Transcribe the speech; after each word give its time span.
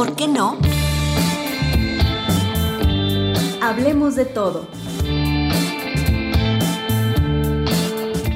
por 0.00 0.16
qué 0.16 0.28
no? 0.28 0.56
Hablemos 3.60 4.16
de 4.16 4.24
todo. 4.24 4.66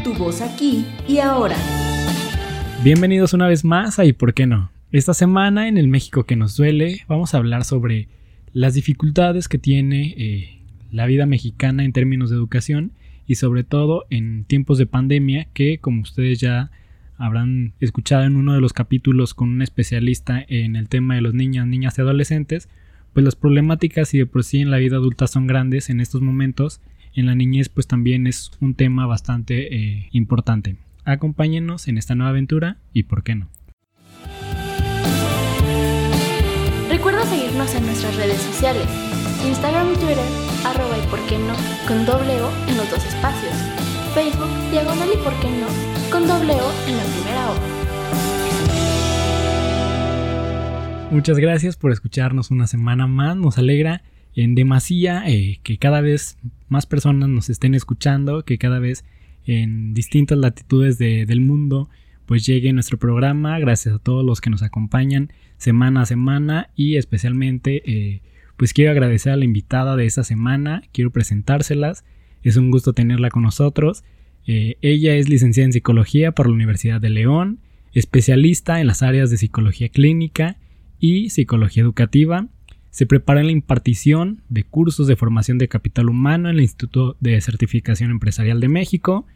Tu 0.05 0.13
voz 0.13 0.43
aquí 0.43 0.85
y 1.09 1.21
ahora. 1.21 1.57
Bienvenidos 2.83 3.33
una 3.33 3.49
vez 3.49 3.65
más 3.65 3.99
a 3.99 4.05
¿Y 4.05 4.13
por 4.13 4.35
qué 4.35 4.47
no? 4.47 4.71
Esta 4.93 5.15
semana 5.15 5.67
en 5.67 5.79
el 5.79 5.89
México 5.89 6.25
que 6.25 6.37
nos 6.37 6.55
duele 6.55 7.01
vamos 7.09 7.33
a 7.33 7.39
hablar 7.39 7.65
sobre 7.65 8.09
las 8.53 8.75
dificultades 8.75 9.49
que 9.49 9.57
tiene 9.57 10.15
eh, 10.19 10.61
la 10.91 11.07
vida 11.07 11.25
mexicana 11.25 11.83
en 11.83 11.95
términos 11.95 12.29
de 12.29 12.37
educación 12.37 12.93
y 13.27 13.37
sobre 13.37 13.65
todo 13.65 14.05
en 14.11 14.45
tiempos 14.45 14.77
de 14.77 14.85
pandemia 14.85 15.49
que 15.55 15.79
como 15.79 16.03
ustedes 16.03 16.41
ya 16.41 16.71
habrán 17.19 17.73
escuchado 17.81 18.25
en 18.25 18.37
uno 18.37 18.55
de 18.55 18.61
los 18.61 18.73
capítulos 18.73 19.35
con 19.35 19.49
un 19.49 19.63
especialista 19.63 20.45
en 20.49 20.77
el 20.77 20.89
tema 20.89 21.15
de 21.15 21.21
los 21.21 21.35
niños, 21.35 21.67
niñas 21.67 21.99
y 21.99 22.01
adolescentes, 22.01 22.69
pues 23.13 23.25
las 23.25 23.37
problemáticas 23.37 24.13
y 24.15 24.19
de 24.19 24.27
por 24.27 24.45
sí 24.45 24.61
en 24.61 24.71
la 24.71 24.79
vida 24.79 24.97
adulta 24.97 25.27
son 25.27 25.47
grandes 25.47 25.91
en 25.91 26.01
estos 26.01 26.21
momentos, 26.21 26.81
en 27.15 27.27
la 27.27 27.35
niñez 27.35 27.69
pues 27.69 27.87
también 27.87 28.27
es 28.27 28.51
un 28.61 28.75
tema 28.75 29.07
bastante 29.07 29.75
eh, 29.75 30.09
importante. 30.13 30.77
Acompáñenos 31.05 31.87
en 31.89 31.99
esta 31.99 32.15
nueva 32.15 32.31
aventura 32.31 32.79
y 32.93 33.05
por 33.05 33.23
qué 33.23 33.37
no. 33.37 33.49
Recuerda 36.91 37.25
seguirnos 37.25 37.75
en 37.75 37.87
nuestras 37.87 38.17
redes 38.17 38.41
sociales, 38.41 38.87
Instagram 39.47 39.93
y 39.93 39.97
Twitter, 39.97 40.25
arroba 40.65 40.97
y 40.99 41.07
por 41.09 41.21
qué 41.27 41.39
no, 41.39 41.55
con 41.87 42.07
doble 42.07 42.41
O 42.41 42.51
en 42.69 42.77
los 42.77 42.91
dos 42.91 43.05
espacios, 43.05 43.53
Facebook, 44.15 44.49
diagonal 44.71 45.09
y 45.13 45.17
por 45.17 45.33
qué 45.41 45.49
no, 45.49 45.67
con 46.09 46.29
doble 46.29 46.53
O 46.53 46.73
en 46.89 46.97
la 46.97 47.03
primera 47.03 47.51
O. 47.51 47.55
Muchas 51.11 51.39
gracias 51.39 51.77
por 51.77 51.91
escucharnos 51.91 52.53
una 52.53 52.69
semana 52.69 53.09
más. 53.09 53.37
Nos 53.37 53.59
alegra 53.59 54.05
en 54.37 54.55
demasía 54.55 55.25
eh, 55.27 55.59
que 55.65 55.79
cada 55.79 56.01
vez 56.01 56.39
más 56.69 56.87
personas 56.87 57.29
nos 57.29 57.51
estén 57.51 57.75
escuchando, 57.75 58.45
que 58.45 58.57
cada 58.57 58.79
vez 58.79 59.05
en 59.47 59.95
distintas 59.95 60.39
latitudes 60.39 60.97
del 60.99 61.41
mundo 61.41 61.91
pues 62.25 62.47
llegue 62.47 62.73
nuestro 62.73 62.99
programa. 62.99 63.59
Gracias 63.59 63.97
a 63.97 63.99
todos 63.99 64.25
los 64.25 64.41
que 64.41 64.49
nos 64.49 64.63
acompañan 64.63 65.33
semana 65.57 66.03
a 66.03 66.07
semana 66.07 66.71
y 66.77 66.99
especialmente 66.99 67.83
eh, 67.85 68.23
pues 68.57 68.73
quiero 68.73 68.93
agradecer 68.93 69.33
a 69.33 69.37
la 69.37 69.45
invitada 69.45 69.97
de 69.97 70.07
esta 70.07 70.23
semana. 70.23 70.85
Quiero 70.93 71.11
presentárselas. 71.11 72.05
Es 72.45 72.57
un 72.57 72.71
gusto 72.71 72.93
tenerla 72.93 73.31
con 73.31 73.43
nosotros. 73.43 74.05
Eh, 74.47 74.77
ella 74.83 75.17
es 75.17 75.29
licenciada 75.29 75.67
en 75.67 75.73
psicología 75.73 76.33
por 76.33 76.47
la 76.47 76.55
Universidad 76.55 77.01
de 77.01 77.11
León, 77.11 77.59
especialista 77.93 78.81
en 78.81 78.87
las 78.87 79.03
áreas 79.03 79.31
de 79.31 79.39
psicología 79.39 79.89
clínica 79.89 80.59
y 81.01 81.31
psicología 81.31 81.83
educativa. 81.83 82.47
Se 82.91 83.07
prepara 83.07 83.41
en 83.41 83.47
la 83.47 83.53
impartición 83.53 84.43
de 84.49 84.63
cursos 84.63 85.07
de 85.07 85.17
formación 85.17 85.59
de 85.59 85.69
capital 85.69 86.09
humano 86.09 86.49
en 86.49 86.57
el 86.57 86.63
Instituto 86.63 87.17
de 87.19 87.41
Certificación 87.41 88.11
Empresarial 88.11 88.61
de 88.61 88.69
México. 88.69 89.27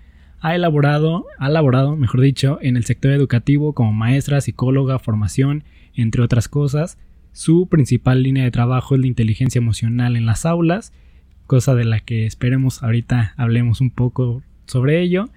Ha 0.40 0.54
elaborado, 0.54 1.26
ha 1.38 1.48
elaborado, 1.48 1.96
mejor 1.96 2.20
dicho, 2.20 2.58
en 2.62 2.76
el 2.76 2.84
sector 2.84 3.10
educativo 3.10 3.72
como 3.72 3.92
maestra, 3.92 4.40
psicóloga, 4.40 4.98
formación, 4.98 5.64
entre 5.94 6.22
otras 6.22 6.46
cosas. 6.46 6.98
Su 7.32 7.68
principal 7.68 8.22
línea 8.22 8.44
de 8.44 8.50
trabajo 8.50 8.94
es 8.94 9.00
la 9.00 9.06
inteligencia 9.06 9.58
emocional 9.58 10.16
en 10.16 10.26
las 10.26 10.46
aulas, 10.46 10.92
cosa 11.48 11.74
de 11.74 11.84
la 11.84 11.98
que 11.98 12.26
esperemos 12.26 12.84
ahorita 12.84 13.34
hablemos 13.36 13.80
un 13.80 13.90
poco 13.90 14.44
sobre 14.66 15.00
ello. 15.00 15.30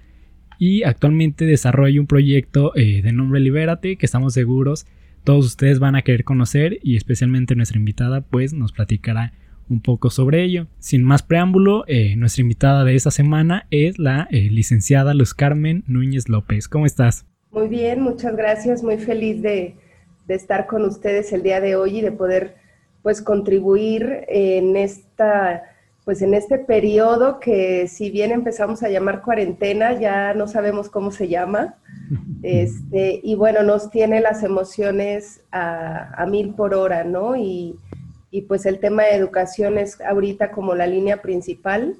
Y 0.60 0.84
actualmente 0.84 1.44
desarrolla 1.44 2.00
un 2.00 2.06
proyecto 2.06 2.70
eh, 2.76 3.02
de 3.02 3.12
nombre 3.12 3.40
Libérate 3.40 3.96
que 3.96 4.06
estamos 4.06 4.34
seguros 4.34 4.86
todos 5.24 5.46
ustedes 5.46 5.78
van 5.78 5.94
a 5.94 6.02
querer 6.02 6.24
conocer 6.24 6.80
y 6.82 6.96
especialmente 6.96 7.54
nuestra 7.54 7.78
invitada 7.78 8.22
pues 8.22 8.52
nos 8.52 8.72
platicará 8.72 9.32
un 9.70 9.80
poco 9.80 10.10
sobre 10.10 10.42
ello. 10.42 10.66
Sin 10.80 11.04
más 11.04 11.22
preámbulo, 11.22 11.84
eh, 11.86 12.16
nuestra 12.16 12.42
invitada 12.42 12.84
de 12.84 12.96
esta 12.96 13.12
semana 13.12 13.66
es 13.70 14.00
la 14.00 14.26
eh, 14.30 14.48
licenciada 14.50 15.14
Luz 15.14 15.32
Carmen 15.32 15.84
Núñez 15.86 16.28
López. 16.28 16.66
¿Cómo 16.68 16.86
estás? 16.86 17.24
Muy 17.52 17.68
bien, 17.68 18.00
muchas 18.00 18.36
gracias, 18.36 18.82
muy 18.82 18.98
feliz 18.98 19.42
de, 19.42 19.76
de 20.26 20.34
estar 20.34 20.66
con 20.66 20.84
ustedes 20.84 21.32
el 21.32 21.44
día 21.44 21.60
de 21.60 21.76
hoy 21.76 21.98
y 21.98 22.00
de 22.00 22.10
poder 22.10 22.56
pues 23.02 23.22
contribuir 23.22 24.24
en 24.28 24.76
esta 24.76 25.62
pues 26.04 26.20
en 26.20 26.34
este 26.34 26.58
periodo 26.58 27.38
que 27.38 27.86
si 27.86 28.10
bien 28.10 28.32
empezamos 28.32 28.82
a 28.82 28.88
llamar 28.88 29.22
cuarentena, 29.22 29.92
ya 29.92 30.34
no 30.34 30.48
sabemos 30.48 30.88
cómo 30.88 31.12
se 31.12 31.28
llama, 31.28 31.76
este, 32.42 33.20
y 33.22 33.36
bueno, 33.36 33.62
nos 33.62 33.90
tiene 33.90 34.20
las 34.20 34.42
emociones 34.42 35.42
a, 35.52 36.24
mil 36.28 36.54
por 36.54 36.74
hora, 36.74 37.04
¿no? 37.04 37.36
Y, 37.36 37.78
pues 38.48 38.64
el 38.64 38.78
tema 38.80 39.02
de 39.02 39.14
educación 39.14 39.76
es 39.76 40.00
ahorita 40.00 40.52
como 40.52 40.74
la 40.74 40.86
línea 40.86 41.20
principal, 41.20 41.96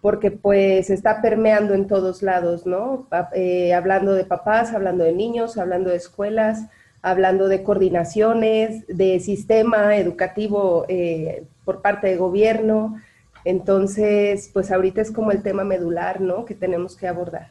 porque 0.00 0.30
pues 0.30 0.88
está 0.88 1.20
permeando 1.20 1.74
en 1.74 1.86
todos 1.86 2.22
lados, 2.22 2.64
¿no? 2.64 3.06
Eh, 3.34 3.74
hablando 3.74 4.14
de 4.14 4.24
papás, 4.24 4.72
hablando 4.72 5.04
de 5.04 5.12
niños, 5.12 5.58
hablando 5.58 5.90
de 5.90 5.96
escuelas, 5.96 6.68
hablando 7.02 7.48
de 7.48 7.62
coordinaciones, 7.62 8.86
de 8.88 9.20
sistema 9.20 9.98
educativo 9.98 10.86
eh, 10.88 11.44
por 11.66 11.82
parte 11.82 12.06
de 12.06 12.16
gobierno. 12.16 12.96
Entonces, 13.44 14.50
pues 14.54 14.70
ahorita 14.70 15.02
es 15.02 15.10
como 15.10 15.32
el 15.32 15.42
tema 15.42 15.64
medular, 15.64 16.22
¿no? 16.22 16.46
Que 16.46 16.54
tenemos 16.54 16.96
que 16.96 17.06
abordar. 17.06 17.50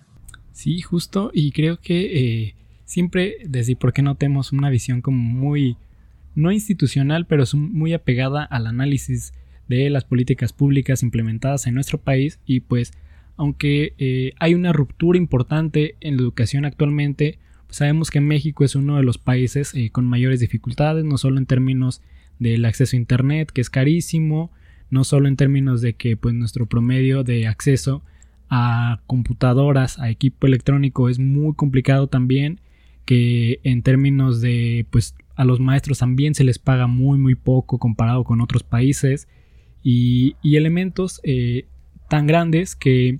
Sí, 0.51 0.81
justo, 0.81 1.29
y 1.31 1.51
creo 1.51 1.79
que 1.79 2.45
eh, 2.45 2.55
siempre 2.85 3.37
desde 3.45 3.75
por 3.75 3.93
qué 3.93 4.01
no 4.01 4.15
tenemos 4.15 4.51
una 4.51 4.71
visión 4.71 5.01
como 5.01 5.17
muy, 5.17 5.77
no 6.33 6.51
institucional, 6.51 7.27
pero 7.27 7.43
muy 7.53 7.93
apegada 7.93 8.43
al 8.43 8.65
análisis 8.65 9.33
de 9.67 9.87
las 9.91 10.05
políticas 10.05 10.51
públicas 10.51 11.03
implementadas 11.03 11.67
en 11.67 11.75
nuestro 11.75 11.99
país 11.99 12.39
y 12.45 12.61
pues 12.61 12.93
aunque 13.37 13.93
eh, 13.97 14.31
hay 14.39 14.53
una 14.53 14.71
ruptura 14.71 15.17
importante 15.17 15.95
en 15.99 16.15
la 16.15 16.21
educación 16.21 16.63
actualmente, 16.63 17.37
Sabemos 17.75 18.09
que 18.09 18.21
México 18.21 18.63
es 18.63 18.75
uno 18.75 18.95
de 18.95 19.03
los 19.03 19.17
países 19.17 19.73
eh, 19.73 19.89
con 19.91 20.05
mayores 20.05 20.39
dificultades, 20.39 21.03
no 21.03 21.17
solo 21.17 21.37
en 21.39 21.45
términos 21.45 22.01
del 22.39 22.65
acceso 22.65 22.95
a 22.95 22.99
Internet, 22.99 23.51
que 23.51 23.61
es 23.61 23.69
carísimo, 23.69 24.51
no 24.89 25.03
solo 25.03 25.27
en 25.27 25.35
términos 25.35 25.81
de 25.81 25.93
que 25.93 26.17
pues, 26.17 26.33
nuestro 26.33 26.65
promedio 26.65 27.23
de 27.23 27.47
acceso 27.47 28.03
a 28.49 29.01
computadoras, 29.07 29.99
a 29.99 30.09
equipo 30.09 30.47
electrónico 30.47 31.09
es 31.09 31.19
muy 31.19 31.53
complicado 31.55 32.07
también, 32.07 32.61
que 33.05 33.59
en 33.63 33.81
términos 33.83 34.41
de 34.41 34.85
pues 34.89 35.15
a 35.35 35.45
los 35.45 35.59
maestros 35.59 35.99
también 35.99 36.33
se 36.33 36.43
les 36.43 36.59
paga 36.59 36.87
muy 36.87 37.19
muy 37.19 37.35
poco 37.35 37.77
comparado 37.77 38.23
con 38.23 38.41
otros 38.41 38.63
países. 38.63 39.27
Y, 39.87 40.35
elementos 40.43 41.21
eh, 41.23 41.67
tan 42.09 42.25
grandes 42.25 42.75
que 42.75 43.19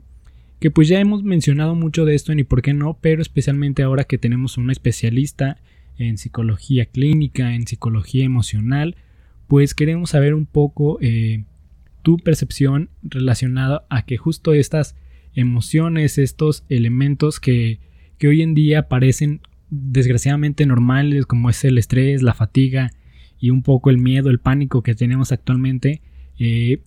que 0.60 0.72
pues 0.72 0.88
ya 0.88 1.00
hemos 1.00 1.24
mencionado 1.24 1.76
mucho 1.76 2.06
de 2.06 2.16
esto 2.16 2.32
en 2.32 2.40
y 2.40 2.44
por 2.44 2.62
qué 2.62 2.74
no, 2.74 2.98
pero 3.00 3.22
especialmente 3.22 3.84
ahora 3.84 4.06
que 4.06 4.18
tenemos 4.18 4.58
una 4.58 4.72
especialista 4.72 5.58
en 5.98 6.18
psicología 6.18 6.86
clínica, 6.86 7.54
en 7.54 7.68
psicología 7.68 8.26
emocional, 8.26 8.96
pues 9.48 9.74
queremos 9.74 10.12
saber 10.12 10.34
un 10.34 10.46
poco 10.46 10.98
eh, 11.02 11.44
tu 12.02 12.18
percepción 12.18 12.90
relacionada 13.02 13.86
a 13.90 14.06
que 14.06 14.18
justo 14.18 14.54
estas 14.54 14.96
emociones, 15.34 16.18
estos 16.18 16.64
elementos 16.70 17.40
que, 17.40 17.80
que 18.18 18.28
hoy 18.28 18.42
en 18.42 18.54
día 18.54 18.88
parecen 18.88 19.42
desgraciadamente 19.70 20.66
normales, 20.66 21.26
como 21.26 21.50
es 21.50 21.64
el 21.66 21.78
estrés, 21.78 22.22
la 22.22 22.34
fatiga 22.34 22.92
y 23.40 23.50
un 23.50 23.64
poco 23.64 23.90
el 23.90 23.98
miedo, 23.98 24.30
el 24.30 24.40
pánico 24.40 24.82
que 24.82 24.96
tenemos 24.96 25.32
actualmente, 25.32 26.02
eh, 26.40 26.82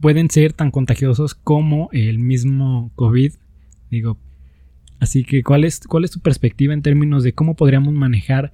pueden 0.00 0.30
ser 0.30 0.52
tan 0.52 0.70
contagiosos 0.70 1.34
como 1.34 1.88
el 1.92 2.18
mismo 2.18 2.92
COVID. 2.94 3.32
Digo, 3.90 4.18
así 5.00 5.24
que 5.24 5.42
¿cuál 5.42 5.64
es, 5.64 5.80
cuál 5.80 6.04
es 6.04 6.10
tu 6.10 6.20
perspectiva 6.20 6.74
en 6.74 6.82
términos 6.82 7.24
de 7.24 7.32
cómo 7.32 7.56
podríamos 7.56 7.94
manejar, 7.94 8.52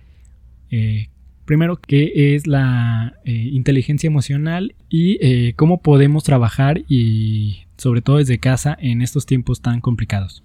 eh, 0.70 1.08
primero, 1.44 1.76
qué 1.76 2.34
es 2.34 2.46
la 2.46 3.14
eh, 3.24 3.32
inteligencia 3.32 4.06
emocional 4.06 4.74
y 4.88 5.18
eh, 5.20 5.54
cómo 5.54 5.80
podemos 5.80 6.24
trabajar 6.24 6.82
y 6.88 7.66
sobre 7.76 8.02
todo 8.02 8.18
desde 8.18 8.38
casa 8.38 8.76
en 8.80 9.02
estos 9.02 9.26
tiempos 9.26 9.60
tan 9.60 9.80
complicados? 9.80 10.42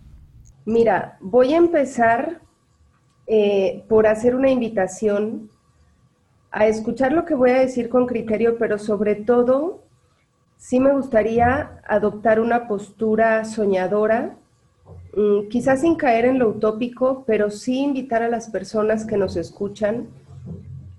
Mira, 0.65 1.17
voy 1.21 1.53
a 1.53 1.57
empezar 1.57 2.41
por 3.87 4.07
hacer 4.07 4.33
una 4.33 4.49
invitación 4.49 5.51
a 6.51 6.67
escuchar 6.67 7.11
lo 7.11 7.25
que 7.25 7.35
voy 7.35 7.51
a 7.51 7.59
decir 7.59 7.89
con 7.89 8.07
criterio, 8.07 8.57
pero 8.57 8.79
sobre 8.79 9.15
todo 9.15 9.83
sí 10.57 10.79
me 10.79 10.91
gustaría 10.91 11.81
adoptar 11.87 12.39
una 12.39 12.67
postura 12.67 13.45
soñadora, 13.45 14.35
mm, 15.15 15.47
quizás 15.49 15.81
sin 15.81 15.95
caer 15.95 16.25
en 16.25 16.39
lo 16.39 16.49
utópico, 16.49 17.23
pero 17.25 17.49
sí 17.49 17.79
invitar 17.79 18.23
a 18.23 18.29
las 18.29 18.49
personas 18.49 19.05
que 19.05 19.17
nos 19.17 19.35
escuchan 19.35 20.07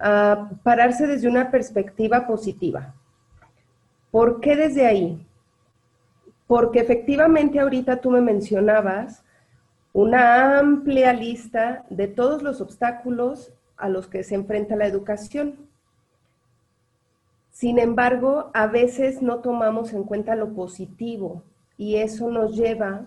a 0.01 0.51
pararse 0.63 1.07
desde 1.07 1.29
una 1.29 1.51
perspectiva 1.51 2.27
positiva. 2.27 2.95
¿Por 4.11 4.41
qué 4.41 4.57
desde 4.57 4.87
ahí? 4.87 5.27
Porque 6.47 6.81
efectivamente 6.81 7.61
ahorita 7.61 8.01
tú 8.01 8.11
me 8.11 8.21
mencionabas 8.21 9.23
una 9.93 10.59
amplia 10.59 11.13
lista 11.13 11.85
de 11.91 12.09
todos 12.09 12.43
los 12.43 12.61
obstáculos 12.61 13.53
a 13.77 13.89
los 13.89 14.09
que 14.09 14.25
se 14.25 14.35
enfrenta 14.35 14.75
la 14.75 14.87
educación. 14.87 15.69
Sin 17.51 17.79
embargo, 17.79 18.51
a 18.55 18.67
veces 18.67 19.21
no 19.21 19.41
tomamos 19.41 19.93
en 19.93 20.05
cuenta 20.05 20.35
lo 20.35 20.55
positivo 20.55 21.43
y 21.77 21.97
eso 21.97 22.31
nos 22.31 22.57
lleva 22.57 23.05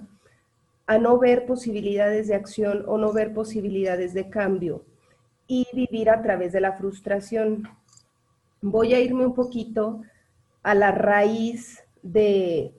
a 0.86 0.98
no 0.98 1.18
ver 1.18 1.46
posibilidades 1.46 2.28
de 2.28 2.36
acción 2.36 2.84
o 2.88 2.98
no 2.98 3.14
ver 3.14 3.34
posibilidades 3.34 4.14
de 4.14 4.30
cambio 4.30 4.84
y 5.54 5.68
vivir 5.72 6.10
a 6.10 6.24
través 6.24 6.52
de 6.52 6.62
la 6.62 6.74
frustración. 6.74 7.70
Voy 8.60 8.96
a 8.96 9.00
irme 9.00 9.24
un 9.24 9.36
poquito 9.36 10.02
a 10.64 10.74
la 10.74 10.92
raíz 10.92 11.84
de 12.02 12.74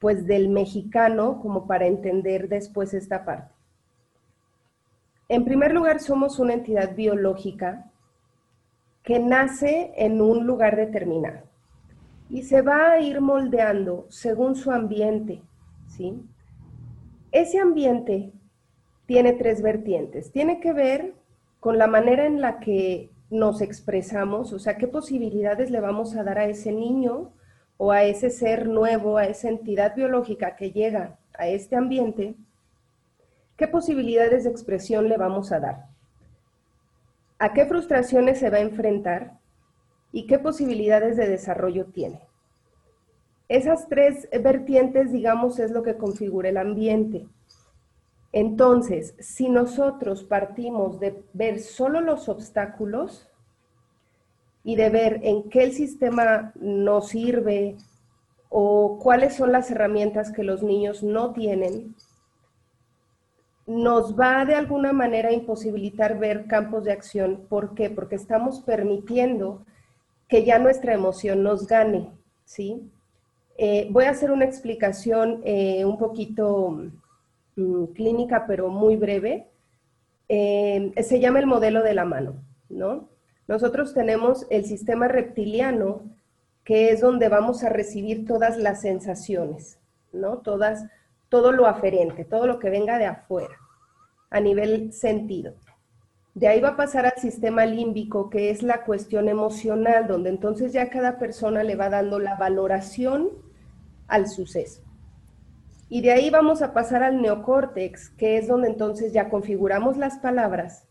pues 0.00 0.26
del 0.26 0.48
mexicano 0.48 1.40
como 1.40 1.68
para 1.68 1.86
entender 1.86 2.48
después 2.48 2.94
esta 2.94 3.24
parte. 3.24 3.54
En 5.28 5.44
primer 5.44 5.72
lugar, 5.72 6.00
somos 6.00 6.40
una 6.40 6.54
entidad 6.54 6.96
biológica 6.96 7.88
que 9.04 9.20
nace 9.20 9.92
en 9.96 10.20
un 10.20 10.46
lugar 10.46 10.74
determinado 10.74 11.42
y 12.28 12.42
se 12.42 12.62
va 12.62 12.92
a 12.92 13.00
ir 13.00 13.20
moldeando 13.20 14.06
según 14.08 14.56
su 14.56 14.72
ambiente, 14.72 15.42
¿sí? 15.86 16.20
Ese 17.30 17.60
ambiente 17.60 18.32
tiene 19.06 19.34
tres 19.34 19.62
vertientes. 19.62 20.32
Tiene 20.32 20.58
que 20.60 20.72
ver 20.72 21.19
con 21.60 21.78
la 21.78 21.86
manera 21.86 22.26
en 22.26 22.40
la 22.40 22.58
que 22.58 23.10
nos 23.30 23.60
expresamos, 23.60 24.52
o 24.52 24.58
sea, 24.58 24.76
qué 24.76 24.88
posibilidades 24.88 25.70
le 25.70 25.80
vamos 25.80 26.16
a 26.16 26.24
dar 26.24 26.38
a 26.38 26.46
ese 26.46 26.72
niño 26.72 27.32
o 27.76 27.92
a 27.92 28.02
ese 28.02 28.30
ser 28.30 28.66
nuevo, 28.66 29.18
a 29.18 29.26
esa 29.26 29.48
entidad 29.48 29.94
biológica 29.94 30.56
que 30.56 30.72
llega 30.72 31.18
a 31.38 31.48
este 31.48 31.76
ambiente, 31.76 32.34
qué 33.56 33.68
posibilidades 33.68 34.44
de 34.44 34.50
expresión 34.50 35.08
le 35.08 35.16
vamos 35.16 35.52
a 35.52 35.60
dar, 35.60 35.86
a 37.38 37.52
qué 37.52 37.66
frustraciones 37.66 38.38
se 38.38 38.50
va 38.50 38.56
a 38.56 38.62
enfrentar 38.62 39.38
y 40.12 40.26
qué 40.26 40.38
posibilidades 40.38 41.16
de 41.16 41.28
desarrollo 41.28 41.86
tiene. 41.86 42.20
Esas 43.48 43.88
tres 43.88 44.28
vertientes, 44.42 45.12
digamos, 45.12 45.58
es 45.58 45.70
lo 45.72 45.82
que 45.82 45.96
configura 45.96 46.48
el 46.48 46.56
ambiente. 46.56 47.26
Entonces, 48.32 49.14
si 49.18 49.48
nosotros 49.48 50.22
partimos 50.24 51.00
de 51.00 51.24
ver 51.32 51.58
solo 51.58 52.00
los 52.00 52.28
obstáculos 52.28 53.28
y 54.62 54.76
de 54.76 54.90
ver 54.90 55.20
en 55.24 55.48
qué 55.50 55.64
el 55.64 55.72
sistema 55.72 56.52
nos 56.54 57.08
sirve 57.08 57.76
o 58.48 58.98
cuáles 59.02 59.34
son 59.34 59.52
las 59.52 59.70
herramientas 59.70 60.30
que 60.30 60.44
los 60.44 60.62
niños 60.62 61.02
no 61.02 61.32
tienen, 61.32 61.94
nos 63.66 64.18
va 64.18 64.44
de 64.44 64.54
alguna 64.54 64.92
manera 64.92 65.28
a 65.28 65.32
imposibilitar 65.32 66.18
ver 66.18 66.46
campos 66.46 66.84
de 66.84 66.92
acción. 66.92 67.46
¿Por 67.48 67.74
qué? 67.74 67.90
Porque 67.90 68.16
estamos 68.16 68.60
permitiendo 68.60 69.64
que 70.28 70.44
ya 70.44 70.58
nuestra 70.58 70.94
emoción 70.94 71.42
nos 71.42 71.66
gane, 71.66 72.10
¿sí? 72.44 72.90
Eh, 73.58 73.88
voy 73.90 74.04
a 74.04 74.10
hacer 74.10 74.30
una 74.30 74.44
explicación 74.44 75.40
eh, 75.44 75.84
un 75.84 75.98
poquito 75.98 76.90
mm, 77.60 77.86
clínica, 77.94 78.46
pero 78.46 78.68
muy 78.68 78.96
breve. 78.96 79.48
Eh, 80.28 80.92
se 81.02 81.20
llama 81.20 81.40
el 81.40 81.46
modelo 81.46 81.82
de 81.82 81.94
la 81.94 82.04
mano, 82.04 82.34
¿no? 82.68 83.08
Nosotros 83.48 83.94
tenemos 83.94 84.46
el 84.50 84.64
sistema 84.64 85.08
reptiliano, 85.08 86.02
que 86.62 86.90
es 86.90 87.00
donde 87.00 87.28
vamos 87.28 87.64
a 87.64 87.68
recibir 87.68 88.24
todas 88.26 88.56
las 88.56 88.80
sensaciones, 88.80 89.78
¿no? 90.12 90.38
Todas, 90.38 90.86
todo 91.28 91.50
lo 91.50 91.66
aferente, 91.66 92.24
todo 92.24 92.46
lo 92.46 92.60
que 92.60 92.70
venga 92.70 92.98
de 92.98 93.06
afuera, 93.06 93.56
a 94.30 94.40
nivel 94.40 94.92
sentido. 94.92 95.54
De 96.34 96.46
ahí 96.46 96.60
va 96.60 96.70
a 96.70 96.76
pasar 96.76 97.06
al 97.06 97.18
sistema 97.20 97.66
límbico, 97.66 98.30
que 98.30 98.50
es 98.50 98.62
la 98.62 98.84
cuestión 98.84 99.28
emocional, 99.28 100.06
donde 100.06 100.30
entonces 100.30 100.72
ya 100.72 100.88
cada 100.88 101.18
persona 101.18 101.64
le 101.64 101.74
va 101.74 101.88
dando 101.90 102.20
la 102.20 102.36
valoración 102.36 103.30
al 104.06 104.28
suceso. 104.28 104.82
Y 105.90 106.00
de 106.00 106.12
ahí 106.12 106.30
vamos 106.30 106.62
a 106.62 106.72
pasar 106.72 107.02
al 107.02 107.20
neocórtex, 107.20 108.08
que 108.08 108.38
es 108.38 108.48
donde 108.48 108.68
entonces 108.68 109.12
ya 109.12 109.28
configuramos 109.28 109.98
las 109.98 110.18
palabras 110.18 110.84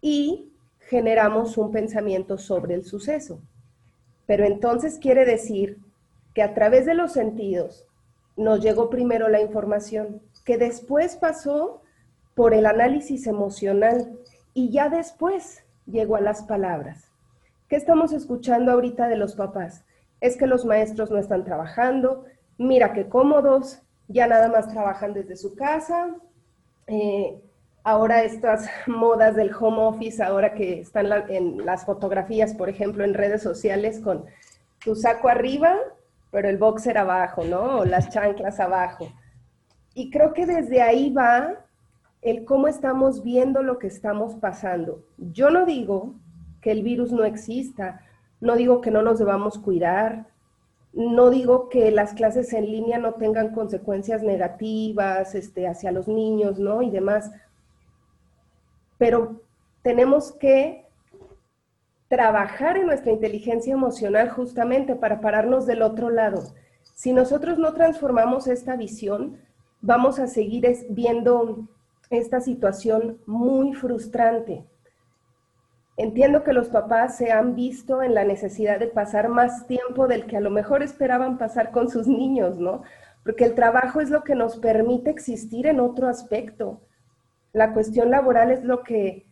y 0.00 0.52
generamos 0.78 1.58
un 1.58 1.72
pensamiento 1.72 2.38
sobre 2.38 2.74
el 2.74 2.84
suceso. 2.84 3.40
Pero 4.26 4.44
entonces 4.44 5.00
quiere 5.00 5.24
decir 5.24 5.78
que 6.32 6.42
a 6.42 6.54
través 6.54 6.86
de 6.86 6.94
los 6.94 7.12
sentidos 7.12 7.88
nos 8.36 8.60
llegó 8.60 8.88
primero 8.88 9.28
la 9.28 9.40
información, 9.40 10.22
que 10.44 10.58
después 10.58 11.16
pasó 11.16 11.82
por 12.36 12.54
el 12.54 12.66
análisis 12.66 13.26
emocional 13.26 14.16
y 14.54 14.70
ya 14.70 14.88
después 14.88 15.64
llegó 15.86 16.14
a 16.14 16.20
las 16.20 16.42
palabras. 16.42 17.10
¿Qué 17.68 17.74
estamos 17.74 18.12
escuchando 18.12 18.70
ahorita 18.70 19.08
de 19.08 19.16
los 19.16 19.34
papás? 19.34 19.82
es 20.20 20.36
que 20.36 20.46
los 20.46 20.64
maestros 20.64 21.10
no 21.10 21.18
están 21.18 21.44
trabajando, 21.44 22.24
mira 22.58 22.92
qué 22.92 23.08
cómodos, 23.08 23.82
ya 24.08 24.26
nada 24.26 24.48
más 24.48 24.68
trabajan 24.68 25.12
desde 25.12 25.36
su 25.36 25.54
casa. 25.54 26.14
Eh, 26.86 27.40
ahora 27.82 28.22
estas 28.22 28.68
modas 28.86 29.36
del 29.36 29.54
home 29.54 29.78
office, 29.78 30.22
ahora 30.22 30.54
que 30.54 30.80
están 30.80 31.06
en 31.28 31.64
las 31.64 31.84
fotografías, 31.84 32.54
por 32.54 32.68
ejemplo, 32.68 33.04
en 33.04 33.14
redes 33.14 33.42
sociales 33.42 34.00
con 34.00 34.24
tu 34.84 34.94
saco 34.94 35.28
arriba, 35.28 35.76
pero 36.30 36.48
el 36.48 36.58
boxer 36.58 36.98
abajo, 36.98 37.44
¿no? 37.44 37.78
O 37.78 37.84
las 37.84 38.10
chanclas 38.10 38.60
abajo. 38.60 39.08
Y 39.94 40.10
creo 40.10 40.32
que 40.34 40.46
desde 40.46 40.82
ahí 40.82 41.12
va 41.12 41.64
el 42.22 42.44
cómo 42.44 42.68
estamos 42.68 43.22
viendo 43.22 43.62
lo 43.62 43.78
que 43.78 43.86
estamos 43.86 44.34
pasando. 44.34 45.04
Yo 45.16 45.50
no 45.50 45.64
digo 45.64 46.14
que 46.60 46.72
el 46.72 46.82
virus 46.82 47.12
no 47.12 47.24
exista, 47.24 48.00
no 48.40 48.56
digo 48.56 48.80
que 48.80 48.90
no 48.90 49.02
nos 49.02 49.18
debamos 49.18 49.58
cuidar, 49.58 50.26
no 50.96 51.28
digo 51.28 51.68
que 51.68 51.90
las 51.90 52.14
clases 52.14 52.54
en 52.54 52.64
línea 52.64 52.98
no 52.98 53.14
tengan 53.14 53.52
consecuencias 53.52 54.22
negativas 54.22 55.34
este, 55.34 55.68
hacia 55.68 55.92
los 55.92 56.08
niños, 56.08 56.58
¿no? 56.58 56.80
Y 56.80 56.90
demás. 56.90 57.30
Pero 58.96 59.42
tenemos 59.82 60.32
que 60.32 60.86
trabajar 62.08 62.78
en 62.78 62.86
nuestra 62.86 63.12
inteligencia 63.12 63.74
emocional 63.74 64.30
justamente 64.30 64.94
para 64.94 65.20
pararnos 65.20 65.66
del 65.66 65.82
otro 65.82 66.08
lado. 66.08 66.42
Si 66.94 67.12
nosotros 67.12 67.58
no 67.58 67.74
transformamos 67.74 68.46
esta 68.46 68.74
visión, 68.74 69.36
vamos 69.82 70.18
a 70.18 70.26
seguir 70.26 70.66
viendo 70.88 71.68
esta 72.08 72.40
situación 72.40 73.18
muy 73.26 73.74
frustrante. 73.74 74.64
Entiendo 75.96 76.44
que 76.44 76.52
los 76.52 76.68
papás 76.68 77.16
se 77.16 77.32
han 77.32 77.54
visto 77.54 78.02
en 78.02 78.14
la 78.14 78.24
necesidad 78.24 78.78
de 78.78 78.86
pasar 78.86 79.28
más 79.28 79.66
tiempo 79.66 80.06
del 80.06 80.26
que 80.26 80.36
a 80.36 80.40
lo 80.40 80.50
mejor 80.50 80.82
esperaban 80.82 81.38
pasar 81.38 81.70
con 81.70 81.88
sus 81.88 82.06
niños, 82.06 82.58
¿no? 82.58 82.82
Porque 83.24 83.44
el 83.44 83.54
trabajo 83.54 84.00
es 84.00 84.10
lo 84.10 84.22
que 84.22 84.34
nos 84.34 84.58
permite 84.58 85.10
existir 85.10 85.66
en 85.66 85.80
otro 85.80 86.08
aspecto. 86.08 86.82
La 87.52 87.72
cuestión 87.72 88.10
laboral 88.10 88.50
es 88.50 88.62
lo 88.62 88.82
que 88.82 89.26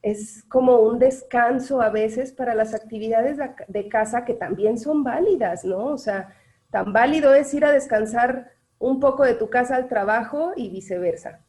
es 0.00 0.44
como 0.48 0.78
un 0.78 0.98
descanso 0.98 1.82
a 1.82 1.90
veces 1.90 2.32
para 2.32 2.54
las 2.54 2.72
actividades 2.72 3.38
de 3.68 3.88
casa 3.88 4.24
que 4.24 4.34
también 4.34 4.78
son 4.78 5.04
válidas, 5.04 5.64
¿no? 5.64 5.86
O 5.86 5.98
sea, 5.98 6.34
tan 6.70 6.94
válido 6.94 7.34
es 7.34 7.52
ir 7.52 7.64
a 7.64 7.72
descansar 7.72 8.52
un 8.78 9.00
poco 9.00 9.24
de 9.24 9.34
tu 9.34 9.50
casa 9.50 9.76
al 9.76 9.88
trabajo 9.88 10.52
y 10.56 10.70
viceversa. 10.70 11.40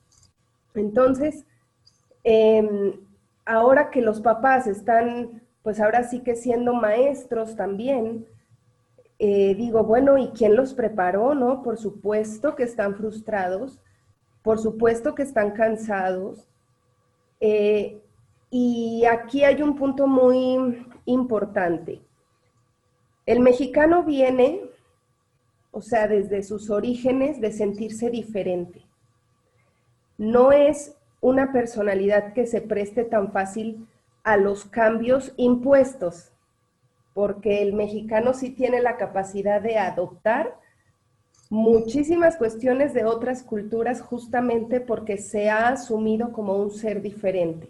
Entonces, 0.75 1.45
eh, 2.23 2.99
ahora 3.47 3.89
que 3.89 4.01
los 4.01 4.21
papás 4.21 4.67
están, 4.67 5.41
pues 5.63 5.79
ahora 5.79 6.03
sí 6.03 6.21
que 6.21 6.35
siendo 6.35 6.73
maestros 6.73 7.55
también, 7.55 8.27
eh, 9.19 9.55
digo, 9.55 9.83
bueno, 9.83 10.17
¿y 10.17 10.29
quién 10.29 10.55
los 10.55 10.73
preparó, 10.73 11.33
no? 11.33 11.63
Por 11.63 11.77
supuesto 11.77 12.55
que 12.55 12.63
están 12.63 12.95
frustrados, 12.95 13.81
por 14.43 14.59
supuesto 14.59 15.15
que 15.15 15.23
están 15.23 15.51
cansados. 15.51 16.47
Eh, 17.39 18.01
y 18.49 19.05
aquí 19.05 19.43
hay 19.43 19.61
un 19.61 19.75
punto 19.75 20.07
muy 20.07 20.85
importante. 21.05 22.01
El 23.25 23.39
mexicano 23.39 24.03
viene, 24.03 24.61
o 25.71 25.81
sea, 25.81 26.07
desde 26.07 26.43
sus 26.43 26.69
orígenes, 26.69 27.41
de 27.41 27.51
sentirse 27.51 28.09
diferente. 28.09 28.85
No 30.17 30.51
es 30.51 30.96
una 31.21 31.51
personalidad 31.51 32.33
que 32.33 32.45
se 32.47 32.61
preste 32.61 33.03
tan 33.03 33.31
fácil 33.31 33.87
a 34.23 34.37
los 34.37 34.65
cambios 34.65 35.33
impuestos, 35.37 36.31
porque 37.13 37.61
el 37.61 37.73
mexicano 37.73 38.33
sí 38.33 38.51
tiene 38.51 38.81
la 38.81 38.97
capacidad 38.97 39.61
de 39.61 39.77
adoptar 39.77 40.55
muchísimas 41.49 42.35
cuestiones 42.35 42.93
de 42.93 43.05
otras 43.05 43.43
culturas 43.43 44.01
justamente 44.01 44.81
porque 44.81 45.17
se 45.17 45.49
ha 45.49 45.69
asumido 45.69 46.31
como 46.33 46.57
un 46.57 46.71
ser 46.71 47.01
diferente. 47.01 47.69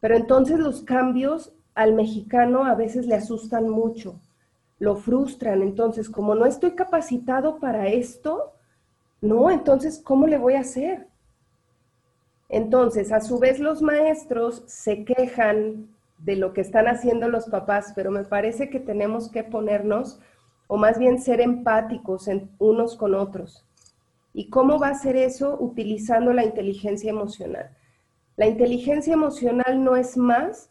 Pero 0.00 0.16
entonces 0.16 0.58
los 0.58 0.82
cambios 0.82 1.52
al 1.74 1.94
mexicano 1.94 2.64
a 2.64 2.74
veces 2.74 3.06
le 3.06 3.14
asustan 3.14 3.68
mucho, 3.68 4.20
lo 4.78 4.96
frustran. 4.96 5.62
Entonces, 5.62 6.10
como 6.10 6.34
no 6.34 6.46
estoy 6.46 6.72
capacitado 6.72 7.58
para 7.58 7.88
esto, 7.88 8.52
no, 9.20 9.50
entonces, 9.50 10.00
¿cómo 10.02 10.26
le 10.26 10.38
voy 10.38 10.54
a 10.54 10.60
hacer? 10.60 11.06
Entonces, 12.50 13.12
a 13.12 13.20
su 13.20 13.38
vez 13.38 13.60
los 13.60 13.80
maestros 13.80 14.64
se 14.66 15.04
quejan 15.04 15.88
de 16.18 16.34
lo 16.36 16.52
que 16.52 16.60
están 16.60 16.88
haciendo 16.88 17.28
los 17.28 17.46
papás, 17.46 17.92
pero 17.94 18.10
me 18.10 18.24
parece 18.24 18.68
que 18.68 18.80
tenemos 18.80 19.30
que 19.30 19.44
ponernos, 19.44 20.20
o 20.66 20.76
más 20.76 20.98
bien 20.98 21.20
ser 21.20 21.40
empáticos 21.40 22.28
unos 22.58 22.96
con 22.96 23.14
otros. 23.14 23.64
¿Y 24.34 24.50
cómo 24.50 24.78
va 24.78 24.88
a 24.88 24.94
ser 24.94 25.16
eso? 25.16 25.56
Utilizando 25.60 26.32
la 26.32 26.44
inteligencia 26.44 27.10
emocional. 27.10 27.70
La 28.36 28.46
inteligencia 28.46 29.14
emocional 29.14 29.82
no 29.82 29.94
es 29.94 30.16
más 30.16 30.70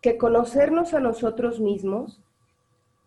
que 0.00 0.18
conocernos 0.18 0.92
a 0.92 1.00
nosotros 1.00 1.60
mismos, 1.60 2.20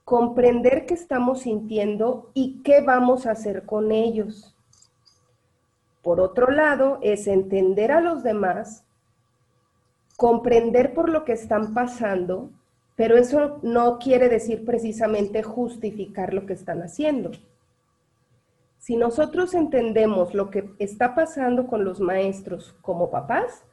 comprender 0.06 0.86
qué 0.86 0.94
estamos 0.94 1.42
sintiendo 1.42 2.32
y 2.34 2.62
qué 2.64 2.82
vamos 2.82 3.26
a 3.26 3.32
hacer 3.32 3.66
con 3.66 3.92
ellos. 3.92 4.55
Por 6.06 6.20
otro 6.20 6.52
lado, 6.52 7.00
es 7.02 7.26
entender 7.26 7.92
a 7.92 8.00
los 8.00 8.22
demás, 8.22 8.86
comprender 10.18 10.94
por 10.94 11.10
lo 11.10 11.26
que 11.26 11.32
están 11.32 11.74
pasando, 11.74 12.52
pero 12.96 13.18
eso 13.18 13.58
no 13.64 13.98
quiere 13.98 14.30
decir 14.30 14.66
precisamente 14.66 15.42
justificar 15.42 16.32
lo 16.32 16.46
que 16.46 16.54
están 16.54 16.84
haciendo. 16.84 17.32
Si 18.78 18.98
nosotros 18.98 19.56
entendemos 19.56 20.36
lo 20.36 20.52
que 20.52 20.76
está 20.78 21.16
pasando 21.16 21.66
con 21.66 21.84
los 21.84 22.00
maestros 22.00 22.76
como 22.84 23.10
papás, 23.10 23.66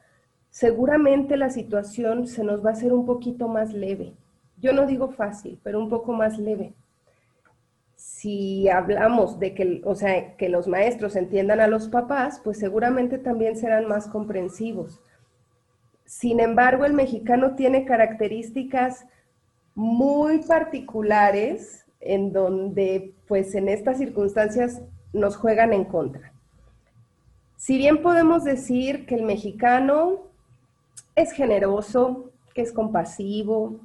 seguramente 0.49 1.37
la 1.37 1.51
situación 1.51 2.25
se 2.25 2.43
nos 2.43 2.65
va 2.65 2.71
a 2.71 2.73
hacer 2.73 2.93
un 2.93 3.05
poquito 3.05 3.47
más 3.47 3.75
leve. 3.75 4.15
Yo 4.57 4.73
no 4.73 4.87
digo 4.87 5.09
fácil, 5.09 5.59
pero 5.61 5.77
un 5.77 5.87
poco 5.87 6.13
más 6.13 6.39
leve. 6.39 6.73
Si 8.05 8.67
hablamos 8.67 9.39
de 9.39 9.55
que, 9.55 9.81
o 9.85 9.95
sea, 9.95 10.35
que 10.35 10.49
los 10.49 10.67
maestros 10.67 11.15
entiendan 11.15 11.61
a 11.61 11.67
los 11.67 11.87
papás, 11.87 12.41
pues 12.43 12.59
seguramente 12.59 13.17
también 13.17 13.55
serán 13.55 13.87
más 13.87 14.07
comprensivos. 14.07 14.99
Sin 16.03 16.41
embargo, 16.41 16.83
el 16.83 16.91
mexicano 16.91 17.55
tiene 17.55 17.85
características 17.85 19.05
muy 19.73 20.39
particulares 20.39 21.85
en 22.01 22.33
donde, 22.33 23.13
pues 23.25 23.55
en 23.55 23.69
estas 23.69 23.99
circunstancias 23.99 24.81
nos 25.13 25.37
juegan 25.37 25.71
en 25.71 25.85
contra. 25.85 26.33
Si 27.55 27.77
bien 27.77 28.01
podemos 28.01 28.43
decir 28.43 29.05
que 29.05 29.15
el 29.15 29.23
mexicano 29.23 30.23
es 31.15 31.31
generoso, 31.31 32.31
que 32.53 32.63
es 32.63 32.73
compasivo, 32.73 33.79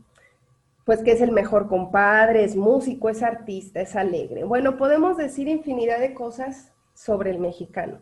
pues 0.88 1.02
que 1.02 1.12
es 1.12 1.20
el 1.20 1.32
mejor 1.32 1.68
compadre, 1.68 2.44
es 2.44 2.56
músico, 2.56 3.10
es 3.10 3.22
artista, 3.22 3.82
es 3.82 3.94
alegre. 3.94 4.44
Bueno, 4.44 4.78
podemos 4.78 5.18
decir 5.18 5.46
infinidad 5.46 6.00
de 6.00 6.14
cosas 6.14 6.72
sobre 6.94 7.30
el 7.30 7.38
mexicano. 7.40 7.98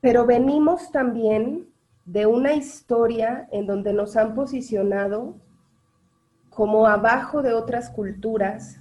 Pero 0.00 0.24
venimos 0.24 0.90
también 0.92 1.68
de 2.06 2.24
una 2.24 2.54
historia 2.54 3.46
en 3.52 3.66
donde 3.66 3.92
nos 3.92 4.16
han 4.16 4.34
posicionado 4.34 5.34
como 6.48 6.86
abajo 6.86 7.42
de 7.42 7.52
otras 7.52 7.90
culturas. 7.90 8.80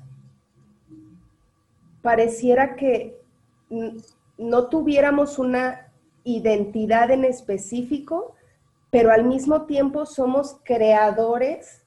Pareciera 2.01 2.77
que 2.77 3.19
no 4.37 4.67
tuviéramos 4.69 5.37
una 5.37 5.91
identidad 6.23 7.11
en 7.11 7.25
específico, 7.25 8.35
pero 8.89 9.11
al 9.11 9.25
mismo 9.25 9.63
tiempo 9.63 10.05
somos 10.05 10.61
creadores 10.63 11.84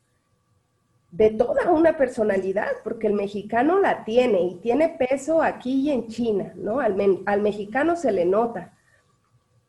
de 1.10 1.30
toda 1.30 1.70
una 1.70 1.96
personalidad, 1.96 2.68
porque 2.84 3.06
el 3.06 3.14
mexicano 3.14 3.78
la 3.80 4.04
tiene 4.04 4.42
y 4.42 4.56
tiene 4.56 4.90
peso 4.90 5.42
aquí 5.42 5.82
y 5.82 5.90
en 5.90 6.08
China, 6.08 6.52
¿no? 6.56 6.80
Al, 6.80 6.94
mexicano 7.40 7.96
se 7.96 8.12
le 8.12 8.26
nota. 8.26 8.74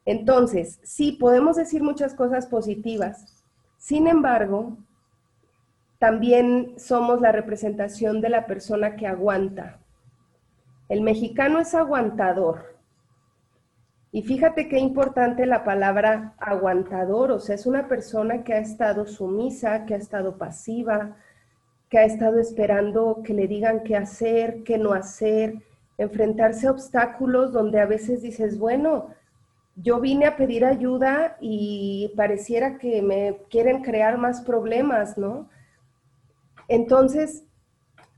Entonces, 0.05 0.79
sí, 0.83 1.13
podemos 1.13 1.55
decir 1.55 1.81
muchas 1.81 2.13
cosas 2.13 2.47
positivas. 2.47 3.45
Sin 3.77 4.07
embargo, 4.07 4.77
también 5.97 6.73
somos 6.77 7.21
la 7.21 7.31
representación 7.31 8.19
de 8.19 8.29
la 8.29 8.45
persona 8.45 8.95
que 8.95 9.07
aguanta. 9.07 9.79
El 10.89 11.01
mexicano 11.01 11.59
es 11.59 11.73
aguantador. 11.73 12.77
Y 14.11 14.23
fíjate 14.23 14.67
qué 14.67 14.79
importante 14.79 15.45
la 15.45 15.63
palabra 15.63 16.33
aguantador, 16.39 17.31
o 17.31 17.39
sea, 17.39 17.53
es 17.53 17.67
una 17.67 17.87
persona 17.87 18.43
que 18.43 18.55
ha 18.55 18.57
estado 18.57 19.05
sumisa, 19.05 19.85
que 19.85 19.93
ha 19.93 19.97
estado 19.97 20.39
pasiva, 20.39 21.15
que 21.89 21.97
ha 21.97 22.03
estado 22.03 22.39
esperando 22.39 23.21
que 23.23 23.33
le 23.33 23.47
digan 23.47 23.83
qué 23.83 23.95
hacer, 23.95 24.63
qué 24.63 24.77
no 24.77 24.93
hacer, 24.93 25.55
enfrentarse 25.97 26.67
a 26.67 26.71
obstáculos 26.71 27.51
donde 27.51 27.79
a 27.79 27.85
veces 27.85 28.21
dices, 28.21 28.57
bueno, 28.57 29.07
yo 29.75 29.99
vine 29.99 30.25
a 30.25 30.35
pedir 30.35 30.65
ayuda 30.65 31.37
y 31.39 32.13
pareciera 32.15 32.77
que 32.77 33.01
me 33.01 33.37
quieren 33.49 33.81
crear 33.81 34.17
más 34.17 34.41
problemas, 34.41 35.17
¿no? 35.17 35.49
Entonces, 36.67 37.43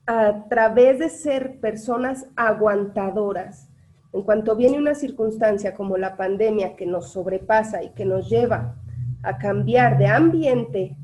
a 0.05 0.47
través 0.49 0.99
de 0.99 1.09
ser 1.09 1.59
personas 1.59 2.27
aguantadoras, 2.35 3.69
en 4.13 4.23
cuanto 4.23 4.55
viene 4.55 4.77
una 4.77 4.95
circunstancia 4.95 5.73
como 5.73 5.97
la 5.97 6.17
pandemia 6.17 6.75
que 6.75 6.85
nos 6.85 7.11
sobrepasa 7.11 7.83
y 7.83 7.91
que 7.91 8.05
nos 8.05 8.29
lleva 8.29 8.75
a 9.23 9.37
cambiar 9.37 9.97
de 9.97 10.07
ambiente, 10.07 10.97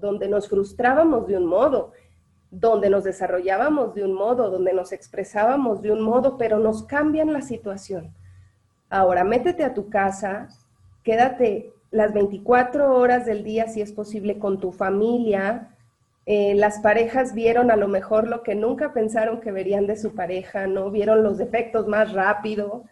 donde 0.00 0.28
nos 0.28 0.48
frustrábamos 0.48 1.26
de 1.26 1.36
un 1.36 1.46
modo, 1.46 1.92
donde 2.50 2.90
nos 2.90 3.04
desarrollábamos 3.04 3.94
de 3.94 4.04
un 4.04 4.12
modo, 4.12 4.50
donde 4.50 4.72
nos 4.72 4.92
expresábamos 4.92 5.82
de 5.82 5.92
un 5.92 6.00
modo, 6.00 6.36
pero 6.36 6.58
nos 6.58 6.82
cambian 6.82 7.32
la 7.32 7.42
situación. 7.42 8.12
Ahora, 8.88 9.22
métete 9.22 9.62
a 9.62 9.74
tu 9.74 9.88
casa, 9.88 10.48
quédate 11.04 11.72
las 11.90 12.12
24 12.12 12.96
horas 12.96 13.26
del 13.26 13.44
día, 13.44 13.68
si 13.68 13.80
es 13.80 13.92
posible, 13.92 14.38
con 14.38 14.58
tu 14.58 14.72
familia, 14.72 15.76
eh, 16.26 16.54
las 16.54 16.78
parejas 16.80 17.34
vieron 17.34 17.70
a 17.70 17.76
lo 17.76 17.88
mejor 17.88 18.28
lo 18.28 18.42
que 18.42 18.54
nunca 18.54 18.92
pensaron 18.92 19.40
que 19.40 19.52
verían 19.52 19.86
de 19.86 19.96
su 19.96 20.14
pareja, 20.14 20.66
¿no? 20.66 20.90
Vieron 20.90 21.22
los 21.22 21.38
defectos 21.38 21.88
más 21.88 22.12
rápido, 22.12 22.84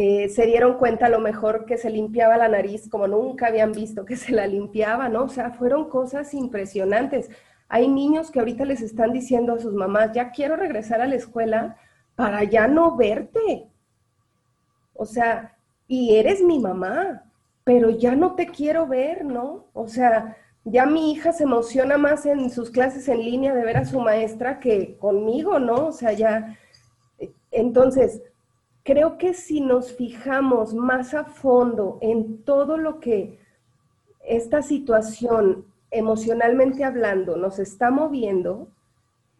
eh, 0.00 0.28
se 0.28 0.46
dieron 0.46 0.78
cuenta 0.78 1.06
a 1.06 1.08
lo 1.08 1.18
mejor 1.18 1.64
que 1.64 1.76
se 1.76 1.90
limpiaba 1.90 2.36
la 2.36 2.46
nariz 2.46 2.88
como 2.88 3.08
nunca 3.08 3.48
habían 3.48 3.72
visto 3.72 4.04
que 4.04 4.14
se 4.14 4.30
la 4.30 4.46
limpiaba, 4.46 5.08
¿no? 5.08 5.24
O 5.24 5.28
sea, 5.28 5.50
fueron 5.50 5.88
cosas 5.88 6.34
impresionantes. 6.34 7.28
Hay 7.68 7.88
niños 7.88 8.30
que 8.30 8.38
ahorita 8.38 8.64
les 8.64 8.80
están 8.80 9.12
diciendo 9.12 9.54
a 9.54 9.58
sus 9.58 9.74
mamás, 9.74 10.12
ya 10.12 10.30
quiero 10.30 10.54
regresar 10.54 11.00
a 11.00 11.08
la 11.08 11.16
escuela 11.16 11.78
para 12.14 12.44
ya 12.44 12.68
no 12.68 12.94
verte. 12.94 13.66
O 14.94 15.04
sea, 15.04 15.56
y 15.88 16.14
eres 16.14 16.42
mi 16.44 16.60
mamá, 16.60 17.24
pero 17.64 17.90
ya 17.90 18.14
no 18.14 18.36
te 18.36 18.46
quiero 18.46 18.86
ver, 18.86 19.24
¿no? 19.24 19.66
O 19.72 19.88
sea, 19.88 20.36
ya 20.62 20.86
mi 20.86 21.10
hija 21.10 21.32
se 21.32 21.42
emociona 21.42 21.98
más 21.98 22.24
en 22.24 22.50
sus 22.50 22.70
clases 22.70 23.08
en 23.08 23.18
línea 23.18 23.52
de 23.52 23.64
ver 23.64 23.78
a 23.78 23.84
su 23.84 23.98
maestra 23.98 24.60
que 24.60 24.96
conmigo, 24.98 25.58
¿no? 25.58 25.88
O 25.88 25.92
sea, 25.92 26.12
ya, 26.12 26.56
entonces, 27.50 28.22
creo 28.88 29.18
que 29.18 29.34
si 29.34 29.60
nos 29.60 29.94
fijamos 29.94 30.72
más 30.72 31.12
a 31.12 31.24
fondo 31.24 31.98
en 32.00 32.42
todo 32.42 32.78
lo 32.78 33.00
que 33.00 33.38
esta 34.24 34.62
situación, 34.62 35.66
emocionalmente 35.90 36.84
hablando, 36.84 37.36
nos 37.36 37.58
está 37.58 37.90
moviendo, 37.90 38.68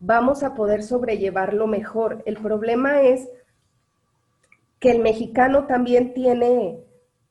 vamos 0.01 0.43
a 0.43 0.53
poder 0.55 0.83
sobrellevarlo 0.83 1.67
mejor. 1.67 2.23
El 2.27 2.37
problema 2.37 3.01
es 3.01 3.27
que 4.81 4.91
el 4.91 4.99
mexicano 4.99 5.67
también 5.67 6.13
tiene 6.13 6.85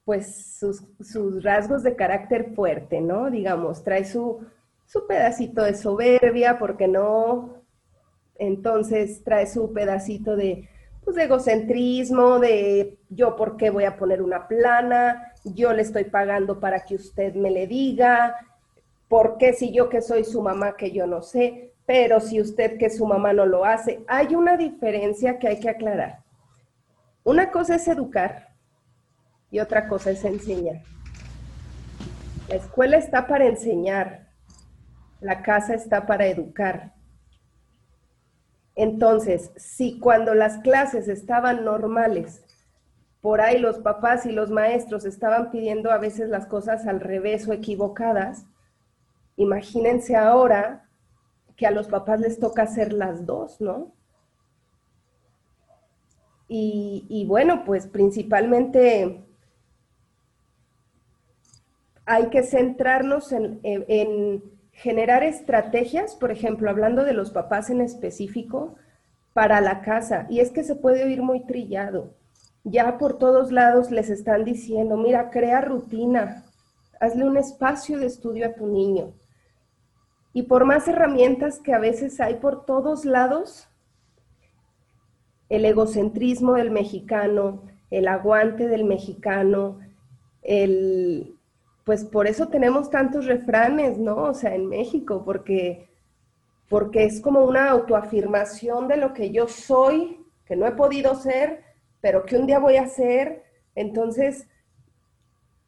pues 0.04 0.58
sus, 0.58 1.44
rasgos 1.44 1.84
de 1.84 1.96
carácter 1.96 2.56
fuerte, 2.56 3.00
¿no? 3.00 3.30
Digamos, 3.30 3.84
trae 3.84 4.06
su, 4.06 4.44
su 4.88 5.06
pedacito 5.06 5.62
de 5.62 5.76
soberbia, 5.76 6.58
porque 6.58 6.88
no? 6.88 7.62
Entonces 8.40 9.24
trae 9.24 9.46
su 9.46 9.72
pedacito 9.72 10.36
de, 10.36 10.68
pues, 11.08 11.16
de 11.16 11.24
egocentrismo, 11.24 12.38
de 12.38 12.98
yo 13.08 13.38
por 13.38 13.56
qué 13.56 13.70
voy 13.70 13.86
a 13.86 13.96
poner 13.96 14.22
una 14.22 14.46
plana, 14.46 15.32
yo 15.46 15.72
le 15.72 15.84
estoy 15.84 16.04
pagando 16.04 16.60
para 16.60 16.82
que 16.82 16.96
usted 16.96 17.34
me 17.34 17.50
le 17.50 17.66
diga, 17.66 18.36
por 19.08 19.38
qué 19.38 19.54
si 19.54 19.72
yo 19.72 19.88
que 19.88 20.02
soy 20.02 20.26
su 20.26 20.42
mamá 20.42 20.76
que 20.76 20.92
yo 20.92 21.08
no 21.08 21.22
sé, 21.22 21.72
pero 21.86 22.20
si 22.20 22.42
usted 22.42 22.78
que 22.78 22.90
su 22.90 23.06
mamá 23.06 23.32
no 23.32 23.46
lo 23.46 23.64
hace, 23.64 24.04
hay 24.10 24.36
una 24.36 24.58
diferencia 24.58 25.40
que 25.40 25.48
hay 25.48 25.62
que 25.62 25.70
aclarar. 25.70 26.26
Una 27.24 27.52
cosa 27.52 27.76
es 27.76 27.88
educar 27.88 28.50
y 29.50 29.60
otra 29.60 29.88
cosa 29.88 30.12
es 30.12 30.26
enseñar. 30.26 30.82
La 32.50 32.56
escuela 32.56 32.98
está 32.98 33.28
para 33.28 33.46
enseñar, 33.46 34.28
la 35.22 35.42
casa 35.42 35.74
está 35.74 36.06
para 36.06 36.28
educar. 36.28 36.92
Entonces, 38.78 39.52
si 39.58 40.00
cuando 40.00 40.36
las 40.36 40.60
clases 40.60 41.08
estaban 41.08 41.66
normales, 41.66 42.46
por 43.22 43.42
ahí 43.42 43.58
los 43.58 43.80
papás 43.80 44.26
y 44.26 44.32
los 44.32 44.52
maestros 44.52 45.04
estaban 45.04 45.50
pidiendo 45.52 45.92
a 45.92 45.98
veces 45.98 46.30
las 46.30 46.46
cosas 46.46 46.86
al 46.86 47.00
revés 47.02 47.48
o 47.48 47.54
equivocadas, 47.54 48.46
imagínense 49.36 50.16
ahora 50.16 50.88
que 51.56 51.66
a 51.66 51.72
los 51.72 51.88
papás 51.88 52.20
les 52.20 52.40
toca 52.40 52.62
hacer 52.62 52.94
las 52.94 53.26
dos, 53.26 53.60
¿no? 53.60 53.94
Y, 56.48 57.06
y 57.10 57.26
bueno, 57.26 57.64
pues 57.66 57.88
principalmente 57.88 59.28
hay 62.06 62.30
que 62.30 62.44
centrarnos 62.44 63.32
en, 63.34 64.42
generar 64.78 65.24
estrategias, 65.24 66.16
por 66.16 66.32
ejemplo, 66.32 66.70
hablando 66.70 67.04
de 67.04 67.14
los 67.14 67.32
papás 67.32 67.72
en 67.72 67.82
específico, 67.82 68.76
para 69.34 69.60
la 69.60 69.82
casa. 69.82 70.28
Y 70.30 70.40
es 70.40 70.52
que 70.52 70.64
se 70.64 70.76
puede 70.76 71.04
oír 71.04 71.24
muy 71.24 71.46
trillado. 71.48 72.14
Ya 72.64 73.00
por 73.00 73.18
todos 73.18 73.52
lados 73.52 73.90
les 73.90 74.12
están 74.12 74.44
diciendo, 74.44 74.96
mira, 74.96 75.32
crea 75.32 75.62
rutina, 75.62 76.46
hazle 77.00 77.26
un 77.26 77.38
espacio 77.38 77.98
de 77.98 78.06
estudio 78.06 78.46
a 78.46 78.54
tu 78.54 78.68
niño. 78.68 79.14
Y 80.32 80.44
por 80.44 80.66
más 80.66 80.88
herramientas 80.88 81.60
que 81.60 81.74
a 81.74 81.80
veces 81.80 82.20
hay 82.20 82.36
por 82.36 82.64
todos 82.66 83.04
lados, 83.04 83.68
el 85.50 85.66
egocentrismo 85.66 86.54
del 86.54 86.70
mexicano, 86.70 87.64
el 87.90 88.08
aguante 88.08 88.68
del 88.68 88.84
mexicano, 88.84 89.80
el 90.44 91.37
pues 91.88 92.04
por 92.04 92.28
eso 92.28 92.50
tenemos 92.50 92.90
tantos 92.90 93.28
refranes, 93.28 93.98
¿no? 93.98 94.24
O 94.24 94.34
sea, 94.34 94.54
en 94.54 94.68
México, 94.68 95.24
porque, 95.24 95.88
porque 96.68 97.06
es 97.06 97.22
como 97.22 97.46
una 97.46 97.70
autoafirmación 97.70 98.90
de 98.90 98.98
lo 98.98 99.14
que 99.14 99.32
yo 99.32 99.48
soy, 99.48 100.20
que 100.44 100.58
no 100.58 100.68
he 100.68 100.74
podido 100.74 101.16
ser, 101.16 101.64
pero 102.02 102.26
que 102.26 102.36
un 102.36 102.46
día 102.46 102.60
voy 102.60 102.76
a 102.76 102.90
ser. 102.90 103.46
Entonces, 103.74 104.50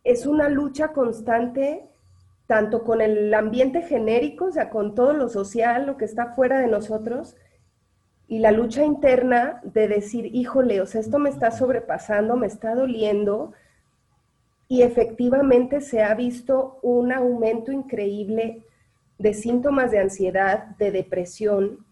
es 0.04 0.26
una 0.26 0.50
lucha 0.50 0.90
constante, 0.90 1.88
tanto 2.48 2.84
con 2.84 3.00
el 3.00 3.34
ambiente 3.34 3.82
genérico, 3.82 4.48
o 4.48 4.52
sea, 4.52 4.70
con 4.70 4.96
todo 4.96 5.14
lo 5.14 5.30
social, 5.30 5.88
lo 5.88 5.96
que 5.96 6.04
está 6.04 6.34
fuera 6.34 6.60
de 6.60 6.68
nosotros, 6.68 7.38
y 8.28 8.40
la 8.40 8.52
lucha 8.52 8.84
interna 8.84 9.62
de 9.64 9.88
decir, 9.88 10.26
híjole, 10.36 10.82
o 10.82 10.86
sea, 10.86 11.00
esto 11.00 11.18
me 11.18 11.30
está 11.30 11.52
sobrepasando, 11.52 12.36
me 12.36 12.48
está 12.48 12.76
doliendo, 12.76 13.54
y 14.72 14.84
efectivamente 14.84 15.82
se 15.82 16.04
ha 16.04 16.14
visto 16.14 16.78
un 16.84 17.12
aumento 17.12 17.72
increíble 17.72 18.64
de 19.18 19.34
síntomas 19.34 19.90
de 19.90 19.98
ansiedad, 19.98 20.78
de 20.78 20.92
depresión. 20.92 21.88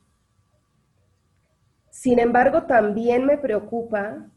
Sin 1.90 2.20
embargo, 2.20 2.64
también 2.64 3.26
me 3.26 3.40
preocupa 3.40 4.28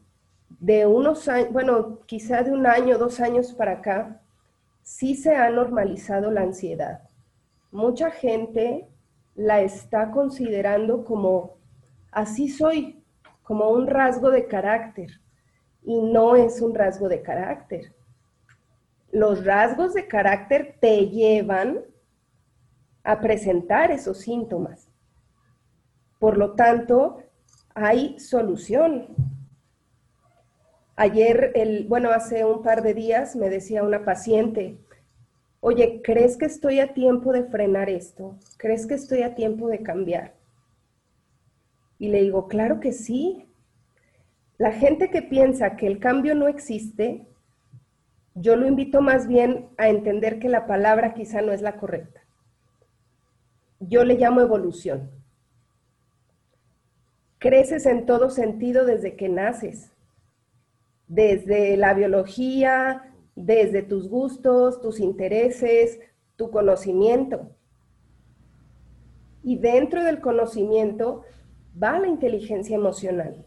de 0.49 0.87
unos 0.87 1.29
años, 1.29 1.53
bueno, 1.53 2.01
quizá 2.07 2.43
de 2.43 2.51
un 2.51 2.67
año, 2.67 2.97
dos 2.97 3.21
años 3.21 3.53
para 3.53 3.73
acá, 3.73 4.23
sí 4.83 5.15
se 5.15 5.37
ha 5.37 5.51
normalizado 5.51 6.31
la 6.31 6.41
ansiedad. 6.41 7.03
Mucha 7.71 8.11
gente 8.11 8.89
la 9.35 9.61
está 9.61 10.11
considerando 10.13 11.05
como, 11.05 11.59
así 12.11 12.49
soy, 12.49 13.05
como 13.43 13.69
un 13.69 13.87
rasgo 13.87 14.31
de 14.31 14.47
carácter. 14.47 15.21
Y 15.83 16.01
no 16.01 16.37
es 16.37 16.63
un 16.63 16.75
rasgo 16.75 17.07
de 17.07 17.21
carácter 17.21 18.00
los 19.13 19.45
rasgos 19.45 19.95
de 19.95 20.07
carácter 20.07 20.77
te 20.81 21.09
llevan 21.09 21.81
a 23.03 23.21
presentar 23.21 23.91
esos 23.91 24.19
síntomas. 24.19 24.89
Por 26.19 26.37
lo 26.37 26.55
tanto, 26.55 27.23
hay 27.75 28.19
solución. 28.19 29.09
Ayer, 30.97 31.53
bueno, 31.89 32.11
hace 32.11 32.45
un 32.45 32.63
par 32.63 32.83
de 32.83 32.95
días 32.95 33.35
me 33.35 33.49
decía 33.49 33.83
una 33.83 34.05
paciente, 34.05 34.79
oye, 35.61 36.03
¿crees 36.05 36.37
que 36.37 36.45
estoy 36.45 36.79
a 36.79 36.93
tiempo 36.93 37.33
de 37.33 37.45
frenar 37.45 37.89
esto? 37.89 38.39
¿Crees 38.59 38.87
que 38.87 38.95
estoy 38.95 39.23
a 39.23 39.35
tiempo 39.35 39.69
de 39.69 39.83
cambiar? 39.83 40.35
Y 41.99 42.09
le 42.09 42.21
digo, 42.23 42.49
claro 42.49 42.81
que 42.81 42.93
sí. 42.93 43.47
La 44.59 44.73
gente 44.73 45.11
que 45.11 45.23
piensa 45.23 45.77
que 45.77 45.87
el 45.87 45.99
cambio 45.99 46.35
no 46.35 46.49
existe 46.49 47.30
yo 48.41 48.57
lo 48.57 48.67
invito 48.67 49.03
más 49.03 49.27
bien 49.27 49.69
a 49.77 49.89
entender 49.89 50.39
que 50.39 50.49
la 50.49 50.67
palabra 50.67 51.13
quizá 51.13 51.43
no 51.43 51.53
es 51.53 51.61
la 51.61 51.77
correcta. 51.77 52.23
Yo 53.81 54.05
le 54.05 54.15
llamo 54.15 54.41
evolución. 54.41 55.11
Creces 57.39 57.85
en 57.85 58.07
todo 58.07 58.31
sentido 58.31 58.87
desde 58.87 59.15
que 59.15 59.29
naces, 59.29 59.93
desde 61.07 61.77
la 61.77 61.93
biología, 61.93 63.15
desde 63.35 63.83
tus 63.83 64.09
gustos, 64.09 64.81
tus 64.81 65.01
intereses, 65.01 66.01
tu 66.37 66.51
conocimiento. 66.51 67.51
Y 69.43 69.59
dentro 69.59 70.03
del 70.03 70.21
conocimiento 70.21 71.25
va 71.83 71.99
la 71.99 72.09
inteligencia 72.09 72.77
emocional 72.77 73.45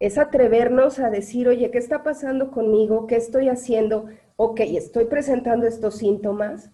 es 0.00 0.16
atrevernos 0.16 0.98
a 0.98 1.10
decir, 1.10 1.46
oye, 1.46 1.70
¿qué 1.70 1.78
está 1.78 2.02
pasando 2.02 2.50
conmigo? 2.50 3.06
¿Qué 3.06 3.16
estoy 3.16 3.50
haciendo? 3.50 4.06
Ok, 4.36 4.60
estoy 4.60 5.04
presentando 5.04 5.66
estos 5.66 5.98
síntomas, 5.98 6.70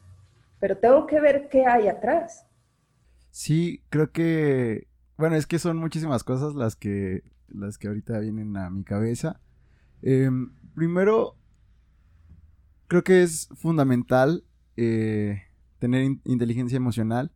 pero 0.60 0.78
tengo 0.78 1.06
que 1.06 1.20
ver 1.20 1.48
qué 1.48 1.66
hay 1.66 1.88
atrás. 1.88 2.46
Sí, 3.32 3.82
creo 3.90 4.12
que, 4.12 4.86
bueno, 5.18 5.34
es 5.34 5.46
que 5.46 5.58
son 5.58 5.76
muchísimas 5.76 6.22
cosas 6.22 6.54
las 6.54 6.76
que, 6.76 7.24
las 7.48 7.78
que 7.78 7.88
ahorita 7.88 8.20
vienen 8.20 8.56
a 8.56 8.70
mi 8.70 8.84
cabeza. 8.84 9.40
Em, 10.02 10.52
primero, 10.76 11.34
creo 12.86 13.02
que 13.02 13.24
es 13.24 13.48
fundamental 13.56 14.44
eh, 14.76 15.42
tener 15.80 16.02
inteligencia 16.24 16.76
emocional 16.76 17.32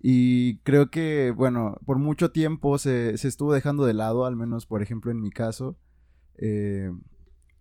y 0.00 0.58
creo 0.58 0.90
que, 0.90 1.30
bueno, 1.30 1.78
por 1.84 1.98
mucho 1.98 2.30
tiempo 2.30 2.78
se, 2.78 3.14
estuvo 3.14 3.52
dejando 3.52 3.86
de 3.86 3.94
lado, 3.94 4.26
al 4.26 4.36
menos 4.36 4.66
por 4.66 4.82
ejemplo 4.82 5.10
en 5.10 5.20
mi 5.20 5.30
caso. 5.30 5.76
Eh, 6.36 6.90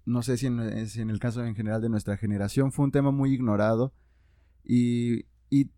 no 0.05 0.21
sé 0.21 0.37
si 0.37 0.45
en, 0.47 0.59
el 0.59 1.19
caso 1.19 1.43
en 1.43 1.55
general 1.55 1.81
de 1.81 1.89
nuestra 1.89 2.17
generación 2.17 2.71
fue 2.71 2.85
un 2.85 2.91
tema 2.91 3.11
muy 3.11 3.33
ignorado. 3.33 3.93
Y, 4.63 5.25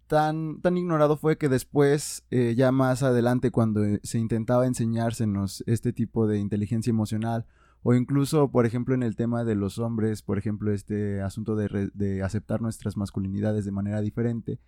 tan, 0.07 0.61
tan 0.61 0.75
ignorado 0.75 1.17
fue 1.17 1.37
que 1.37 1.49
después, 1.49 2.23
eh, 2.31 2.55
ya 2.57 2.71
más 2.71 3.03
adelante, 3.03 3.51
cuando 3.51 3.81
se 4.01 4.17
intentaba 4.17 4.65
enseñársenos 4.65 5.63
este 5.67 5.93
tipo 5.93 6.27
de 6.27 6.39
inteligencia 6.39 6.89
emocional, 6.89 7.45
o 7.83 7.93
incluso, 7.93 8.49
por 8.49 8.65
ejemplo, 8.65 8.95
en 8.95 9.03
el 9.03 9.15
tema 9.15 9.43
de 9.43 9.53
los 9.53 9.77
hombres, 9.77 10.23
por 10.23 10.39
ejemplo, 10.39 10.73
este 10.73 11.21
asunto 11.21 11.55
de, 11.55 11.91
de 11.93 12.23
aceptar 12.23 12.61
nuestras 12.61 12.97
masculinidades 12.97 13.65
de 13.65 13.71
manera 13.71 14.01
diferente, 14.01 14.59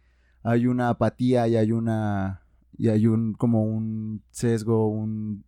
hay 0.43 0.67
una 0.67 0.89
apatía 0.89 1.47
y 1.47 1.55
hay 1.55 1.71
una 1.71 2.41
y 2.77 2.87
hay 2.87 3.07
un 3.07 3.33
como 3.33 3.63
un 3.63 4.23
sesgo, 4.31 4.87
un, 4.87 5.43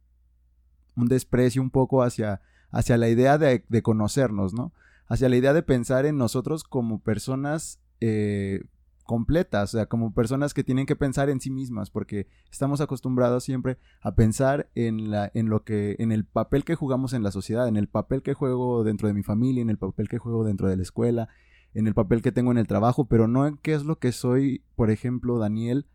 un 0.98 1.08
desprecio 1.08 1.62
un 1.62 1.70
poco 1.70 2.04
hacia, 2.04 2.42
hacia 2.72 2.98
la 2.98 3.08
idea 3.08 3.38
de, 3.38 3.64
de, 3.68 3.82
conocernos, 3.82 4.54
¿no? 4.54 4.74
Hacia 5.08 5.30
la 5.30 5.38
idea 5.38 5.54
de 5.54 5.64
pensar 5.64 6.06
en 6.06 6.18
nosotros 6.18 6.66
como 6.66 7.00
personas 7.00 7.80
eh, 8.02 8.64
completas, 9.06 9.74
o 9.74 9.78
sea, 9.78 9.86
como 9.88 10.14
personas 10.14 10.54
que 10.54 10.64
tienen 10.64 10.86
que 10.86 10.96
pensar 10.96 11.30
en 11.30 11.40
sí 11.40 11.52
mismas, 11.52 11.90
porque 11.90 12.28
estamos 12.52 12.82
acostumbrados 12.82 13.44
siempre 13.44 13.78
a 14.02 14.16
pensar 14.16 14.70
en, 14.76 15.12
la, 15.12 15.32
en 15.34 15.50
lo 15.50 15.64
que, 15.64 15.96
en 16.00 16.12
el 16.12 16.26
papel 16.26 16.64
que 16.64 16.76
jugamos 16.76 17.14
en 17.14 17.24
la 17.24 17.32
sociedad, 17.32 17.68
en 17.68 17.78
el 17.78 17.88
papel 17.88 18.24
que 18.24 18.34
juego 18.34 18.84
dentro 18.84 19.08
de 19.08 19.14
mi 19.14 19.24
familia, 19.24 19.62
en 19.62 19.70
el 19.70 19.78
papel 19.78 20.08
que 20.10 20.18
juego 20.18 20.44
dentro 20.44 20.70
de 20.70 20.78
la 20.78 20.84
escuela, 20.84 21.30
en 21.74 21.88
el 21.88 21.94
papel 21.94 22.22
que 22.22 22.32
tengo 22.32 22.52
en 22.52 22.58
el 22.58 22.68
trabajo, 22.68 23.06
pero 23.06 23.28
no 23.28 23.48
en 23.48 23.58
qué 23.58 23.74
es 23.74 23.86
lo 23.86 24.00
que 24.00 24.12
soy, 24.12 24.64
por 24.76 24.92
ejemplo, 24.92 25.40
Daniel, 25.40 25.88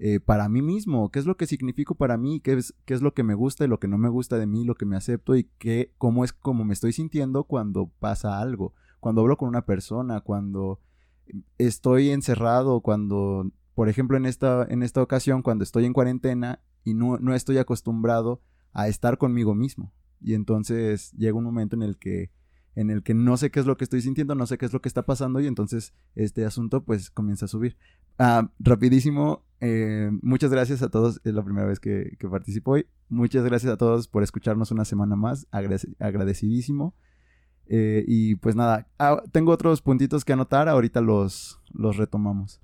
eh, 0.00 0.20
para 0.20 0.48
mí 0.48 0.62
mismo, 0.62 1.10
qué 1.10 1.18
es 1.18 1.26
lo 1.26 1.36
que 1.36 1.46
significo 1.46 1.96
para 1.96 2.16
mí, 2.16 2.40
qué 2.40 2.52
es, 2.52 2.74
qué 2.84 2.94
es 2.94 3.02
lo 3.02 3.14
que 3.14 3.24
me 3.24 3.34
gusta 3.34 3.64
y 3.64 3.68
lo 3.68 3.80
que 3.80 3.88
no 3.88 3.98
me 3.98 4.08
gusta 4.08 4.38
de 4.38 4.46
mí, 4.46 4.64
lo 4.64 4.76
que 4.76 4.86
me 4.86 4.96
acepto 4.96 5.34
y 5.34 5.50
qué, 5.58 5.92
cómo 5.98 6.24
es 6.24 6.32
como 6.32 6.64
me 6.64 6.74
estoy 6.74 6.92
sintiendo 6.92 7.44
cuando 7.44 7.90
pasa 7.98 8.40
algo, 8.40 8.74
cuando 9.00 9.22
hablo 9.22 9.36
con 9.36 9.48
una 9.48 9.64
persona, 9.64 10.20
cuando 10.20 10.80
estoy 11.58 12.10
encerrado, 12.10 12.80
cuando, 12.80 13.50
por 13.74 13.88
ejemplo, 13.88 14.16
en 14.16 14.26
esta, 14.26 14.64
en 14.68 14.82
esta 14.82 15.02
ocasión, 15.02 15.42
cuando 15.42 15.64
estoy 15.64 15.84
en 15.84 15.92
cuarentena 15.92 16.60
y 16.84 16.94
no, 16.94 17.18
no 17.18 17.34
estoy 17.34 17.58
acostumbrado 17.58 18.40
a 18.72 18.88
estar 18.88 19.18
conmigo 19.18 19.54
mismo. 19.54 19.92
Y 20.20 20.34
entonces 20.34 21.12
llega 21.12 21.36
un 21.36 21.44
momento 21.44 21.76
en 21.76 21.82
el 21.82 21.96
que 21.96 22.30
en 22.78 22.90
el 22.90 23.02
que 23.02 23.12
no 23.12 23.36
sé 23.36 23.50
qué 23.50 23.58
es 23.58 23.66
lo 23.66 23.76
que 23.76 23.82
estoy 23.82 24.02
sintiendo, 24.02 24.36
no 24.36 24.46
sé 24.46 24.56
qué 24.56 24.64
es 24.64 24.72
lo 24.72 24.80
que 24.80 24.88
está 24.88 25.04
pasando 25.04 25.40
y 25.40 25.48
entonces 25.48 25.92
este 26.14 26.44
asunto 26.44 26.84
pues 26.84 27.10
comienza 27.10 27.46
a 27.46 27.48
subir. 27.48 27.76
Ah, 28.18 28.52
rapidísimo, 28.60 29.42
eh, 29.60 30.12
muchas 30.22 30.52
gracias 30.52 30.80
a 30.82 30.88
todos, 30.88 31.20
es 31.24 31.34
la 31.34 31.42
primera 31.42 31.66
vez 31.66 31.80
que, 31.80 32.16
participo 32.30 32.72
hoy, 32.72 32.86
muchas 33.08 33.44
gracias 33.44 33.72
a 33.72 33.76
todos 33.76 34.06
por 34.06 34.22
escucharnos 34.22 34.70
una 34.70 34.84
semana 34.84 35.16
más, 35.16 35.48
agradecidísimo. 35.50 36.94
Eh, 37.66 38.04
y 38.06 38.36
pues 38.36 38.54
nada, 38.54 38.86
ah, 39.00 39.24
tengo 39.32 39.50
otros 39.50 39.82
puntitos 39.82 40.24
que 40.24 40.34
anotar, 40.34 40.68
ahorita 40.68 41.00
los, 41.00 41.60
los 41.72 41.96
retomamos. 41.96 42.60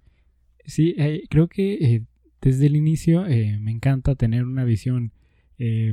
Sí, 0.65 0.95
eh, 0.97 1.25
creo 1.29 1.49
que 1.49 2.05
desde 2.41 2.67
el 2.67 2.77
inicio 2.77 3.25
me 3.25 3.73
encanta 3.73 4.15
tener 4.15 4.45
una 4.45 4.63
visión 4.63 5.11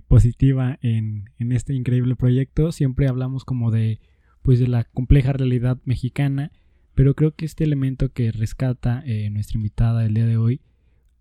positiva 0.08 0.78
en, 0.82 1.26
en, 1.40 1.52
este 1.54 1.74
increíble 1.74 2.16
proyecto. 2.16 2.72
Siempre 2.72 3.08
hablamos 3.08 3.46
como 3.46 3.72
de 3.72 4.00
pues 4.42 4.60
de 4.60 4.68
la 4.68 4.84
compleja 4.86 5.34
realidad 5.34 5.80
mexicana, 5.86 6.52
pero 6.96 7.16
creo 7.16 7.36
que 7.36 7.46
este 7.46 7.64
elemento 7.64 8.12
que 8.12 8.32
rescata 8.32 9.04
eh, 9.06 9.30
nuestra 9.30 9.58
invitada 9.58 10.06
el 10.06 10.14
día 10.14 10.26
de 10.26 10.38
hoy, 10.38 10.62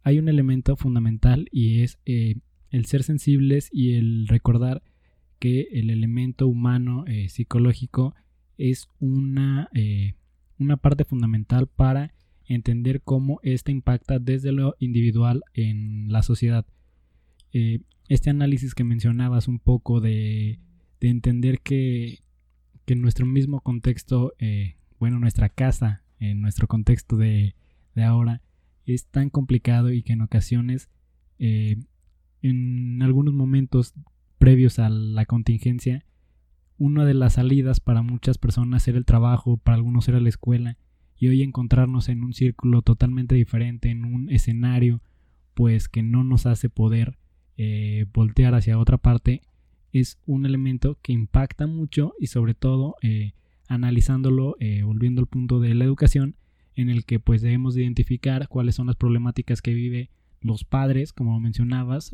hay 0.02 0.18
un 0.18 0.28
elemento 0.28 0.76
fundamental 0.76 1.48
y 1.52 1.82
es 1.82 1.98
eh, 2.06 2.36
el 2.70 2.86
ser 2.86 3.02
sensibles 3.02 3.68
y 3.72 3.94
el 3.94 4.26
recordar 4.26 4.82
que 5.38 5.68
el 5.72 5.90
elemento 5.90 6.48
humano 6.48 7.04
eh, 7.06 7.28
psicológico 7.28 8.14
es 8.58 8.88
una, 8.98 9.70
una 10.58 10.76
parte 10.76 11.04
fundamental 11.04 11.66
para 11.66 12.12
entender 12.44 13.00
cómo 13.00 13.40
ésta 13.42 13.70
impacta 13.70 14.18
desde 14.18 14.52
lo 14.52 14.76
individual 14.80 15.42
en 15.54 16.12
la 16.12 16.22
sociedad. 16.22 16.66
Este 18.08 18.28
análisis 18.28 18.74
que 18.74 18.84
mencionabas 18.84 19.48
un 19.48 19.60
poco 19.60 20.00
de, 20.00 20.58
de 21.00 21.08
entender 21.08 21.60
que, 21.60 22.18
que, 22.90 22.94
en 22.94 23.02
nuestro 23.02 23.24
mismo 23.24 23.60
contexto, 23.60 24.34
eh, 24.40 24.74
bueno, 24.98 25.20
nuestra 25.20 25.48
casa, 25.48 26.02
en 26.18 26.40
nuestro 26.40 26.66
contexto 26.66 27.16
de, 27.16 27.54
de, 27.94 28.02
ahora, 28.02 28.42
es 28.84 29.06
tan 29.06 29.30
complicado 29.30 29.92
y 29.92 30.02
que 30.02 30.14
en 30.14 30.22
ocasiones, 30.22 30.90
eh, 31.38 31.76
en 32.42 33.00
algunos 33.00 33.32
momentos 33.32 33.94
previos 34.38 34.80
a 34.80 34.88
la 34.88 35.24
contingencia, 35.24 36.04
una 36.78 37.04
de 37.04 37.14
las 37.14 37.34
salidas 37.34 37.78
para 37.78 38.02
muchas 38.02 38.38
personas 38.38 38.88
era 38.88 38.98
el 38.98 39.04
trabajo, 39.04 39.56
para 39.56 39.76
algunos 39.76 40.08
era 40.08 40.18
la 40.18 40.28
escuela, 40.28 40.76
y 41.16 41.28
hoy 41.28 41.44
encontrarnos 41.44 42.08
en 42.08 42.24
un 42.24 42.32
círculo 42.32 42.82
totalmente 42.82 43.36
diferente, 43.36 43.90
en 43.90 44.04
un 44.04 44.30
escenario, 44.30 45.00
pues 45.54 45.88
que 45.88 46.02
no 46.02 46.24
nos 46.24 46.44
hace 46.44 46.68
poder 46.68 47.18
eh, 47.56 48.06
voltear 48.12 48.56
hacia 48.56 48.80
otra 48.80 48.98
parte, 48.98 49.42
es 49.92 50.18
un 50.26 50.46
elemento 50.46 50.98
que 51.02 51.12
impacta 51.12 51.66
mucho 51.66 52.14
y 52.18 52.26
sobre 52.26 52.54
todo 52.54 52.96
eh, 53.02 53.32
analizándolo, 53.68 54.56
eh, 54.60 54.82
volviendo 54.82 55.20
al 55.20 55.26
punto 55.26 55.60
de 55.60 55.74
la 55.74 55.84
educación, 55.84 56.36
en 56.74 56.88
el 56.88 57.04
que 57.04 57.20
pues 57.20 57.42
debemos 57.42 57.76
identificar 57.76 58.48
cuáles 58.48 58.74
son 58.74 58.86
las 58.86 58.96
problemáticas 58.96 59.62
que 59.62 59.74
vive 59.74 60.10
los 60.40 60.64
padres, 60.64 61.12
como 61.12 61.38
mencionabas, 61.40 62.12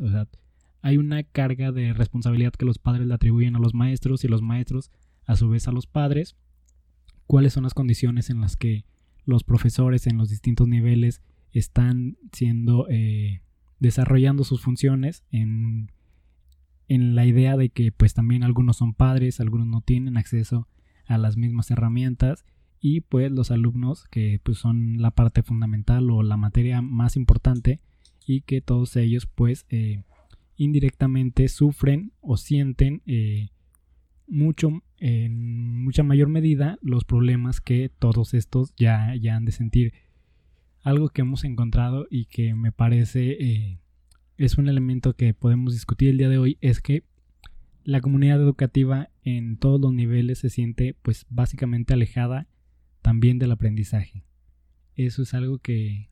hay 0.82 0.98
una 0.98 1.22
carga 1.22 1.72
de 1.72 1.92
responsabilidad 1.92 2.52
que 2.52 2.64
los 2.64 2.78
padres 2.78 3.06
le 3.06 3.14
atribuyen 3.14 3.56
a 3.56 3.58
los 3.58 3.74
maestros 3.74 4.24
y 4.24 4.28
los 4.28 4.42
maestros 4.42 4.90
a 5.24 5.36
su 5.36 5.48
vez 5.48 5.66
a 5.68 5.72
los 5.72 5.86
padres. 5.86 6.36
¿Cuáles 7.26 7.52
son 7.52 7.64
las 7.64 7.74
condiciones 7.74 8.30
en 8.30 8.40
las 8.40 8.56
que 8.56 8.84
los 9.24 9.42
profesores 9.42 10.06
en 10.06 10.16
los 10.16 10.28
distintos 10.28 10.68
niveles 10.68 11.22
están 11.52 12.16
siendo 12.32 12.86
eh, 12.88 13.42
desarrollando 13.80 14.44
sus 14.44 14.60
funciones 14.60 15.24
en, 15.30 15.90
en 16.88 17.14
la 17.14 17.26
idea 17.26 17.56
de 17.56 17.70
que 17.70 17.92
pues 17.92 18.14
también 18.14 18.42
algunos 18.42 18.76
son 18.76 18.94
padres, 18.94 19.40
algunos 19.40 19.66
no 19.66 19.80
tienen 19.80 20.16
acceso 20.16 20.68
a 21.06 21.18
las 21.18 21.36
mismas 21.36 21.70
herramientas 21.70 22.44
y 22.80 23.00
pues 23.00 23.32
los 23.32 23.50
alumnos 23.50 24.06
que 24.10 24.40
pues 24.42 24.58
son 24.58 25.00
la 25.00 25.10
parte 25.10 25.42
fundamental 25.42 26.10
o 26.10 26.22
la 26.22 26.36
materia 26.36 26.82
más 26.82 27.16
importante 27.16 27.80
y 28.26 28.42
que 28.42 28.60
todos 28.60 28.96
ellos 28.96 29.26
pues 29.26 29.66
eh, 29.70 30.02
indirectamente 30.56 31.48
sufren 31.48 32.12
o 32.20 32.36
sienten 32.36 33.02
eh, 33.06 33.48
mucho, 34.26 34.82
en 34.98 35.82
mucha 35.84 36.02
mayor 36.02 36.28
medida, 36.28 36.78
los 36.82 37.04
problemas 37.04 37.60
que 37.60 37.90
todos 37.98 38.34
estos 38.34 38.74
ya, 38.76 39.14
ya 39.14 39.36
han 39.36 39.44
de 39.44 39.52
sentir. 39.52 39.92
Algo 40.82 41.08
que 41.08 41.22
hemos 41.22 41.44
encontrado 41.44 42.06
y 42.10 42.26
que 42.26 42.54
me 42.54 42.72
parece 42.72 43.36
eh, 43.40 43.78
es 44.38 44.58
un 44.58 44.68
elemento 44.68 45.14
que 45.14 45.34
podemos 45.34 45.72
discutir 45.72 46.10
el 46.10 46.18
día 46.18 46.28
de 46.28 46.38
hoy 46.38 46.58
es 46.60 46.80
que 46.80 47.04
la 47.84 48.00
comunidad 48.00 48.40
educativa 48.40 49.08
en 49.22 49.56
todos 49.56 49.80
los 49.80 49.92
niveles 49.92 50.38
se 50.40 50.50
siente 50.50 50.94
pues 51.02 51.24
básicamente 51.30 51.94
alejada 51.94 52.46
también 53.00 53.38
del 53.38 53.52
aprendizaje. 53.52 54.24
Eso 54.94 55.22
es 55.22 55.34
algo 55.34 55.58
que, 55.58 56.10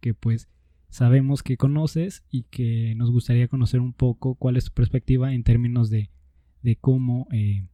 que 0.00 0.14
pues 0.14 0.48
sabemos 0.88 1.42
que 1.42 1.56
conoces 1.56 2.24
y 2.30 2.44
que 2.44 2.94
nos 2.96 3.10
gustaría 3.10 3.48
conocer 3.48 3.80
un 3.80 3.92
poco 3.92 4.36
cuál 4.36 4.56
es 4.56 4.66
tu 4.66 4.72
perspectiva 4.72 5.34
en 5.34 5.42
términos 5.42 5.90
de, 5.90 6.10
de 6.62 6.76
cómo, 6.76 7.26
eh, 7.32 7.66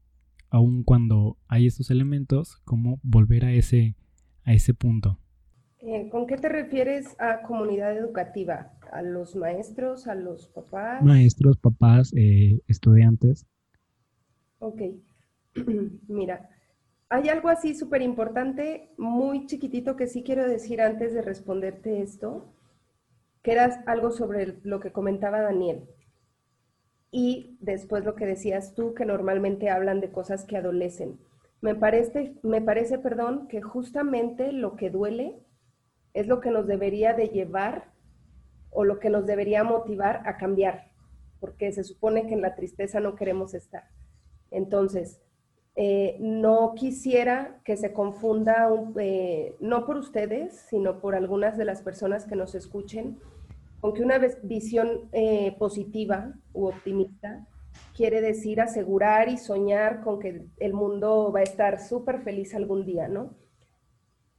aun 0.48 0.82
cuando 0.82 1.36
hay 1.46 1.66
estos 1.66 1.90
elementos, 1.90 2.56
cómo 2.64 2.98
volver 3.02 3.44
a 3.44 3.52
ese, 3.52 3.96
a 4.44 4.52
ese 4.54 4.74
punto. 4.74 5.18
Eh, 5.80 6.08
¿Con 6.10 6.26
qué 6.26 6.36
te 6.36 6.48
refieres 6.48 7.16
a 7.18 7.42
comunidad 7.42 7.96
educativa? 7.96 8.72
¿A 8.92 9.02
los 9.02 9.34
maestros, 9.34 10.06
a 10.06 10.14
los 10.14 10.48
papás? 10.48 11.02
Maestros, 11.02 11.56
papás, 11.58 12.12
eh, 12.16 12.60
estudiantes. 12.68 13.46
Ok, 14.58 14.82
mira, 16.08 16.48
hay 17.08 17.28
algo 17.28 17.48
así 17.48 17.74
súper 17.74 18.02
importante, 18.02 18.90
muy 18.96 19.46
chiquitito 19.46 19.96
que 19.96 20.06
sí 20.06 20.22
quiero 20.22 20.48
decir 20.48 20.80
antes 20.80 21.12
de 21.14 21.22
responderte 21.22 22.00
esto 22.00 22.54
que 23.42 23.52
era 23.52 23.82
algo 23.86 24.10
sobre 24.10 24.58
lo 24.62 24.80
que 24.80 24.92
comentaba 24.92 25.40
Daniel. 25.40 25.88
Y 27.10 27.58
después 27.60 28.04
lo 28.04 28.14
que 28.14 28.24
decías 28.24 28.74
tú, 28.74 28.94
que 28.94 29.04
normalmente 29.04 29.68
hablan 29.68 30.00
de 30.00 30.10
cosas 30.10 30.44
que 30.44 30.56
adolecen. 30.56 31.18
Me 31.60 31.74
parece, 31.74 32.38
me 32.42 32.62
parece, 32.62 32.98
perdón, 32.98 33.48
que 33.48 33.60
justamente 33.60 34.52
lo 34.52 34.76
que 34.76 34.90
duele 34.90 35.42
es 36.14 36.26
lo 36.26 36.40
que 36.40 36.50
nos 36.50 36.66
debería 36.66 37.14
de 37.14 37.28
llevar 37.28 37.91
o 38.72 38.84
lo 38.84 38.98
que 38.98 39.10
nos 39.10 39.26
debería 39.26 39.64
motivar 39.64 40.22
a 40.26 40.36
cambiar, 40.36 40.90
porque 41.40 41.72
se 41.72 41.84
supone 41.84 42.26
que 42.26 42.34
en 42.34 42.42
la 42.42 42.54
tristeza 42.54 43.00
no 43.00 43.14
queremos 43.14 43.54
estar. 43.54 43.84
Entonces, 44.50 45.20
eh, 45.74 46.16
no 46.20 46.74
quisiera 46.74 47.60
que 47.64 47.76
se 47.76 47.92
confunda, 47.92 48.68
eh, 48.98 49.56
no 49.60 49.86
por 49.86 49.96
ustedes, 49.96 50.66
sino 50.68 51.00
por 51.00 51.14
algunas 51.14 51.56
de 51.56 51.64
las 51.64 51.82
personas 51.82 52.26
que 52.26 52.36
nos 52.36 52.54
escuchen, 52.54 53.18
con 53.80 53.94
que 53.94 54.02
una 54.02 54.18
visión 54.42 55.08
eh, 55.12 55.56
positiva 55.58 56.34
u 56.52 56.66
optimista 56.66 57.46
quiere 57.96 58.20
decir 58.20 58.60
asegurar 58.60 59.28
y 59.28 59.38
soñar 59.38 60.02
con 60.02 60.18
que 60.18 60.46
el 60.58 60.72
mundo 60.74 61.32
va 61.34 61.40
a 61.40 61.44
estar 61.44 61.80
súper 61.80 62.20
feliz 62.20 62.54
algún 62.54 62.84
día, 62.84 63.08
¿no? 63.08 63.34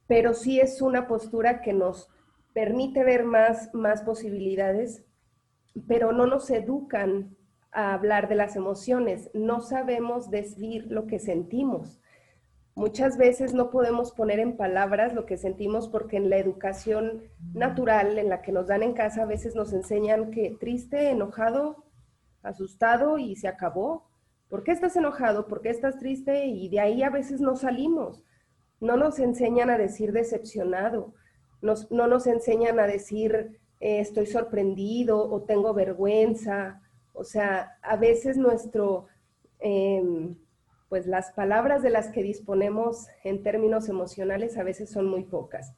Pero 0.07 0.33
sí 0.33 0.59
es 0.59 0.81
una 0.81 1.07
postura 1.07 1.61
que 1.61 1.73
nos 1.73 2.09
permite 2.53 3.03
ver 3.03 3.23
más, 3.23 3.73
más 3.73 4.03
posibilidades, 4.03 5.03
pero 5.87 6.11
no 6.11 6.27
nos 6.27 6.49
educan 6.49 7.35
a 7.71 7.93
hablar 7.93 8.29
de 8.29 8.35
las 8.35 8.55
emociones, 8.55 9.31
no 9.33 9.61
sabemos 9.61 10.29
decir 10.29 10.85
lo 10.89 11.07
que 11.07 11.19
sentimos. 11.19 11.99
Muchas 12.75 13.17
veces 13.17 13.53
no 13.53 13.69
podemos 13.69 14.11
poner 14.11 14.39
en 14.39 14.57
palabras 14.57 15.13
lo 15.13 15.25
que 15.25 15.37
sentimos 15.37 15.87
porque 15.87 16.17
en 16.17 16.29
la 16.29 16.37
educación 16.37 17.23
natural 17.53 18.17
en 18.17 18.29
la 18.29 18.41
que 18.41 18.51
nos 18.51 18.67
dan 18.67 18.81
en 18.81 18.93
casa 18.93 19.23
a 19.23 19.27
veces 19.27 19.55
nos 19.55 19.73
enseñan 19.73 20.31
que 20.31 20.57
triste, 20.59 21.09
enojado, 21.09 21.85
asustado 22.41 23.19
y 23.19 23.35
se 23.35 23.47
acabó. 23.47 24.09
¿Por 24.49 24.63
qué 24.63 24.71
estás 24.71 24.95
enojado? 24.95 25.47
¿Por 25.47 25.61
qué 25.61 25.69
estás 25.69 25.97
triste? 25.99 26.45
Y 26.47 26.69
de 26.69 26.79
ahí 26.79 27.03
a 27.03 27.11
veces 27.11 27.41
no 27.41 27.55
salimos. 27.55 28.23
No 28.79 28.97
nos 28.97 29.19
enseñan 29.19 29.69
a 29.69 29.77
decir 29.77 30.11
decepcionado, 30.11 31.13
no 31.63 32.07
nos 32.07 32.27
enseñan 32.27 32.79
a 32.79 32.87
decir 32.87 33.59
eh, 33.79 33.99
estoy 33.99 34.27
sorprendido 34.27 35.31
o 35.31 35.41
tengo 35.41 35.73
vergüenza 35.73 36.83
o 37.13 37.23
sea, 37.23 37.77
a 37.81 37.95
veces 37.95 38.37
nuestro, 38.37 39.07
em, 39.59 40.35
pues 40.89 41.05
las 41.07 41.31
palabras 41.31 41.83
de 41.83 41.91
las 41.91 42.09
que 42.09 42.23
disponemos 42.23 43.07
en 43.23 43.43
términos 43.43 43.87
emocionales 43.87 44.57
a 44.57 44.63
veces 44.63 44.89
son 44.89 45.07
muy 45.07 45.23
pocas. 45.23 45.73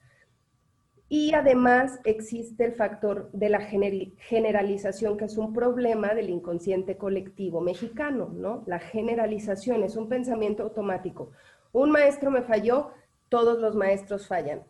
Y 1.08 1.34
además 1.34 2.00
existe 2.04 2.66
el 2.66 2.74
factor 2.74 3.30
de 3.32 3.50
la 3.50 3.60
generalización, 3.62 5.18
que 5.18 5.26
es 5.26 5.38
un 5.38 5.54
problema 5.54 6.16
del 6.16 6.30
inconsciente 6.30 6.98
colectivo 6.98 7.62
mexicano, 7.62 8.30
¿no? 8.34 8.64
La 8.66 8.80
generalización 8.80 9.84
es 9.84 9.98
un 9.98 10.10
pensamiento 10.10 10.64
automático. 10.64 11.30
Un 11.74 11.92
maestro 11.92 12.32
me 12.32 12.42
falló, 12.42 12.92
todos 13.30 13.60
los 13.60 13.76
maestros 13.76 14.28
fallan. 14.28 14.64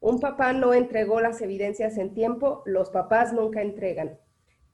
Un 0.00 0.18
papá 0.18 0.52
no 0.52 0.72
entregó 0.72 1.20
las 1.20 1.40
evidencias 1.42 1.98
en 1.98 2.14
tiempo, 2.14 2.62
los 2.64 2.90
papás 2.90 3.32
nunca 3.32 3.60
entregan. 3.60 4.18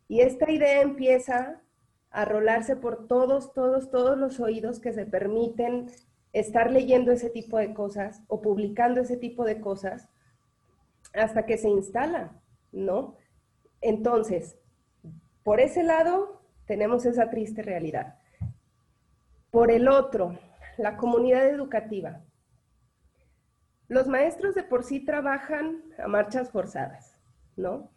Y 0.08 0.20
esta 0.20 0.50
idea 0.50 0.82
empieza 0.82 1.60
a 2.10 2.24
rolarse 2.24 2.76
por 2.76 3.08
todos, 3.08 3.52
todos, 3.52 3.90
todos 3.90 4.16
los 4.16 4.38
oídos 4.38 4.78
que 4.80 4.92
se 4.92 5.04
permiten 5.04 5.90
estar 6.32 6.70
leyendo 6.70 7.12
ese 7.12 7.28
tipo 7.28 7.58
de 7.58 7.74
cosas 7.74 8.22
o 8.28 8.40
publicando 8.40 9.00
ese 9.00 9.16
tipo 9.16 9.44
de 9.44 9.60
cosas 9.60 10.08
hasta 11.12 11.44
que 11.44 11.58
se 11.58 11.68
instala, 11.68 12.40
¿no? 12.72 13.16
Entonces, 13.80 14.56
por 15.42 15.60
ese 15.60 15.82
lado, 15.82 16.42
tenemos 16.66 17.04
esa 17.06 17.30
triste 17.30 17.62
realidad. 17.62 18.18
Por 19.50 19.70
el 19.70 19.88
otro, 19.88 20.38
la 20.76 20.96
comunidad 20.96 21.48
educativa. 21.48 22.22
Los 23.88 24.08
maestros 24.08 24.54
de 24.54 24.64
por 24.64 24.82
sí 24.82 25.04
trabajan 25.04 25.82
a 25.98 26.08
marchas 26.08 26.50
forzadas, 26.50 27.16
¿no? 27.56 27.90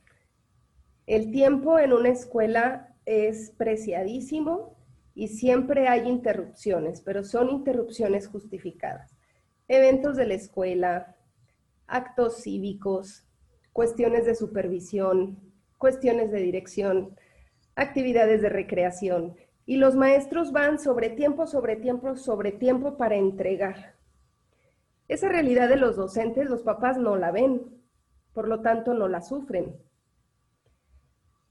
El 1.08 1.32
tiempo 1.32 1.80
en 1.80 1.93
una 1.93 2.10
escuela 2.10 2.95
es 3.06 3.52
preciadísimo 3.58 4.78
y 5.15 5.30
siempre 5.30 5.88
hay 5.88 6.08
interrupciones, 6.08 7.02
pero 7.02 7.23
son 7.23 7.49
interrupciones 7.49 8.28
justificadas. 8.28 9.17
Eventos 9.67 10.15
de 10.15 10.28
la 10.28 10.36
escuela, 10.36 11.15
actos 11.88 12.43
cívicos, 12.43 13.25
cuestiones 13.73 14.25
de 14.25 14.36
supervisión, 14.36 15.39
cuestiones 15.80 16.32
de 16.32 16.39
dirección, 16.39 17.17
actividades 17.75 18.41
de 18.41 18.49
recreación. 18.49 19.36
y 19.65 19.78
los 19.78 19.95
maestros 19.95 20.52
van 20.52 20.80
sobre 20.80 21.12
tiempo, 21.12 21.45
sobre 21.45 21.75
tiempo, 21.75 22.15
sobre 22.15 22.52
tiempo 22.52 22.97
para 22.97 23.17
entregar. 23.17 23.98
Esa 25.10 25.28
realidad 25.28 25.67
de 25.67 25.76
los 25.76 25.98
docentes, 25.98 26.48
los 26.48 26.62
papás 26.62 26.98
no 26.98 27.17
la 27.17 27.32
ven, 27.32 27.63
por 28.32 28.48
lo 28.48 28.62
tanto 28.62 28.93
no 28.93 29.08
la 29.08 29.22
sufren. 29.22 29.76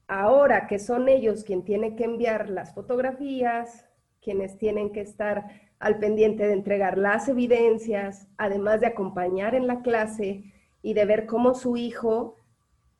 Ahora 0.07 0.65
que 0.65 0.79
son 0.79 1.09
ellos 1.09 1.43
quien 1.43 1.63
tienen 1.63 1.97
que 1.97 2.05
enviar 2.05 2.49
las 2.49 2.73
fotografías, 2.73 3.85
quienes 4.21 4.57
tienen 4.57 4.91
que 4.91 5.01
estar 5.01 5.45
al 5.77 5.99
pendiente 5.99 6.47
de 6.47 6.53
entregar 6.53 6.97
las 6.97 7.27
evidencias, 7.27 8.27
además 8.37 8.79
de 8.79 8.87
acompañar 8.87 9.53
en 9.53 9.67
la 9.67 9.81
clase 9.81 10.45
y 10.81 10.93
de 10.93 11.05
ver 11.05 11.25
cómo 11.25 11.53
su 11.53 11.75
hijo 11.75 12.37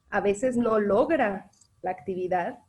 a 0.09 0.19
veces 0.19 0.57
no 0.57 0.77
logra 0.77 1.49
la 1.81 1.91
actividad, 1.91 2.59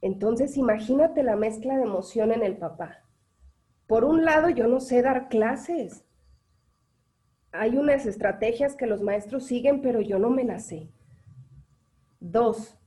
entonces 0.00 0.56
imagínate 0.56 1.24
la 1.24 1.34
mezcla 1.34 1.76
de 1.76 1.82
emoción 1.82 2.30
en 2.30 2.44
el 2.44 2.56
papá. 2.56 3.04
Por 3.88 4.04
un 4.04 4.24
lado, 4.24 4.48
yo 4.48 4.68
no 4.68 4.78
sé 4.78 5.02
dar 5.02 5.28
clases. 5.28 6.04
Hay 7.52 7.76
unas 7.76 8.06
estrategias 8.06 8.76
que 8.76 8.86
los 8.86 9.02
maestros 9.02 9.44
siguen, 9.46 9.82
pero 9.82 10.00
yo 10.00 10.18
no 10.18 10.30
me 10.30 10.44
las 10.44 10.66
sé. 10.66 10.88
Dos, 12.20 12.78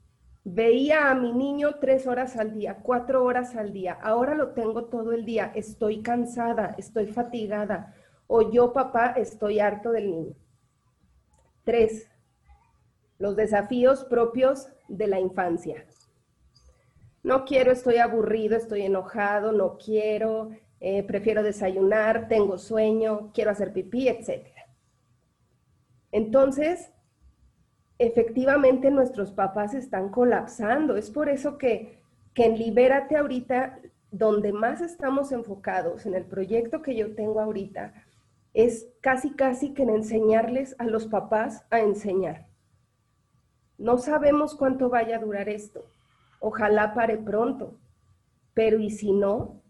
veía 0.43 1.09
a 1.09 1.15
mi 1.15 1.33
niño 1.33 1.75
tres 1.79 2.07
horas 2.07 2.37
al 2.37 2.53
día, 2.53 2.79
cuatro 2.81 3.23
horas 3.23 3.55
al 3.55 3.73
día. 3.73 3.97
Ahora 4.01 4.35
lo 4.35 4.53
tengo 4.53 4.85
todo 4.85 5.11
el 5.11 5.25
día. 5.25 5.51
Estoy 5.55 6.01
cansada, 6.01 6.75
estoy 6.77 7.07
fatigada. 7.07 7.93
O 8.27 8.51
yo, 8.51 8.73
papá, 8.73 9.13
estoy 9.17 9.59
harto 9.59 9.91
del 9.91 10.11
niño. 10.11 10.35
Tres, 11.63 12.09
los 13.17 13.35
desafíos 13.35 14.03
propios 14.05 14.69
de 14.87 15.07
la 15.07 15.19
infancia 15.19 15.85
no 17.23 17.45
quiero, 17.45 17.71
estoy 17.71 17.97
aburrido, 17.97 18.57
estoy 18.57 18.81
enojado, 18.83 19.53
no 19.53 19.77
quiero, 19.77 20.49
eh, 20.81 21.03
prefiero 21.03 21.41
desayunar, 21.41 22.27
tengo 22.27 22.57
sueño, 22.57 23.31
quiero 23.33 23.51
hacer 23.51 23.71
pipí, 23.71 24.09
etc. 24.09 24.52
Entonces, 26.13 26.93
efectivamente 27.97 28.89
nuestros 28.89 29.33
papás 29.33 29.73
están 29.73 30.07
colapsando. 30.07 30.95
Es 30.95 31.11
por 31.11 31.27
eso 31.27 31.57
que, 31.57 31.99
que 32.33 32.45
en 32.45 32.57
Libérate 32.57 33.17
ahorita, 33.17 33.79
donde 34.11 34.53
más 34.53 34.79
estamos 34.79 35.33
enfocados 35.33 36.05
en 36.05 36.13
el 36.13 36.23
proyecto 36.23 36.81
que 36.81 36.95
yo 36.95 37.15
tengo 37.15 37.41
ahorita, 37.41 37.93
es 38.53 38.87
casi, 39.01 39.31
casi 39.31 39.73
que 39.73 39.83
en 39.83 39.89
enseñarles 39.89 40.77
a 40.79 40.85
los 40.85 41.07
papás 41.07 41.65
a 41.69 41.81
enseñar. 41.81 42.47
No 43.77 43.97
sabemos 43.97 44.55
cuánto 44.55 44.87
vaya 44.87 45.17
a 45.17 45.19
durar 45.19 45.49
esto 45.49 45.83
Ojalá 46.45 46.93
pare 46.93 47.17
pronto. 47.17 47.79
Pero 48.53 48.77
¿y 48.77 48.89
si 48.89 49.13
no? 49.13 49.61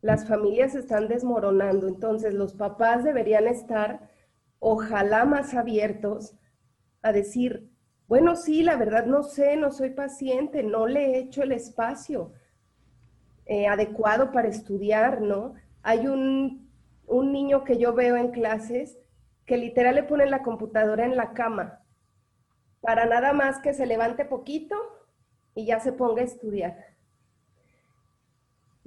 Las 0.00 0.28
familias 0.28 0.76
están 0.76 1.08
desmoronando, 1.08 1.88
entonces 1.88 2.32
los 2.32 2.54
papás 2.54 3.02
deberían 3.02 3.48
estar, 3.48 4.08
ojalá 4.58 5.24
más 5.24 5.54
abiertos 5.54 6.34
a 7.02 7.12
decir, 7.12 7.70
bueno, 8.06 8.36
sí, 8.36 8.62
la 8.62 8.76
verdad 8.76 9.06
no 9.06 9.22
sé, 9.22 9.56
no 9.56 9.70
soy 9.70 9.90
paciente, 9.90 10.62
no 10.62 10.86
le 10.86 11.10
he 11.10 11.18
hecho 11.18 11.42
el 11.42 11.52
espacio 11.52 12.32
eh, 13.46 13.66
adecuado 13.66 14.32
para 14.32 14.48
estudiar, 14.48 15.20
¿no? 15.20 15.54
Hay 15.82 16.06
un, 16.06 16.70
un 17.06 17.32
niño 17.32 17.64
que 17.64 17.78
yo 17.78 17.94
veo 17.94 18.16
en 18.16 18.30
clases 18.30 18.98
que 19.46 19.56
literal 19.56 19.94
le 19.94 20.02
ponen 20.02 20.30
la 20.30 20.42
computadora 20.42 21.04
en 21.04 21.16
la 21.16 21.32
cama 21.32 21.82
para 22.80 23.06
nada 23.06 23.32
más 23.32 23.58
que 23.60 23.74
se 23.74 23.86
levante 23.86 24.24
poquito 24.24 24.76
y 25.54 25.66
ya 25.66 25.80
se 25.80 25.92
ponga 25.92 26.22
a 26.22 26.26
estudiar. 26.26 26.76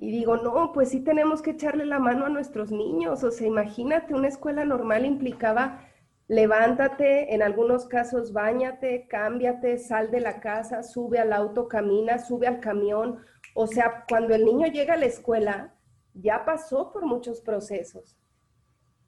Y 0.01 0.11
digo, 0.11 0.35
no, 0.35 0.73
pues 0.73 0.89
sí 0.89 0.99
tenemos 0.99 1.41
que 1.41 1.51
echarle 1.51 1.85
la 1.85 1.99
mano 1.99 2.25
a 2.25 2.29
nuestros 2.29 2.71
niños. 2.71 3.23
O 3.23 3.31
sea, 3.31 3.47
imagínate, 3.47 4.13
una 4.13 4.27
escuela 4.27 4.65
normal 4.65 5.05
implicaba 5.05 5.87
levántate, 6.31 7.35
en 7.35 7.41
algunos 7.41 7.87
casos 7.87 8.31
bañate, 8.31 9.05
cámbiate, 9.09 9.77
sal 9.77 10.11
de 10.11 10.21
la 10.21 10.39
casa, 10.39 10.81
sube 10.81 11.19
al 11.19 11.33
auto, 11.33 11.67
camina, 11.67 12.19
sube 12.19 12.47
al 12.47 12.61
camión. 12.61 13.19
O 13.53 13.67
sea, 13.67 14.05
cuando 14.07 14.33
el 14.33 14.45
niño 14.45 14.67
llega 14.67 14.93
a 14.93 14.97
la 14.97 15.07
escuela, 15.07 15.75
ya 16.13 16.45
pasó 16.45 16.93
por 16.93 17.05
muchos 17.05 17.41
procesos. 17.41 18.17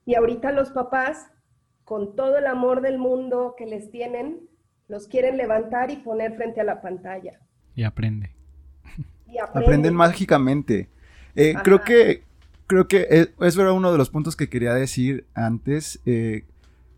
Y 0.05 0.15
ahorita 0.15 0.51
los 0.51 0.71
papás, 0.71 1.31
con 1.85 2.17
todo 2.17 2.37
el 2.37 2.45
amor 2.45 2.81
del 2.81 2.97
mundo 2.97 3.55
que 3.57 3.67
les 3.67 3.89
tienen, 3.89 4.49
los 4.89 5.07
quieren 5.07 5.37
levantar 5.37 5.91
y 5.91 5.97
poner 5.97 6.35
frente 6.35 6.59
a 6.59 6.65
la 6.65 6.81
pantalla. 6.81 7.39
Y 7.73 7.83
aprende. 7.83 8.32
Aprenden 9.53 9.95
mágicamente. 9.95 10.89
Eh, 11.35 11.55
creo 11.63 11.81
que 11.81 12.23
creo 12.67 12.87
que 12.87 13.29
eso 13.39 13.61
era 13.61 13.73
uno 13.73 13.91
de 13.91 13.97
los 13.97 14.09
puntos 14.09 14.35
que 14.35 14.49
quería 14.49 14.73
decir 14.73 15.25
antes. 15.33 15.99
Eh, 16.05 16.45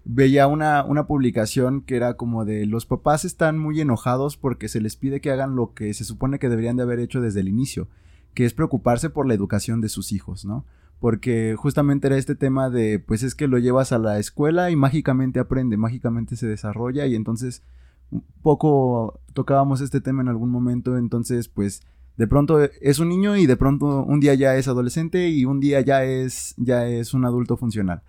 veía 0.05 0.47
una, 0.47 0.83
una, 0.83 1.07
publicación 1.07 1.81
que 1.81 1.95
era 1.95 2.13
como 2.13 2.45
de 2.45 2.65
los 2.65 2.85
papás 2.85 3.25
están 3.25 3.57
muy 3.57 3.81
enojados 3.81 4.37
porque 4.37 4.69
se 4.69 4.79
les 4.79 4.95
pide 4.95 5.19
que 5.19 5.31
hagan 5.31 5.55
lo 5.55 5.73
que 5.73 5.93
se 5.93 6.05
supone 6.05 6.37
que 6.37 6.49
deberían 6.49 6.77
de 6.77 6.83
haber 6.83 6.99
hecho 6.99 7.21
desde 7.21 7.39
el 7.39 7.47
inicio, 7.47 7.87
que 8.35 8.45
es 8.45 8.53
preocuparse 8.53 9.09
por 9.09 9.27
la 9.27 9.33
educación 9.33 9.81
de 9.81 9.89
sus 9.89 10.11
hijos, 10.11 10.45
¿no? 10.45 10.65
Porque 10.99 11.55
justamente 11.57 12.07
era 12.07 12.17
este 12.17 12.35
tema 12.35 12.69
de, 12.69 12.99
pues 12.99 13.23
es 13.23 13.35
que 13.35 13.47
lo 13.47 13.57
llevas 13.57 13.91
a 13.91 13.97
la 13.97 14.19
escuela 14.19 14.69
y 14.69 14.75
mágicamente 14.75 15.39
aprende, 15.39 15.75
mágicamente 15.75 16.35
se 16.35 16.47
desarrolla 16.47 17.05
y 17.07 17.15
entonces 17.15 17.63
un 18.11 18.23
poco 18.43 19.19
tocábamos 19.33 19.81
este 19.81 20.01
tema 20.01 20.21
en 20.21 20.29
algún 20.29 20.51
momento, 20.51 20.97
entonces 20.97 21.47
pues 21.49 21.81
de 22.17 22.28
pronto 22.28 22.60
es 22.62 22.99
un 22.99 23.10
niño 23.10 23.36
y 23.36 23.45
de 23.45 23.58
pronto 23.58 24.04
un 24.04 24.19
día 24.19 24.34
ya 24.36 24.56
es 24.56 24.67
adolescente 24.67 25.30
y 25.30 25.45
un 25.45 25.60
día 25.60 25.82
ya 25.82 26.04
es, 26.04 26.54
ya 26.58 26.88
es 26.88 27.13
un 27.13 27.25
adulto 27.25 27.58
funcional. 27.58 28.01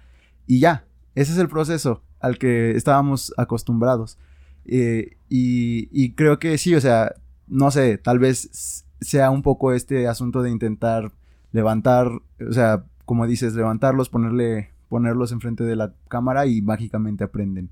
Y 0.47 0.61
ya, 0.61 0.87
ese 1.15 1.33
es 1.33 1.39
el 1.39 1.49
proceso 1.49 2.03
al 2.21 2.39
que 2.39 2.73
estábamos 2.73 3.33
acostumbrados. 3.37 4.19
Eh, 4.65 5.17
y, 5.29 5.89
y, 5.93 6.13
creo 6.13 6.39
que 6.39 6.59
sí, 6.59 6.75
o 6.75 6.81
sea, 6.81 7.15
no 7.47 7.71
sé, 7.71 7.99
tal 7.99 8.19
vez 8.19 8.85
sea 9.01 9.31
un 9.31 9.43
poco 9.43 9.73
este 9.73 10.09
asunto 10.09 10.43
de 10.43 10.51
intentar 10.51 11.13
levantar, 11.53 12.09
o 12.09 12.53
sea, 12.53 12.85
como 13.05 13.27
dices, 13.27 13.55
levantarlos, 13.55 14.09
ponerle, 14.09 14.71
ponerlos 14.89 15.33
enfrente 15.33 15.65
de 15.65 15.77
la 15.77 15.95
cámara 16.09 16.47
y 16.47 16.63
mágicamente 16.63 17.25
aprenden. 17.25 17.71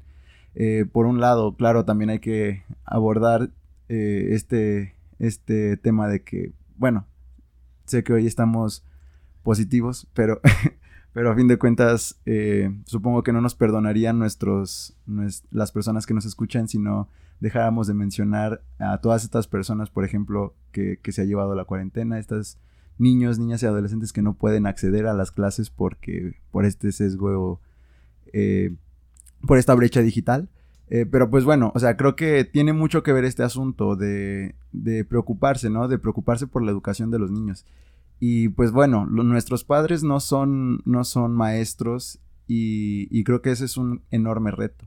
Eh, 0.55 0.87
por 0.91 1.07
un 1.07 1.21
lado, 1.21 1.57
claro, 1.57 1.85
también 1.85 2.11
hay 2.11 2.21
que 2.21 2.63
abordar 2.85 3.51
eh, 3.89 4.29
este, 4.31 4.94
este 5.19 5.77
tema 5.77 6.09
de 6.09 6.23
que, 6.23 6.53
bueno, 6.77 7.07
sé 7.85 8.03
que 8.03 8.13
hoy 8.13 8.27
estamos 8.27 8.85
positivos, 9.43 10.09
pero, 10.15 10.41
pero 11.13 11.31
a 11.31 11.37
fin 11.37 11.49
de 11.49 11.59
cuentas, 11.59 12.21
eh, 12.27 12.75
supongo 12.87 13.23
que 13.23 13.33
no 13.33 13.41
nos 13.41 13.55
perdonarían 13.55 14.19
nuestros, 14.19 14.97
las 15.51 15.73
personas 15.73 16.07
que 16.07 16.15
nos 16.15 16.25
escuchan 16.25 16.69
si 16.69 16.79
no 16.79 17.09
dejáramos 17.41 17.87
de 17.87 17.95
mencionar 17.95 18.63
a 18.79 18.99
todas 18.99 19.25
estas 19.25 19.47
personas, 19.47 19.91
por 19.91 20.05
ejemplo, 20.05 20.55
que, 20.73 20.99
se 21.11 21.23
ha 21.23 21.25
llevado 21.25 21.55
la 21.55 21.65
cuarentena, 21.65 22.19
estas 22.19 22.59
niños, 22.99 23.39
niñas 23.39 23.63
y 23.63 23.67
adolescentes 23.67 24.13
que 24.13 24.23
no 24.23 24.35
pueden 24.35 24.67
acceder 24.67 25.07
a 25.07 25.15
las 25.15 25.31
clases 25.31 25.69
porque 25.69 26.37
por 26.51 26.65
este 26.65 26.93
sesgo 26.93 27.61
eh, 28.33 28.75
por 29.47 29.59
esta 29.59 29.75
brecha 29.75 30.01
digital. 30.01 30.49
Eh, 30.91 31.07
pero 31.07 31.31
pues 31.31 31.45
bueno, 31.45 31.73
o 31.75 31.79
sea, 31.79 31.97
creo 31.97 32.15
que 32.15 32.45
tiene 32.45 32.73
mucho 32.73 33.03
que 33.03 33.13
ver 33.13 33.25
este 33.25 33.43
asunto 33.43 33.97
de, 33.97 34.55
preocuparse, 35.09 35.71
¿no? 35.71 35.89
De 35.89 35.99
preocuparse 35.99 36.47
por 36.47 36.63
la 36.63 36.71
educación 36.71 37.11
de 37.11 37.19
los 37.19 37.31
niños. 37.31 37.65
Y 38.21 38.49
pues 38.49 38.71
bueno, 38.71 39.07
nuestros 39.07 39.65
padres 39.65 40.03
no 40.03 40.21
son, 40.21 40.83
no 40.85 41.05
son 41.05 41.35
maestros 41.35 42.21
y, 42.47 43.25
creo 43.25 43.43
que 43.43 43.51
ese 43.51 43.65
es 43.65 43.77
un 43.77 44.03
enorme 44.11 44.51
reto. 44.51 44.85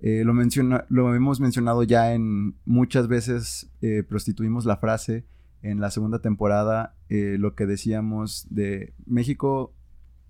Eh, 0.00 0.22
lo, 0.24 0.32
menciona, 0.32 0.86
lo 0.88 1.14
hemos 1.14 1.40
mencionado 1.40 1.82
ya 1.82 2.14
en 2.14 2.54
muchas 2.64 3.08
veces, 3.08 3.70
eh, 3.82 4.02
prostituimos 4.02 4.64
la 4.64 4.76
frase 4.76 5.24
en 5.62 5.80
la 5.80 5.90
segunda 5.90 6.20
temporada, 6.20 6.94
lo 7.10 7.54
que 7.54 7.66
decíamos 7.66 8.46
de 8.48 8.94
México, 9.04 9.74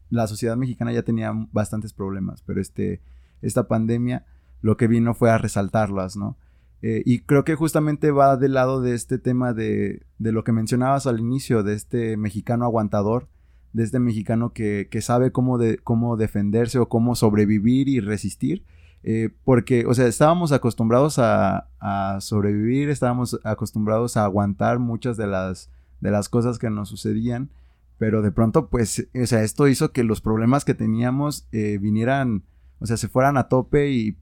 la 0.08 0.26
sociedad 0.26 0.56
mexicana 0.56 0.92
ya 0.92 1.02
tenía 1.02 1.32
bastantes 1.52 1.92
problemas, 1.92 2.42
pero 2.42 2.60
este 2.60 3.00
esta 3.42 3.68
pandemia, 3.68 4.24
lo 4.62 4.76
que 4.76 4.86
vino 4.86 5.14
fue 5.14 5.30
a 5.30 5.38
resaltarlas, 5.38 6.16
¿no? 6.16 6.36
Eh, 6.82 7.02
y 7.04 7.20
creo 7.20 7.44
que 7.44 7.54
justamente 7.54 8.10
va 8.10 8.36
del 8.36 8.54
lado 8.54 8.80
de 8.80 8.94
este 8.94 9.18
tema 9.18 9.52
de, 9.52 10.02
de, 10.18 10.32
lo 10.32 10.44
que 10.44 10.52
mencionabas 10.52 11.06
al 11.06 11.20
inicio, 11.20 11.62
de 11.62 11.74
este 11.74 12.16
mexicano 12.16 12.64
aguantador, 12.64 13.28
de 13.74 13.84
este 13.84 14.00
mexicano 14.00 14.52
que, 14.52 14.88
que 14.90 15.02
sabe 15.02 15.30
cómo, 15.30 15.58
de, 15.58 15.78
cómo 15.78 16.16
defenderse 16.16 16.78
o 16.78 16.88
cómo 16.88 17.14
sobrevivir 17.14 17.88
y 17.88 18.00
resistir. 18.00 18.64
Eh, 19.02 19.30
porque, 19.44 19.86
o 19.86 19.94
sea, 19.94 20.06
estábamos 20.06 20.52
acostumbrados 20.52 21.18
a, 21.18 21.68
a, 21.80 22.20
sobrevivir, 22.20 22.88
estábamos 22.90 23.38
acostumbrados 23.44 24.16
a 24.16 24.24
aguantar 24.24 24.78
muchas 24.78 25.16
de 25.16 25.26
las, 25.26 25.70
de 26.00 26.10
las 26.10 26.28
cosas 26.28 26.58
que 26.58 26.70
nos 26.70 26.88
sucedían, 26.88 27.50
pero 27.98 28.22
de 28.22 28.32
pronto, 28.32 28.68
pues, 28.68 29.06
o 29.20 29.26
sea, 29.26 29.42
esto 29.42 29.68
hizo 29.68 29.92
que 29.92 30.04
los 30.04 30.20
problemas 30.20 30.64
que 30.64 30.74
teníamos 30.74 31.46
eh, 31.52 31.78
vinieran 31.78 32.44
o 32.80 32.86
sea, 32.86 32.96
se 32.96 33.08
fueran 33.08 33.36
a 33.36 33.48
tope 33.48 33.90
y, 33.90 34.16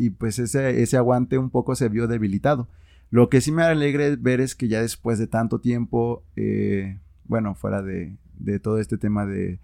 y 0.00 0.08
pues 0.08 0.38
ese, 0.38 0.80
ese 0.80 0.96
aguante 0.96 1.36
un 1.36 1.50
poco 1.50 1.74
se 1.74 1.90
vio 1.90 2.08
debilitado. 2.08 2.68
Lo 3.10 3.28
que 3.28 3.42
sí 3.42 3.52
me 3.52 3.64
alegra 3.64 4.16
ver 4.18 4.40
es 4.40 4.54
que 4.54 4.66
ya 4.66 4.80
después 4.80 5.18
de 5.18 5.26
tanto 5.26 5.60
tiempo, 5.60 6.22
eh, 6.36 6.98
bueno, 7.26 7.54
fuera 7.54 7.82
de, 7.82 8.16
todo 8.62 8.78
este 8.78 8.96
tema 8.96 9.26
de 9.26 9.58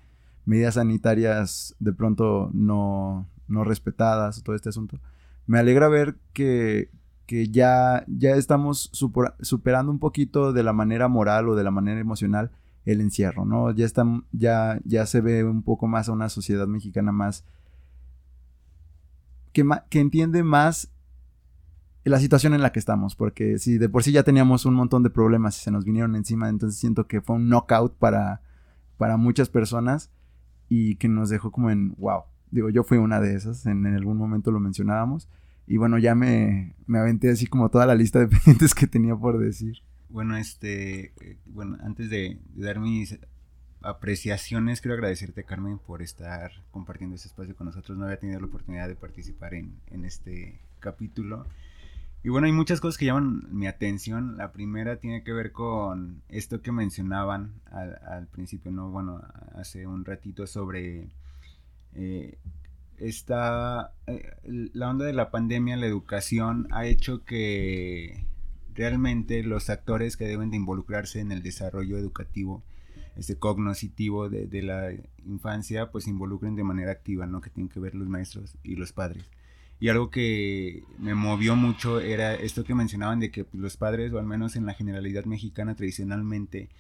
medidas 0.45 0.75
sanitarias 0.75 1.75
de 1.79 1.95
pronto 1.95 2.51
no, 2.53 3.27
no 3.49 3.65
respetadas, 3.65 4.43
todo 4.43 4.55
este 4.55 4.69
asunto, 4.69 5.01
me 5.47 5.59
alegra 5.59 5.89
ver 5.89 6.17
que, 6.35 6.91
ya, 7.51 8.05
ya 8.07 8.37
estamos 8.37 8.91
superando 8.93 9.91
un 9.91 9.99
poquito 9.99 10.53
de 10.53 10.63
la 10.63 10.75
manera 10.75 11.09
moral 11.09 11.49
o 11.49 11.57
de 11.57 11.65
la 11.65 11.71
manera 11.71 11.99
emocional 11.99 12.51
el 12.85 13.01
encierro, 13.01 13.47
¿no? 13.47 13.71
Ya, 13.71 13.87
está, 13.87 14.05
ya, 14.33 14.81
ya 14.85 15.07
se 15.07 15.23
ve 15.23 15.45
un 15.45 15.63
poco 15.63 15.87
más 15.87 16.11
a 16.11 16.13
una 16.13 16.29
sociedad 16.29 16.67
mexicana 16.67 17.11
más 17.11 17.43
que, 19.91 20.01
entiende 20.01 20.43
más 20.43 20.93
la 22.05 22.21
situación 22.21 22.55
en 22.55 22.63
la 22.63 22.73
que 22.73 22.79
estamos, 22.79 23.17
porque 23.17 23.59
si 23.59 23.79
de 23.79 23.89
por 23.89 24.03
sí 24.03 24.13
ya 24.13 24.23
teníamos 24.23 24.67
un 24.67 24.75
montón 24.75 25.03
de 25.03 25.11
problemas 25.11 25.59
y 25.59 25.65
se 25.65 25.71
nos 25.71 25.85
vinieron 25.85 26.15
encima, 26.15 26.49
entonces 26.49 26.79
siento 26.79 27.07
que 27.07 27.21
fue 27.21 27.37
un 27.37 27.49
knockout 27.49 27.97
para, 27.97 28.43
para 28.97 29.17
muchas 29.17 29.49
personas 29.49 30.11
y 30.69 30.97
que 30.97 31.09
nos 31.09 31.31
dejó 31.31 31.51
como 31.51 31.71
en, 31.71 31.95
wow, 31.99 32.23
digo, 32.51 32.71
yo 32.71 32.85
fui 32.85 32.99
una 32.99 33.21
de 33.21 33.35
esas, 33.35 33.67
en, 33.67 33.87
algún 33.87 34.19
momento 34.19 34.53
lo 34.53 34.61
mencionábamos, 34.61 35.29
y 35.67 35.79
bueno, 35.79 35.99
ya 35.99 36.15
me, 36.15 36.77
me 36.87 36.99
aventé 36.99 37.31
así 37.31 37.47
como 37.47 37.71
toda 37.71 37.87
la 37.87 37.97
lista 37.97 38.21
de 38.21 38.29
pendientes 38.29 38.75
que 38.75 38.87
tenía 38.87 39.17
por 39.17 39.39
decir. 39.39 39.79
Bueno, 40.09 40.37
este, 40.37 41.13
bueno, 41.47 41.77
antes 41.83 42.09
de, 42.09 42.39
dar 42.55 42.79
mis 42.79 43.19
apreciaciones, 43.83 44.81
quiero 44.81 44.95
agradecerte, 44.95 45.45
Carmen, 45.45 45.79
por 45.79 46.03
estar 46.03 46.53
compartiendo 46.71 47.17
este 47.17 47.29
espacio 47.29 47.57
con 47.57 47.67
nosotros. 47.67 47.97
No 47.97 48.05
había 48.05 48.19
tenido 48.19 48.41
la 48.41 48.47
oportunidad 48.47 48.89
de 48.89 48.97
participar 48.97 49.55
en, 49.55 49.81
en 49.89 50.05
este 50.05 50.61
capítulo. 50.81 51.47
Y 52.27 52.29
bueno, 52.29 52.47
hay 52.47 52.53
muchas 52.53 52.81
cosas 52.81 52.99
que 52.99 53.05
llaman 53.05 53.47
mi 53.51 53.69
atención. 53.69 54.37
La 54.37 54.51
primera 54.51 54.97
tiene 54.97 55.23
que 55.23 55.33
ver 55.33 55.53
con 55.53 56.23
esto 56.29 56.61
que 56.61 56.73
mencionaban 56.73 57.53
al, 57.71 58.27
principio, 58.27 58.73
¿no? 58.73 58.91
Bueno, 58.91 59.23
hace 59.55 59.87
un 59.87 60.05
ratito 60.05 60.49
sobre 60.49 61.09
eh, 61.95 62.37
esta, 62.99 63.93
eh, 64.09 64.71
la 64.73 64.91
onda 64.91 65.05
de 65.05 65.13
la 65.13 65.31
pandemia, 65.31 65.77
la 65.77 65.87
educación, 65.87 66.67
ha 66.73 66.87
hecho 66.87 67.25
que 67.25 68.25
realmente 68.75 69.43
los 69.43 69.71
actores 69.71 70.17
que 70.17 70.27
deben 70.27 70.51
de 70.51 70.57
involucrarse 70.57 71.21
en 71.21 71.31
el 71.31 71.43
desarrollo 71.43 71.97
educativo, 71.97 72.65
este 73.17 73.37
cognoscitivo 73.37 74.29
de, 74.29 74.47
de 74.47 74.63
la 74.63 74.93
infancia, 75.25 75.91
pues 75.91 76.05
se 76.05 76.11
involucren 76.11 76.55
de 76.55 76.65
manera 76.65 76.93
activa, 76.93 77.27
¿no? 77.27 77.41
Que 77.41 77.51
tienen 77.51 77.69
que 77.69 77.81
ver 77.81 77.95
los 77.95 78.09
maestros 78.09 78.57
y 78.63 78.77
los 78.77 78.93
padres. 78.93 79.25
Y 79.79 79.89
algo 79.89 80.11
que 80.11 80.85
me 80.99 81.15
movió 81.15 81.55
mucho 81.55 82.01
era 82.01 82.35
esto 82.35 82.65
que 82.65 82.75
mencionaban 82.75 83.21
de 83.21 83.31
que 83.31 83.47
los 83.53 83.77
padres, 83.77 84.13
o 84.13 84.19
al 84.19 84.27
menos 84.27 84.57
en 84.57 84.65
la 84.65 84.73
generalidad 84.73 85.27
mexicana 85.27 85.75
tradicionalmente, 85.75 86.71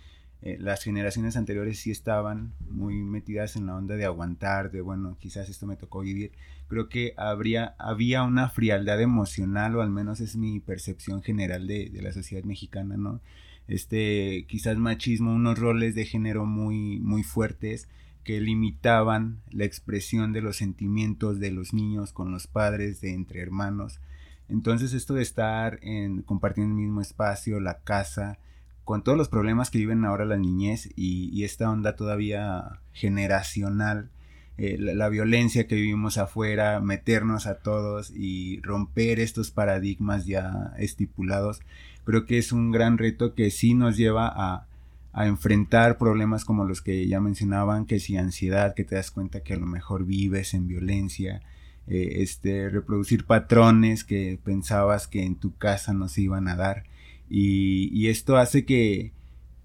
eh, 0.42 0.57
las 0.61 0.83
generaciones 0.83 1.37
anteriores 1.37 1.79
sí 1.79 1.90
estaban 1.90 2.53
muy 2.70 2.94
metidas 2.94 3.57
en 3.57 3.66
la 3.66 3.77
onda 3.77 3.96
de 3.96 4.05
aguantar, 4.05 4.70
de 4.70 4.81
bueno, 4.81 5.16
quizás 5.18 5.49
esto 5.51 5.66
me 5.66 5.77
tocó 5.77 6.01
vivir. 6.01 6.33
Creo 6.68 6.88
que 6.88 7.12
habría, 7.16 7.75
había 7.79 8.22
una 8.22 8.49
frialdad 8.49 9.01
emocional, 9.01 9.77
o 9.77 9.83
al 9.83 9.90
menos 9.90 10.20
es 10.20 10.37
mi 10.37 10.61
percepción 10.61 11.22
general 11.22 11.66
de, 11.66 11.90
de 11.90 12.03
la 12.03 12.12
sociedad 12.12 12.44
mexicana, 12.44 12.96
¿no? 12.96 13.20
Este, 13.68 14.46
quizás 14.48 14.76
machismo, 14.79 15.35
unos 15.35 15.59
roles 15.59 15.94
de 15.94 16.05
género 16.05 16.46
muy, 16.46 17.00
muy 17.00 17.22
fuertes 17.22 17.88
que 18.22 18.40
limitaban 18.40 19.40
la 19.50 19.64
expresión 19.64 20.33
de 20.33 20.42
los 20.42 20.57
sentimientos 20.57 21.38
de 21.38 21.52
los 21.52 21.72
niños 21.72 22.12
con 22.12 22.33
los 22.33 22.46
padres, 22.46 23.00
de 23.00 23.14
entre 23.14 23.40
hermanos. 23.40 24.00
Entonces 24.48 24.92
esto 24.92 25.14
de 25.14 25.22
estar 25.22 25.79
en, 25.83 26.22
compartiendo 26.22 26.74
el 26.74 26.81
mismo 26.81 27.00
espacio, 27.00 27.61
la 27.61 27.79
casa, 27.79 28.38
con 28.87 29.02
todos 29.02 29.18
los 29.18 29.29
problemas 29.29 29.70
que 29.70 29.79
viven 29.79 30.05
ahora 30.05 30.24
la 30.24 30.37
niñez 30.37 30.88
y, 30.94 31.42
esta 31.42 31.68
onda 31.68 31.96
todavía 31.96 32.81
generacional, 32.92 34.11
eh, 34.59 34.76
la, 34.79 35.09
violencia 35.09 35.66
que 35.66 35.74
vivimos 35.74 36.18
afuera, 36.18 36.81
meternos 36.81 37.48
a 37.48 37.57
todos 37.59 38.12
y 38.14 38.61
romper 38.61 39.18
estos 39.18 39.50
paradigmas 39.50 40.24
ya 40.26 40.72
estipulados, 40.79 41.61
creo 42.07 42.25
que 42.25 42.38
es 42.38 42.53
un 42.53 42.71
gran 42.71 42.97
reto 42.97 43.35
que 43.35 43.51
sí 43.51 43.75
nos 43.75 43.99
lleva 43.99 44.33
a, 44.35 44.66
a 45.12 45.27
enfrentar 45.27 45.99
problemas 45.99 46.45
como 46.45 46.64
los 46.64 46.81
que 46.81 47.07
ya 47.09 47.21
mencionaban, 47.21 47.85
que 47.85 48.01
si 48.01 48.16
ansiedad, 48.16 48.75
que 48.75 48.85
te 48.85 48.95
das 48.95 49.11
cuenta 49.11 49.40
que 49.40 49.55
a 49.55 49.59
lo 49.59 49.66
mejor 49.66 50.07
vives 50.07 50.55
en 50.55 50.69
violencia, 50.69 51.42
eh, 51.88 52.23
este, 52.23 52.69
reproducir 52.69 53.25
patrones 53.25 54.05
que 54.05 54.38
pensabas 54.42 55.07
que 55.07 55.25
en 55.25 55.37
tu 55.37 55.57
casa 55.57 55.92
no 55.92 56.09
se 56.09 56.23
iban 56.23 56.49
a 56.49 56.57
dar. 56.57 56.85
Y, 57.29 58.09
esto 58.09 58.37
hace 58.37 58.64
que, 58.64 59.12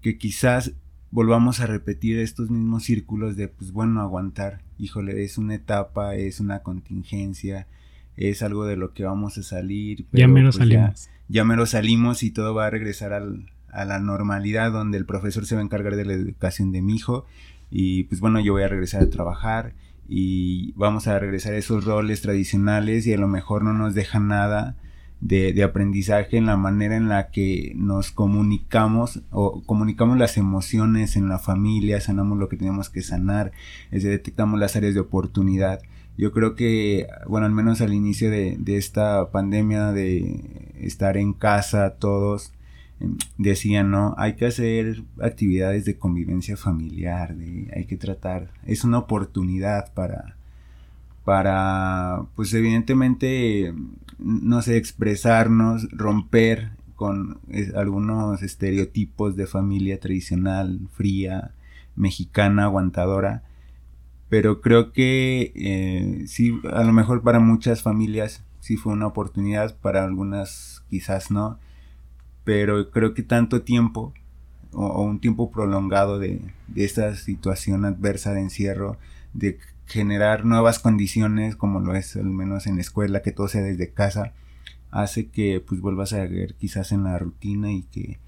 que 0.00 0.18
quizás 0.18 0.72
volvamos 1.10 1.60
a 1.60 1.66
repetir 1.66 2.18
estos 2.18 2.50
mismos 2.50 2.84
círculos 2.84 3.36
de, 3.36 3.48
pues 3.48 3.72
bueno, 3.72 4.00
aguantar, 4.00 4.62
híjole, 4.78 5.22
es 5.22 5.36
una 5.36 5.54
etapa, 5.54 6.16
es 6.16 6.40
una 6.40 6.60
contingencia, 6.60 7.66
es 8.16 8.42
algo 8.42 8.64
de 8.64 8.76
lo 8.76 8.92
que 8.92 9.04
vamos 9.04 9.38
a 9.38 9.42
salir. 9.42 10.06
ya 10.12 10.28
menos 10.28 10.56
pues, 10.56 10.68
salimos. 10.68 11.10
ya 11.28 11.44
menos 11.44 11.70
salimos 11.70 12.22
y 12.22 12.30
todo 12.30 12.54
va 12.54 12.66
a 12.66 12.70
regresar 12.70 13.12
al, 13.12 13.50
a 13.70 13.84
la 13.84 13.98
normalidad 13.98 14.72
donde 14.72 14.98
el 14.98 15.06
profesor 15.06 15.46
se 15.46 15.54
va 15.54 15.60
a 15.60 15.64
encargar 15.64 15.96
de 15.96 16.04
la 16.04 16.12
educación 16.12 16.72
de 16.72 16.82
mi 16.82 16.94
hijo 16.94 17.26
y 17.70 18.04
pues 18.04 18.20
bueno, 18.20 18.38
yo 18.40 18.52
voy 18.52 18.62
a 18.62 18.68
regresar 18.68 19.02
a 19.02 19.10
trabajar 19.10 19.72
y 20.08 20.72
vamos 20.72 21.06
a 21.06 21.18
regresar 21.18 21.54
a 21.54 21.56
esos 21.56 21.84
roles 21.86 22.20
tradicionales 22.20 23.06
y 23.06 23.14
a 23.14 23.18
lo 23.18 23.28
mejor 23.28 23.64
no 23.64 23.72
nos 23.72 23.94
deja 23.94 24.20
nada 24.20 24.76
de, 25.22 25.62
aprendizaje 25.62 26.36
en 26.36 26.46
la 26.46 26.56
manera 26.56 26.96
en 26.96 27.08
la 27.08 27.30
que 27.30 27.72
nos 27.76 28.10
comunicamos 28.10 29.22
o 29.30 29.62
comunicamos 29.62 30.18
las 30.18 30.36
emociones 30.36 31.16
en 31.16 31.28
la 31.28 31.38
familia, 31.38 32.00
sanamos 32.00 32.38
lo 32.38 32.48
que 32.48 32.56
tenemos 32.56 32.90
que 32.90 33.02
sanar, 33.02 33.52
es 33.90 34.02
detectamos 34.02 34.58
las 34.58 34.76
áreas 34.76 34.94
de 34.94 35.00
oportunidad. 35.00 35.80
Yo 36.16 36.32
creo 36.32 36.54
que, 36.54 37.06
bueno, 37.26 37.46
al 37.46 37.52
menos 37.52 37.80
al 37.80 37.94
inicio 37.94 38.30
de, 38.30 38.56
de 38.58 38.76
esta 38.76 39.30
pandemia, 39.30 39.92
de 39.92 40.72
estar 40.80 41.16
en 41.16 41.32
casa 41.32 41.96
todos, 41.98 42.52
decían, 43.38 43.90
¿no? 43.90 44.14
Hay 44.18 44.34
que 44.34 44.46
hacer 44.46 45.02
actividades 45.20 45.84
de 45.84 45.98
convivencia 45.98 46.56
familiar, 46.56 47.34
hay 47.74 47.86
que 47.86 47.96
tratar, 47.96 48.50
es 48.64 48.84
una 48.84 48.98
oportunidad 48.98 49.92
para, 49.94 50.36
para, 51.24 52.22
pues 52.36 52.52
evidentemente, 52.54 53.74
no 54.18 54.62
sé, 54.62 54.76
expresarnos, 54.76 55.88
romper 55.90 56.70
con 56.94 57.40
algunos 57.74 58.42
estereotipos 58.42 59.34
de 59.34 59.46
familia 59.46 59.98
tradicional, 59.98 60.78
fría, 60.92 61.52
mexicana, 61.96 62.64
aguantadora, 62.64 63.42
pero 64.32 64.62
creo 64.62 64.92
que 64.92 65.52
eh, 65.54 66.26
sí, 66.26 66.58
a 66.72 66.82
lo 66.84 66.94
mejor 66.94 67.20
para 67.20 67.38
muchas 67.38 67.82
familias 67.82 68.42
sí 68.60 68.78
fue 68.78 68.94
una 68.94 69.06
oportunidad, 69.06 69.76
para 69.76 70.04
algunas 70.04 70.82
quizás 70.88 71.30
no, 71.30 71.58
pero 72.42 72.90
creo 72.90 73.12
que 73.12 73.22
tanto 73.22 73.60
tiempo 73.60 74.14
o, 74.72 75.02
un 75.02 75.20
tiempo 75.20 75.50
prolongado 75.50 76.18
de, 76.18 76.40
de, 76.68 76.84
esta 76.86 77.14
situación 77.14 77.84
adversa 77.84 78.32
de 78.32 78.40
encierro, 78.40 78.96
de 79.34 79.58
generar 79.84 80.46
nuevas 80.46 80.78
condiciones 80.78 81.54
como 81.54 81.80
lo 81.80 81.94
es 81.94 82.16
al 82.16 82.24
menos 82.24 82.66
en 82.66 82.76
la 82.76 82.80
escuela, 82.80 83.20
que 83.20 83.32
todo 83.32 83.48
sea 83.48 83.60
desde 83.60 83.92
casa, 83.92 84.32
hace 84.90 85.28
que 85.28 85.60
pues 85.60 85.82
vuelvas 85.82 86.14
a 86.14 86.26
ver 86.26 86.54
quizás 86.54 86.92
en 86.92 87.04
la 87.04 87.18
rutina 87.18 87.70
y 87.70 87.82
que 87.82 88.18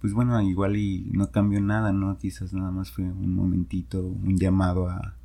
pues 0.00 0.12
bueno, 0.12 0.40
igual 0.40 0.76
y 0.76 1.10
no 1.10 1.32
cambió 1.32 1.60
nada, 1.60 1.90
¿no? 1.90 2.16
Quizás 2.16 2.52
nada 2.52 2.70
más 2.70 2.92
fue 2.92 3.02
un 3.02 3.34
momentito, 3.34 4.00
un 4.00 4.38
llamado 4.38 4.88
a, 4.88 5.16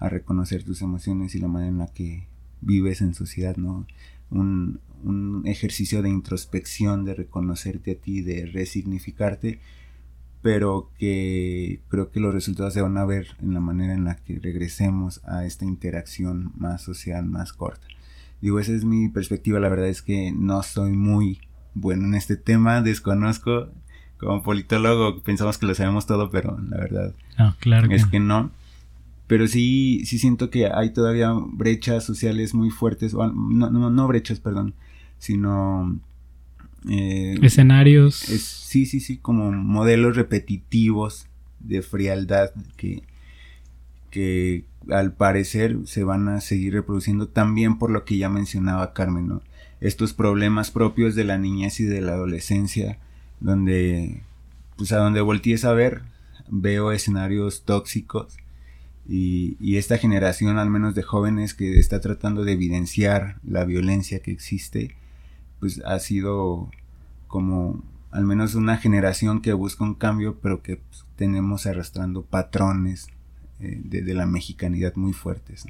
a 0.00 0.08
reconocer 0.08 0.64
tus 0.64 0.82
emociones 0.82 1.34
y 1.34 1.38
la 1.38 1.48
manera 1.48 1.70
en 1.70 1.78
la 1.78 1.86
que 1.86 2.26
vives 2.60 3.00
en 3.02 3.14
sociedad, 3.14 3.56
¿no? 3.56 3.86
Un, 4.30 4.80
un 5.04 5.42
ejercicio 5.46 6.02
de 6.02 6.08
introspección, 6.08 7.04
de 7.04 7.14
reconocerte 7.14 7.92
a 7.92 7.94
ti, 7.96 8.22
de 8.22 8.46
resignificarte, 8.46 9.60
pero 10.42 10.90
que 10.98 11.80
creo 11.88 12.10
que 12.10 12.20
los 12.20 12.32
resultados 12.32 12.72
se 12.72 12.80
van 12.80 12.96
a 12.96 13.04
ver 13.04 13.36
en 13.42 13.54
la 13.54 13.60
manera 13.60 13.92
en 13.92 14.04
la 14.04 14.16
que 14.16 14.38
regresemos 14.38 15.20
a 15.24 15.44
esta 15.44 15.64
interacción 15.64 16.52
más 16.56 16.82
social, 16.82 17.26
más 17.26 17.52
corta. 17.52 17.86
Digo, 18.40 18.58
esa 18.58 18.72
es 18.72 18.84
mi 18.84 19.08
perspectiva, 19.10 19.60
la 19.60 19.68
verdad 19.68 19.88
es 19.88 20.00
que 20.00 20.32
no 20.32 20.62
soy 20.62 20.92
muy 20.92 21.40
bueno 21.74 22.06
en 22.06 22.14
este 22.14 22.36
tema, 22.36 22.80
desconozco, 22.80 23.68
como 24.16 24.42
politólogo 24.42 25.22
pensamos 25.22 25.58
que 25.58 25.66
lo 25.66 25.74
sabemos 25.74 26.06
todo, 26.06 26.30
pero 26.30 26.58
la 26.68 26.78
verdad 26.78 27.14
claro 27.60 27.90
es 27.90 28.06
que 28.06 28.20
no 28.20 28.50
pero 29.30 29.46
sí, 29.46 30.02
sí 30.06 30.18
siento 30.18 30.50
que 30.50 30.66
hay 30.66 30.90
todavía 30.90 31.32
brechas 31.32 32.02
sociales 32.02 32.52
muy 32.52 32.70
fuertes, 32.70 33.14
o 33.14 33.28
no, 33.28 33.70
no, 33.70 33.88
no 33.88 34.08
brechas, 34.08 34.40
perdón, 34.40 34.74
sino... 35.20 36.00
Eh, 36.88 37.36
Escenarios. 37.40 38.16
sí, 38.16 38.86
sí, 38.86 38.98
sí, 38.98 39.18
como 39.18 39.52
modelos 39.52 40.16
repetitivos 40.16 41.28
de 41.60 41.80
frialdad 41.82 42.50
que, 42.76 43.04
que 44.10 44.64
al 44.90 45.12
parecer 45.12 45.76
se 45.84 46.02
van 46.02 46.26
a 46.26 46.40
seguir 46.40 46.72
reproduciendo 46.72 47.28
también 47.28 47.78
por 47.78 47.92
lo 47.92 48.04
que 48.04 48.18
ya 48.18 48.28
mencionaba 48.28 48.94
Carmen, 48.94 49.28
¿no? 49.28 49.42
Estos 49.80 50.12
problemas 50.12 50.72
propios 50.72 51.14
de 51.14 51.22
la 51.22 51.38
niñez 51.38 51.78
y 51.78 51.84
de 51.84 52.00
la 52.00 52.14
adolescencia, 52.14 52.98
donde, 53.38 54.22
pues 54.76 54.90
a 54.90 54.96
donde 54.96 55.20
voltees 55.20 55.64
a 55.64 55.72
ver, 55.72 56.02
veo 56.48 56.90
escenarios 56.90 57.62
tóxicos 57.64 58.36
y, 59.12 59.76
esta 59.76 59.98
generación, 59.98 60.58
al 60.58 60.70
menos 60.70 60.94
de 60.94 61.02
jóvenes, 61.02 61.52
que 61.54 61.80
está 61.80 62.00
tratando 62.00 62.44
de 62.44 62.52
evidenciar 62.52 63.40
la 63.42 63.64
violencia 63.64 64.20
que 64.20 64.30
existe, 64.30 64.94
pues 65.58 65.82
ha 65.84 65.98
sido 65.98 66.70
como 67.26 67.82
al 68.12 68.24
menos 68.24 68.54
una 68.54 68.76
generación 68.76 69.42
que 69.42 69.52
busca 69.52 69.82
un 69.82 69.94
cambio, 69.94 70.38
pero 70.40 70.62
que 70.62 70.76
pues, 70.76 71.04
tenemos 71.16 71.66
arrastrando 71.66 72.22
patrones 72.22 73.08
eh, 73.58 73.80
de, 73.82 74.14
la 74.14 74.26
mexicanidad 74.26 74.94
muy 74.94 75.12
fuertes. 75.12 75.66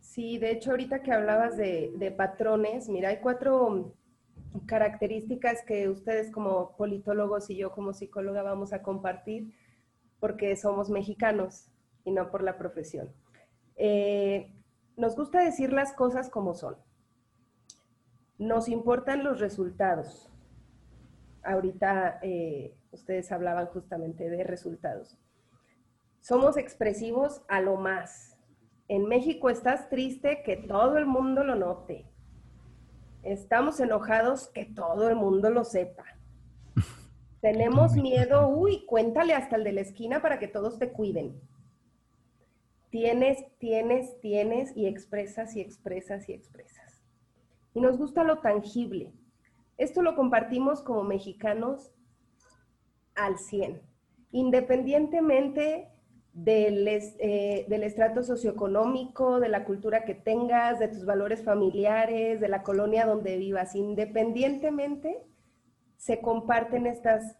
Sí, 0.00 0.36
de 0.36 0.50
hecho 0.50 0.72
ahorita 0.72 1.02
que 1.02 1.12
hablabas 1.12 1.56
de 1.56 2.14
patrones, 2.14 2.90
mira, 2.90 3.08
hay 3.08 3.18
cuatro 3.22 3.94
características 4.66 5.62
que 5.66 5.88
ustedes 5.88 6.30
como 6.30 6.76
politólogos 6.76 7.48
y 7.48 7.56
yo 7.56 7.72
como 7.72 7.94
psicóloga 7.94 8.42
vamos 8.42 8.74
a 8.74 8.82
compartir 8.82 9.54
porque 10.20 10.54
somos 10.56 10.90
mexicanos 10.90 11.68
y 12.04 12.10
no 12.12 12.30
por 12.30 12.42
la 12.42 12.56
profesión. 12.58 13.12
Eh, 13.76 14.52
nos 14.96 15.14
gusta 15.14 15.44
decir 15.44 15.72
las 15.72 15.92
cosas 15.92 16.28
como 16.28 16.54
son. 16.54 16.76
Nos 18.38 18.68
importan 18.68 19.24
los 19.24 19.40
resultados. 19.40 20.30
Ahorita 21.44 22.18
eh, 22.22 22.76
ustedes 22.90 23.30
hablaban 23.32 23.66
justamente 23.66 24.28
de 24.28 24.44
resultados. 24.44 25.16
Somos 26.20 26.56
expresivos 26.56 27.42
a 27.48 27.60
lo 27.60 27.76
más. 27.76 28.36
En 28.88 29.06
México 29.06 29.50
estás 29.50 29.88
triste, 29.88 30.42
que 30.44 30.56
todo 30.56 30.98
el 30.98 31.06
mundo 31.06 31.44
lo 31.44 31.54
note. 31.54 32.06
Estamos 33.22 33.80
enojados, 33.80 34.48
que 34.48 34.64
todo 34.64 35.08
el 35.08 35.16
mundo 35.16 35.50
lo 35.50 35.64
sepa. 35.64 36.04
Tenemos 37.40 37.94
miedo, 37.94 38.48
uy, 38.48 38.84
cuéntale 38.86 39.34
hasta 39.34 39.56
el 39.56 39.64
de 39.64 39.72
la 39.72 39.80
esquina 39.82 40.20
para 40.22 40.38
que 40.38 40.48
todos 40.48 40.78
te 40.78 40.90
cuiden. 40.90 41.40
Tienes, 42.90 43.44
tienes, 43.58 44.18
tienes 44.20 44.76
y 44.76 44.86
expresas 44.86 45.54
y 45.56 45.60
expresas 45.60 46.28
y 46.28 46.32
expresas. 46.32 47.02
Y 47.74 47.80
nos 47.80 47.98
gusta 47.98 48.24
lo 48.24 48.38
tangible. 48.38 49.12
Esto 49.76 50.02
lo 50.02 50.16
compartimos 50.16 50.82
como 50.82 51.04
mexicanos 51.04 51.92
al 53.14 53.38
100, 53.38 53.82
independientemente 54.32 55.88
del, 56.32 56.86
eh, 56.88 57.66
del, 57.68 57.82
estrato 57.82 58.22
socioeconómico, 58.22 59.40
de 59.40 59.48
la 59.48 59.64
cultura 59.64 60.04
que 60.04 60.14
tengas, 60.14 60.78
de 60.78 60.88
tus 60.88 61.04
valores 61.04 61.44
familiares, 61.44 62.40
de 62.40 62.48
la 62.48 62.62
colonia 62.62 63.06
donde 63.06 63.36
vivas, 63.36 63.74
independientemente, 63.74 65.26
se 65.96 66.20
comparten 66.20 66.86
estas, 66.86 67.36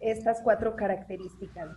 estas 0.00 0.40
cuatro 0.42 0.76
características. 0.76 1.70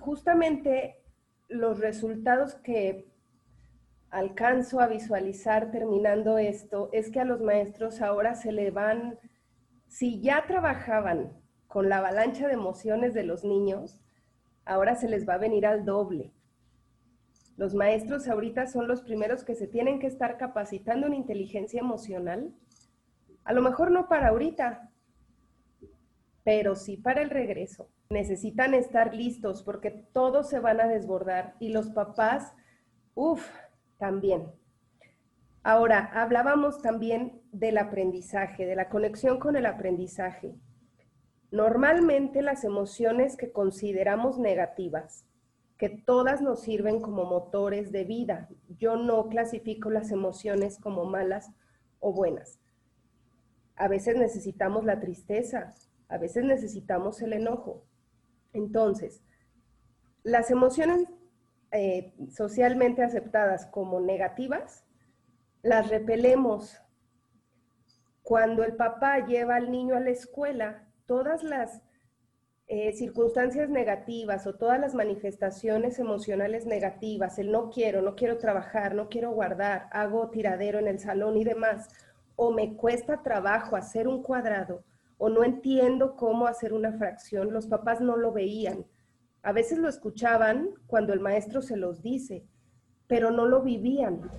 Justamente 0.00 1.05
los 1.48 1.78
resultados 1.80 2.54
que 2.56 3.08
alcanzo 4.10 4.80
a 4.80 4.86
visualizar 4.86 5.70
terminando 5.70 6.38
esto 6.38 6.88
es 6.92 7.10
que 7.10 7.20
a 7.20 7.24
los 7.24 7.40
maestros 7.40 8.00
ahora 8.00 8.34
se 8.34 8.52
le 8.52 8.70
van, 8.70 9.18
si 9.86 10.20
ya 10.20 10.44
trabajaban 10.46 11.32
con 11.66 11.88
la 11.88 11.98
avalancha 11.98 12.46
de 12.46 12.54
emociones 12.54 13.14
de 13.14 13.24
los 13.24 13.44
niños, 13.44 14.00
ahora 14.64 14.94
se 14.96 15.08
les 15.08 15.28
va 15.28 15.34
a 15.34 15.38
venir 15.38 15.66
al 15.66 15.84
doble. 15.84 16.32
Los 17.56 17.74
maestros 17.74 18.28
ahorita 18.28 18.66
son 18.66 18.86
los 18.86 19.02
primeros 19.02 19.44
que 19.44 19.54
se 19.54 19.66
tienen 19.66 19.98
que 19.98 20.06
estar 20.06 20.36
capacitando 20.36 21.06
en 21.06 21.14
inteligencia 21.14 21.80
emocional. 21.80 22.54
A 23.44 23.52
lo 23.52 23.62
mejor 23.62 23.90
no 23.90 24.08
para 24.08 24.28
ahorita, 24.28 24.90
pero 26.46 26.76
sí 26.76 26.96
para 26.96 27.22
el 27.22 27.30
regreso. 27.30 27.90
Necesitan 28.08 28.72
estar 28.72 29.12
listos 29.12 29.64
porque 29.64 29.90
todos 29.90 30.48
se 30.48 30.60
van 30.60 30.80
a 30.80 30.86
desbordar 30.86 31.56
y 31.58 31.70
los 31.70 31.90
papás, 31.90 32.54
uff, 33.16 33.44
también. 33.98 34.52
Ahora, 35.64 36.08
hablábamos 36.14 36.80
también 36.82 37.42
del 37.50 37.78
aprendizaje, 37.78 38.64
de 38.64 38.76
la 38.76 38.88
conexión 38.88 39.40
con 39.40 39.56
el 39.56 39.66
aprendizaje. 39.66 40.54
Normalmente 41.50 42.42
las 42.42 42.62
emociones 42.62 43.36
que 43.36 43.50
consideramos 43.50 44.38
negativas, 44.38 45.26
que 45.76 45.88
todas 45.88 46.42
nos 46.42 46.60
sirven 46.60 47.00
como 47.00 47.24
motores 47.24 47.90
de 47.90 48.04
vida, 48.04 48.48
yo 48.68 48.94
no 48.94 49.28
clasifico 49.28 49.90
las 49.90 50.12
emociones 50.12 50.78
como 50.78 51.06
malas 51.06 51.50
o 51.98 52.12
buenas. 52.12 52.60
A 53.74 53.88
veces 53.88 54.16
necesitamos 54.16 54.84
la 54.84 55.00
tristeza, 55.00 55.74
a 56.08 56.18
veces 56.18 56.44
necesitamos 56.44 57.20
el 57.22 57.32
enojo. 57.32 57.84
Entonces, 58.52 59.22
las 60.22 60.50
emociones 60.50 61.06
eh, 61.72 62.14
socialmente 62.30 63.02
aceptadas 63.02 63.66
como 63.66 64.00
negativas, 64.00 64.84
las 65.62 65.88
repelemos. 65.88 66.80
Cuando 68.22 68.64
el 68.64 68.76
papá 68.76 69.26
lleva 69.26 69.56
al 69.56 69.70
niño 69.70 69.96
a 69.96 70.00
la 70.00 70.10
escuela, 70.10 70.88
todas 71.06 71.42
las 71.42 71.82
eh, 72.68 72.92
circunstancias 72.92 73.68
negativas 73.68 74.46
o 74.46 74.54
todas 74.54 74.80
las 74.80 74.94
manifestaciones 74.94 75.98
emocionales 75.98 76.66
negativas, 76.66 77.38
el 77.38 77.52
no 77.52 77.70
quiero, 77.70 78.02
no 78.02 78.16
quiero 78.16 78.38
trabajar, 78.38 78.94
no 78.94 79.08
quiero 79.08 79.30
guardar, 79.30 79.88
hago 79.92 80.30
tiradero 80.30 80.78
en 80.78 80.88
el 80.88 80.98
salón 80.98 81.36
y 81.36 81.44
demás, 81.44 81.88
o 82.34 82.52
me 82.52 82.74
cuesta 82.74 83.22
trabajo 83.22 83.76
hacer 83.76 84.08
un 84.08 84.22
cuadrado, 84.22 84.82
o 85.18 85.28
no 85.28 85.44
entiendo 85.44 86.16
cómo 86.16 86.46
hacer 86.46 86.72
una 86.72 86.92
fracción, 86.92 87.52
los 87.52 87.66
papás 87.66 88.00
no 88.00 88.16
lo 88.16 88.32
veían. 88.32 88.86
A 89.42 89.52
veces 89.52 89.78
lo 89.78 89.88
escuchaban 89.88 90.70
cuando 90.86 91.12
el 91.12 91.20
maestro 91.20 91.62
se 91.62 91.76
los 91.76 92.02
dice, 92.02 92.44
pero 93.06 93.30
no 93.30 93.46
lo 93.46 93.62
vivían. 93.62 94.30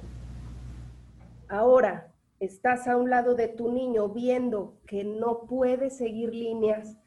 Ahora, 1.48 2.14
estás 2.40 2.88
a 2.88 2.98
un 2.98 3.10
lado 3.10 3.36
de 3.36 3.48
tu 3.48 3.72
niño 3.72 4.10
viendo 4.10 4.78
que 4.86 5.04
no 5.04 5.46
puede 5.48 5.90
seguir 5.90 6.34
líneas 6.34 6.98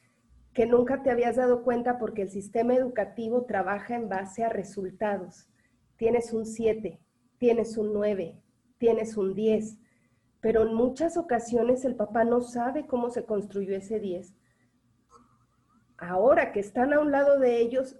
que 0.52 0.66
nunca 0.66 1.02
te 1.02 1.10
habías 1.10 1.36
dado 1.36 1.62
cuenta 1.62 1.98
porque 1.98 2.22
el 2.22 2.30
sistema 2.30 2.74
educativo 2.74 3.44
trabaja 3.44 3.94
en 3.94 4.08
base 4.08 4.44
a 4.44 4.48
resultados. 4.48 5.48
Tienes 5.96 6.32
un 6.32 6.44
7, 6.44 7.00
tienes 7.38 7.76
un 7.76 7.92
9, 7.92 8.36
tienes 8.78 9.16
un 9.16 9.34
10, 9.34 9.78
pero 10.40 10.62
en 10.62 10.74
muchas 10.74 11.16
ocasiones 11.16 11.84
el 11.84 11.96
papá 11.96 12.24
no 12.24 12.40
sabe 12.40 12.86
cómo 12.86 13.10
se 13.10 13.24
construyó 13.24 13.76
ese 13.76 14.00
10. 14.00 14.34
Ahora 15.98 16.52
que 16.52 16.60
están 16.60 16.92
a 16.94 17.00
un 17.00 17.10
lado 17.10 17.38
de 17.38 17.58
ellos, 17.60 17.96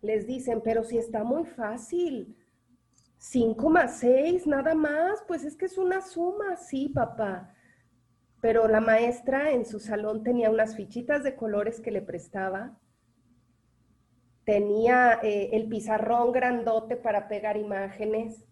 les 0.00 0.26
dicen, 0.26 0.62
pero 0.62 0.84
si 0.84 0.98
está 0.98 1.22
muy 1.22 1.44
fácil, 1.44 2.36
5 3.18 3.70
más 3.70 3.98
6, 3.98 4.46
nada 4.46 4.74
más, 4.74 5.22
pues 5.26 5.44
es 5.44 5.56
que 5.56 5.66
es 5.66 5.76
una 5.76 6.00
suma, 6.00 6.56
sí, 6.56 6.88
papá. 6.88 7.52
Pero 8.40 8.68
la 8.68 8.80
maestra 8.80 9.50
en 9.52 9.66
su 9.66 9.80
salón 9.80 10.22
tenía 10.22 10.50
unas 10.50 10.76
fichitas 10.76 11.24
de 11.24 11.34
colores 11.34 11.80
que 11.80 11.90
le 11.90 12.02
prestaba, 12.02 12.78
tenía 14.44 15.18
eh, 15.22 15.50
el 15.52 15.68
pizarrón 15.68 16.32
grandote 16.32 16.96
para 16.96 17.28
pegar 17.28 17.56
imágenes. 17.56 18.46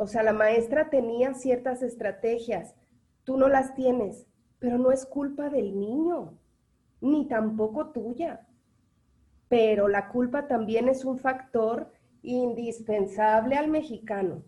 O 0.00 0.06
sea, 0.06 0.22
la 0.22 0.32
maestra 0.32 0.88
tenía 0.88 1.34
ciertas 1.34 1.82
estrategias, 1.82 2.74
tú 3.22 3.36
no 3.36 3.50
las 3.50 3.74
tienes, 3.74 4.26
pero 4.58 4.78
no 4.78 4.92
es 4.92 5.04
culpa 5.04 5.50
del 5.50 5.78
niño, 5.78 6.38
ni 7.02 7.28
tampoco 7.28 7.90
tuya. 7.90 8.48
Pero 9.48 9.88
la 9.88 10.08
culpa 10.08 10.48
también 10.48 10.88
es 10.88 11.04
un 11.04 11.18
factor 11.18 11.92
indispensable 12.22 13.56
al 13.56 13.68
mexicano. 13.68 14.42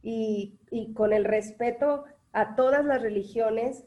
Y, 0.00 0.58
con 0.94 1.12
el 1.12 1.26
respeto 1.26 2.06
a 2.32 2.56
todas 2.56 2.86
las 2.86 3.02
religiones, 3.02 3.84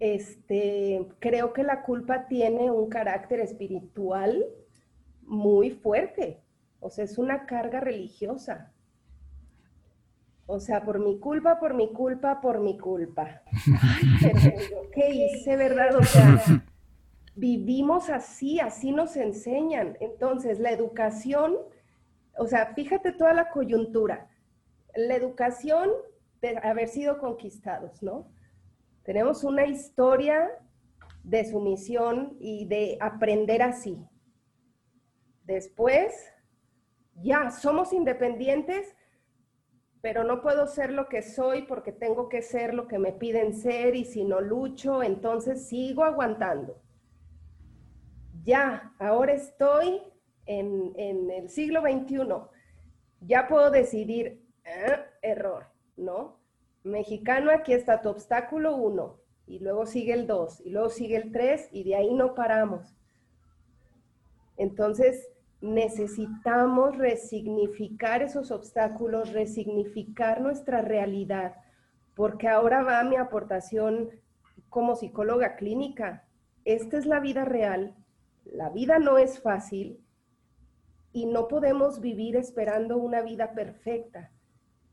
este, 0.00 1.06
creo 1.18 1.52
que 1.52 1.64
la 1.64 1.82
culpa 1.82 2.28
tiene 2.28 2.70
un 2.70 2.88
carácter 2.88 3.40
espiritual 3.40 4.42
muy 5.20 5.70
fuerte. 5.70 6.42
O 6.80 6.88
sea, 6.88 7.04
es 7.04 7.18
una 7.18 7.44
carga 7.44 7.80
religiosa. 7.80 8.73
O 10.46 10.60
sea, 10.60 10.84
por 10.84 10.98
mi 10.98 11.18
culpa, 11.18 11.58
por 11.58 11.74
mi 11.74 11.92
culpa, 11.92 12.40
por 12.40 12.60
mi 12.60 12.76
culpa. 12.76 13.42
¿qué 14.92 15.10
hice, 15.10 15.56
verdad? 15.56 15.96
O 15.96 16.02
sea, 16.02 16.62
vivimos 17.34 18.10
así, 18.10 18.60
así 18.60 18.92
nos 18.92 19.16
enseñan. 19.16 19.96
Entonces, 20.00 20.60
la 20.60 20.70
educación, 20.70 21.56
o 22.36 22.46
sea, 22.46 22.74
fíjate 22.74 23.12
toda 23.12 23.32
la 23.32 23.50
coyuntura. 23.50 24.28
La 24.94 25.14
educación 25.16 25.90
de 26.42 26.58
haber 26.62 26.88
sido 26.88 27.18
conquistados, 27.18 28.02
¿no? 28.02 28.28
Tenemos 29.02 29.44
una 29.44 29.66
historia 29.66 30.50
de 31.22 31.44
sumisión 31.50 32.36
y 32.38 32.66
de 32.66 32.98
aprender 33.00 33.62
así. 33.62 33.98
Después, 35.44 36.14
ya, 37.16 37.50
somos 37.50 37.92
independientes, 37.92 38.94
pero 40.04 40.22
no 40.22 40.42
puedo 40.42 40.66
ser 40.66 40.92
lo 40.92 41.08
que 41.08 41.22
soy 41.22 41.62
porque 41.62 41.90
tengo 41.90 42.28
que 42.28 42.42
ser 42.42 42.74
lo 42.74 42.86
que 42.86 42.98
me 42.98 43.12
piden 43.12 43.54
ser 43.54 43.96
y 43.96 44.04
si 44.04 44.22
no 44.22 44.42
lucho, 44.42 45.02
entonces 45.02 45.66
sigo 45.66 46.04
aguantando. 46.04 46.78
Ya, 48.42 48.92
ahora 48.98 49.32
estoy 49.32 50.02
en, 50.44 50.92
el 51.30 51.48
siglo 51.48 51.80
XXI. 51.80 52.18
Ya 53.22 53.48
puedo 53.48 53.70
decidir, 53.70 54.46
ah, 54.66 55.06
error, 55.22 55.68
¿no? 55.96 56.38
Mexicano, 56.82 57.50
aquí 57.50 57.72
está 57.72 58.02
tu 58.02 58.10
obstáculo 58.10 58.76
uno, 58.76 59.22
y 59.46 59.60
luego 59.60 59.86
sigue 59.86 60.12
el 60.12 60.26
dos, 60.26 60.60
y 60.60 60.68
luego 60.68 60.90
sigue 60.90 61.16
el 61.16 61.32
tres, 61.32 61.70
y 61.72 61.82
de 61.82 61.96
ahí 61.96 62.12
no 62.12 62.34
paramos. 62.34 62.94
Entonces, 64.58 65.30
necesitamos 65.64 66.98
resignificar 66.98 68.22
esos 68.22 68.50
obstáculos, 68.50 69.32
resignificar 69.32 70.42
nuestra 70.42 70.82
realidad, 70.82 71.54
porque 72.14 72.48
ahora 72.48 72.82
va 72.82 73.02
mi 73.02 73.16
aportación 73.16 74.10
como 74.68 74.94
psicóloga 74.94 75.56
clínica. 75.56 76.28
Esta 76.66 76.98
es 76.98 77.06
la 77.06 77.18
vida 77.18 77.46
real, 77.46 77.96
la 78.44 78.68
vida 78.68 78.98
no 78.98 79.16
es 79.16 79.40
fácil 79.40 80.04
y 81.14 81.24
no 81.24 81.48
podemos 81.48 81.98
vivir 82.00 82.36
esperando 82.36 82.98
una 82.98 83.22
vida 83.22 83.54
perfecta, 83.54 84.30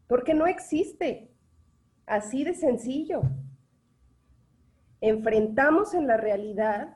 porque 0.07 0.34
no 0.34 0.47
existe. 0.47 1.32
Así 2.05 2.45
de 2.45 2.53
sencillo. 2.53 3.24
Enfrentamos 5.01 5.93
en 5.93 6.07
la 6.07 6.15
realidad, 6.15 6.95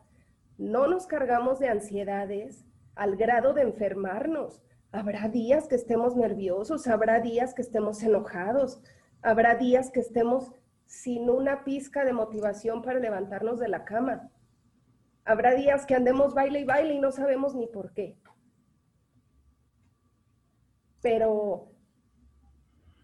no 0.58 0.88
nos 0.88 1.08
cargamos 1.08 1.60
de 1.60 1.68
ansiedades 1.68 2.66
al 2.96 3.16
grado 3.16 3.54
de 3.54 3.62
enfermarnos. 3.62 4.62
Habrá 4.92 5.28
días 5.28 5.68
que 5.68 5.76
estemos 5.76 6.16
nerviosos, 6.16 6.88
habrá 6.88 7.20
días 7.20 7.54
que 7.54 7.62
estemos 7.62 8.02
enojados, 8.02 8.82
habrá 9.22 9.56
días 9.56 9.92
que 9.92 10.00
estemos 10.00 10.54
sin 10.86 11.30
una 11.30 11.64
pizca 11.64 12.06
de 12.06 12.14
motivación 12.14 12.82
para 12.82 13.00
levantarnos 13.00 13.60
de 13.60 13.68
la 13.68 13.84
cama. 13.84 14.32
Habrá 15.26 15.56
días 15.56 15.86
que 15.86 15.96
andemos 15.96 16.34
baile 16.34 16.62
y 16.62 16.66
baile 16.66 16.94
y 16.94 17.00
no 17.00 17.12
sabemos 17.12 17.56
ni 17.56 17.68
por 17.68 17.94
qué. 17.94 18.18
Pero 21.02 21.72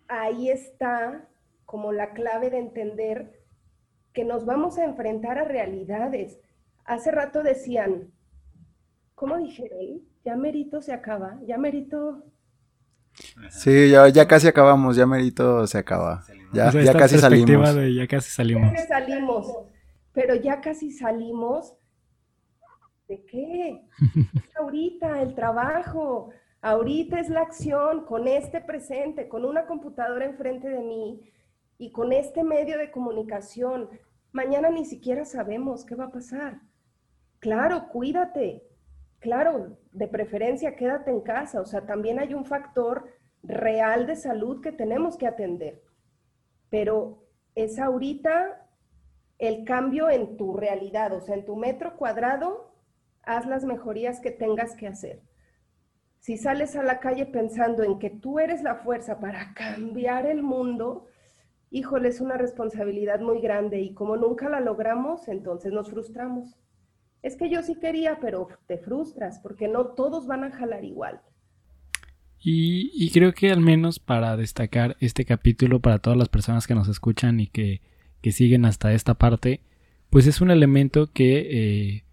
ahí 0.08 0.50
está 0.50 1.28
como 1.66 1.92
la 1.92 2.14
clave 2.14 2.50
de 2.50 2.60
entender 2.60 3.42
que 4.14 4.24
nos 4.24 4.46
vamos 4.46 4.78
a 4.78 4.86
enfrentar 4.86 5.40
a 5.40 5.46
realidades. 5.46 6.40
Hace 6.84 7.12
rato 7.12 7.44
decían, 7.44 8.12
¿cómo 9.22 9.38
dijeron? 9.38 10.02
Ya 10.26 10.36
merito 10.36 10.82
se 10.82 10.92
acaba, 10.94 11.40
ya 11.46 11.56
merito... 11.60 12.26
Sí, 13.52 13.92
ya, 13.92 14.08
ya 14.08 14.28
casi 14.28 14.48
acabamos, 14.48 14.96
ya 14.96 15.06
merito 15.06 15.68
se 15.68 15.78
acaba. 15.78 16.24
Ya, 16.54 16.72
ya 16.72 16.94
casi 16.94 17.20
salimos. 17.20 17.76
ya 17.96 18.08
casi 18.08 18.32
salimos. 18.32 18.74
Ya 18.74 18.88
salimos. 18.88 19.48
Pero 20.12 20.34
ya 20.34 20.60
casi 20.60 20.92
salimos 20.92 21.76
¿De 23.08 23.24
qué? 23.26 23.86
ahorita 24.60 25.22
el 25.22 25.36
trabajo, 25.36 26.32
ahorita 26.62 27.20
es 27.20 27.30
la 27.30 27.42
acción 27.42 28.06
con 28.06 28.28
este 28.28 28.60
presente, 28.60 29.28
con 29.28 29.46
una 29.46 29.68
computadora 29.68 30.26
enfrente 30.26 30.68
de 30.68 30.82
mí 30.82 31.22
y 31.78 31.92
con 31.92 32.12
este 32.12 32.44
medio 32.44 32.80
de 32.80 32.90
comunicación. 32.90 33.88
Mañana 34.32 34.70
ni 34.72 34.86
siquiera 34.86 35.26
sabemos 35.26 35.86
qué 35.86 35.94
va 35.94 36.06
a 36.06 36.12
pasar. 36.12 36.62
Claro, 37.40 37.90
cuídate. 37.90 38.64
Claro, 39.22 39.78
de 39.92 40.08
preferencia 40.08 40.76
quédate 40.76 41.12
en 41.12 41.22
casa. 41.22 41.62
O 41.62 41.66
sea, 41.66 41.86
también 41.86 42.20
hay 42.20 42.34
un 42.34 42.44
factor 42.44 43.08
real 43.44 44.08
de 44.08 44.16
salud 44.16 44.62
que 44.62 44.72
tenemos 44.72 45.16
que 45.16 45.28
atender. 45.28 45.84
Pero 46.70 47.24
es 47.54 47.78
ahorita 47.78 48.68
el 49.38 49.64
cambio 49.64 50.10
en 50.10 50.38
tu 50.38 50.58
realidad, 50.58 51.14
o 51.14 51.22
sea, 51.22 51.36
en 51.36 51.46
tu 51.46 51.56
metro 51.56 51.98
cuadrado 51.98 52.74
haz 53.24 53.46
las 53.46 53.64
mejorías 53.64 54.20
que 54.20 54.32
tengas 54.32 54.76
que 54.76 54.88
hacer. 54.88 55.22
Si 56.20 56.38
sales 56.38 56.76
a 56.76 56.84
la 56.84 57.00
calle 57.00 57.28
pensando 57.28 57.84
en 57.84 58.00
que 58.00 58.10
tú 58.10 58.40
eres 58.40 58.64
la 58.64 58.76
fuerza 58.76 59.20
para 59.20 59.54
cambiar 59.56 60.26
el 60.26 60.42
mundo, 60.42 61.06
híjole, 61.70 62.10
es 62.10 62.22
una 62.22 62.38
responsabilidad 62.38 63.20
muy 63.20 63.40
grande 63.40 63.82
y 63.82 63.94
como 63.94 64.18
nunca 64.18 64.50
la 64.50 64.62
logramos, 64.62 65.28
entonces 65.28 65.72
nos 65.72 65.92
frustramos. 65.92 66.58
Es 67.24 67.36
que 67.36 67.50
yo 67.50 67.62
sí 67.62 67.76
quería, 67.76 68.20
pero 68.20 68.48
te 68.68 68.78
frustras 68.78 69.40
porque 69.40 69.68
no 69.68 69.88
todos 69.88 70.28
van 70.28 70.44
a 70.44 70.52
jalar 70.52 70.84
igual. 70.84 71.22
Y, 72.44 73.12
creo 73.12 73.34
que 73.34 73.52
al 73.52 73.62
menos 73.62 74.00
para 74.00 74.36
destacar 74.36 74.98
este 75.00 75.26
capítulo 75.26 75.80
para 75.80 76.00
todas 76.00 76.18
las 76.18 76.28
personas 76.28 76.66
que 76.66 76.74
nos 76.74 76.88
escuchan 76.88 77.40
y 77.40 77.48
que, 77.48 77.82
siguen 78.32 78.66
hasta 78.66 78.94
esta 78.94 79.14
parte, 79.14 79.62
pues 80.10 80.26
es 80.26 80.42
un 80.42 80.50
elemento 80.50 81.12
que 81.12 81.48
eh, 81.52 82.04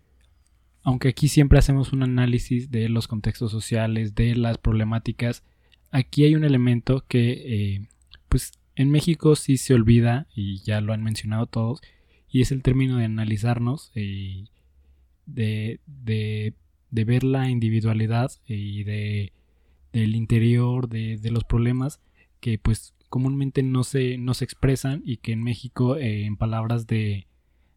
aunque 0.82 1.08
aquí 1.08 1.28
siempre 1.28 1.58
hacemos 1.58 1.92
un 1.92 2.02
análisis 2.02 2.70
de 2.70 2.88
los 2.88 3.08
contextos 3.08 3.50
sociales, 3.50 4.14
de 4.14 4.34
las 4.34 4.58
problemáticas, 4.58 5.44
aquí 5.90 6.24
hay 6.24 6.34
un 6.34 6.44
elemento 6.44 7.04
que 7.08 7.30
eh, 7.30 7.88
pues 8.28 8.52
en 8.76 8.90
México 8.90 9.34
sí 9.36 9.56
se 9.56 9.74
olvida 9.74 10.26
y 10.34 10.62
ya 10.62 10.80
lo 10.80 10.92
han 10.92 11.02
mencionado 11.02 11.46
todos 11.46 11.80
y 12.30 12.42
es 12.42 12.52
el 12.52 12.62
término 12.62 12.98
de 12.98 13.06
analizarnos 13.06 13.90
eh, 13.94 14.44
de, 15.28 15.80
de, 15.86 16.54
ver 16.90 17.24
la 17.24 17.48
individualidad 17.48 18.32
y 18.46 18.84
de, 18.84 19.32
del 19.92 20.16
interior 20.16 20.88
de, 20.88 21.18
de, 21.18 21.30
los 21.30 21.44
problemas 21.44 22.00
que 22.40 22.58
pues 22.58 22.94
comúnmente 23.08 23.62
no 23.62 23.84
se, 23.84 24.18
no 24.18 24.34
se 24.34 24.44
expresan 24.44 25.02
y 25.04 25.18
que 25.18 25.32
en 25.32 25.42
México 25.42 25.96
eh, 25.96 26.24
en 26.24 26.36
palabras 26.36 26.86
de, 26.86 27.26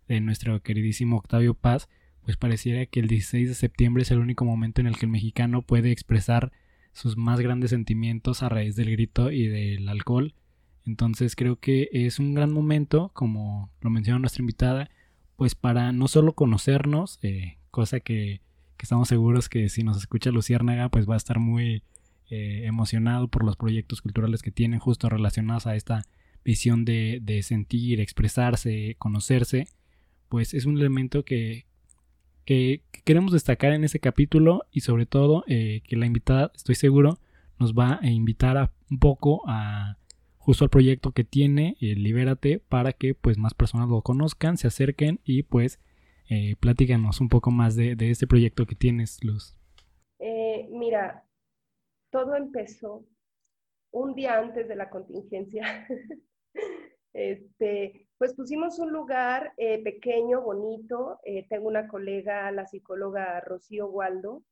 de 0.08 0.22
nuestro 0.22 0.62
queridísimo 0.62 1.18
Octavio 1.18 1.54
Paz 1.54 1.88
pues 2.24 2.38
pareciera 2.38 2.86
que 2.86 2.99
el 2.99 3.08
16 3.08 3.49
de 3.49 3.56
septiembre 3.56 4.04
es 4.04 4.12
el 4.12 4.20
único 4.20 4.45
momento 4.45 4.82
en 4.82 4.88
el 4.88 4.97
que 4.97 5.06
el 5.06 5.12
mexicano 5.12 5.62
puede 5.62 5.91
expresar 5.91 6.52
sus 6.93 7.18
más 7.18 7.39
grandes 7.39 7.72
sentimientos 7.72 8.43
a 8.43 8.49
raíz 8.49 8.76
del 8.76 8.91
grito 8.91 9.32
y 9.32 9.47
del 9.47 9.88
alcohol. 9.89 10.36
Entonces 10.86 11.36
creo 11.36 11.60
que 11.60 11.89
es 11.91 12.20
un 12.20 12.34
gran 12.34 12.52
momento, 12.52 13.12
como 13.14 13.72
lo 13.82 13.89
mencionó 13.89 14.20
nuestra 14.20 14.41
invitada, 14.41 14.89
pues 15.41 15.55
para 15.55 15.91
no 15.91 16.07
solo 16.07 16.33
conocernos, 16.33 17.17
eh, 17.23 17.57
cosa 17.71 17.99
que, 17.99 18.41
estamos 18.77 19.07
seguros 19.07 19.49
que 19.49 19.69
si 19.69 19.81
nos 19.81 19.97
escucha 19.97 20.29
Luciérnaga, 20.29 20.89
pues 20.89 21.09
va 21.09 21.15
a 21.15 21.17
estar 21.17 21.39
muy 21.39 21.81
eh, 22.29 22.65
emocionado 22.67 23.27
por 23.27 23.43
los 23.43 23.55
proyectos 23.55 24.03
culturales 24.03 24.43
que 24.43 24.51
tienen 24.51 24.79
justo 24.79 25.09
relacionados 25.09 25.65
a 25.65 25.75
esta 25.75 26.03
visión 26.45 26.85
de, 26.85 27.39
sentir, 27.41 28.01
expresarse, 28.01 28.95
conocerse, 28.99 29.67
pues 30.29 30.53
es 30.53 30.67
un 30.67 30.77
elemento 30.77 31.25
que, 31.25 31.65
que, 32.45 32.83
queremos 33.03 33.33
destacar 33.33 33.73
en 33.73 33.83
ese 33.83 33.99
capítulo 33.99 34.67
y 34.71 34.81
sobre 34.81 35.07
todo 35.07 35.43
eh, 35.47 35.81
que 35.87 35.95
la 35.95 36.05
invitada, 36.05 36.51
estoy 36.53 36.75
seguro, 36.75 37.17
nos 37.57 37.73
va 37.73 37.97
a 37.99 38.11
invitar 38.11 38.57
a, 38.57 38.71
un 38.91 38.99
poco 38.99 39.41
a 39.47 39.97
justo 40.41 40.65
al 40.65 40.69
proyecto 40.69 41.11
que 41.11 41.23
tiene, 41.23 41.77
eh, 41.79 41.95
Libérate, 41.95 42.59
para 42.59 42.93
que 42.93 43.13
pues 43.13 43.37
más 43.37 43.53
personas 43.53 43.87
lo 43.89 44.01
conozcan, 44.01 44.57
se 44.57 44.67
acerquen 44.67 45.19
y 45.23 45.43
pues 45.43 45.79
eh, 46.29 46.55
platícanos 46.59 47.21
un 47.21 47.29
poco 47.29 47.51
más 47.51 47.75
de, 47.75 47.95
de 47.95 48.09
este 48.09 48.25
proyecto 48.27 48.65
que 48.65 48.75
tienes, 48.75 49.23
Luz. 49.23 49.55
Eh, 50.19 50.67
mira, 50.71 51.23
todo 52.11 52.35
empezó 52.35 53.05
un 53.91 54.15
día 54.15 54.39
antes 54.39 54.67
de 54.67 54.75
la 54.75 54.89
contingencia. 54.89 55.87
este, 57.13 58.07
pues 58.17 58.33
pusimos 58.33 58.79
un 58.79 58.91
lugar 58.91 59.53
eh, 59.57 59.83
pequeño, 59.83 60.41
bonito. 60.41 61.19
Eh, 61.23 61.47
tengo 61.49 61.67
una 61.67 61.87
colega, 61.87 62.51
la 62.51 62.65
psicóloga 62.65 63.41
Rocío 63.41 63.87
Waldo, 63.87 64.43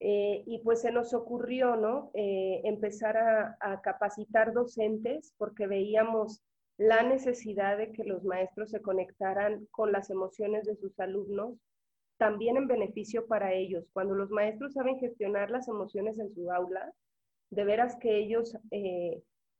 eh, 0.00 0.42
y 0.46 0.58
pues 0.58 0.82
se 0.82 0.92
nos 0.92 1.14
ocurrió, 1.14 1.76
¿no? 1.76 2.10
empezar 2.14 3.16
a, 3.16 3.56
a, 3.60 3.80
capacitar 3.80 4.52
docentes 4.52 5.34
porque 5.38 5.66
veíamos 5.66 6.42
la 6.76 7.02
necesidad 7.02 7.78
de 7.78 7.92
que 7.92 8.04
los 8.04 8.22
maestros 8.24 8.70
se 8.70 8.82
conectaran 8.82 9.66
con 9.70 9.92
las 9.92 10.10
emociones 10.10 10.64
de 10.66 10.76
sus 10.76 10.98
alumnos, 11.00 11.58
también 12.18 12.56
en 12.56 12.68
beneficio 12.68 13.26
para 13.26 13.54
ellos. 13.54 13.88
Cuando 13.92 14.14
los 14.14 14.30
maestros 14.30 14.74
saben 14.74 14.98
gestionar 14.98 15.50
las 15.50 15.68
emociones 15.68 16.18
en 16.18 16.34
su 16.34 16.50
aula, 16.52 16.92
de 17.50 17.64
veras 17.64 17.96
que 17.96 18.18
ellos 18.18 18.56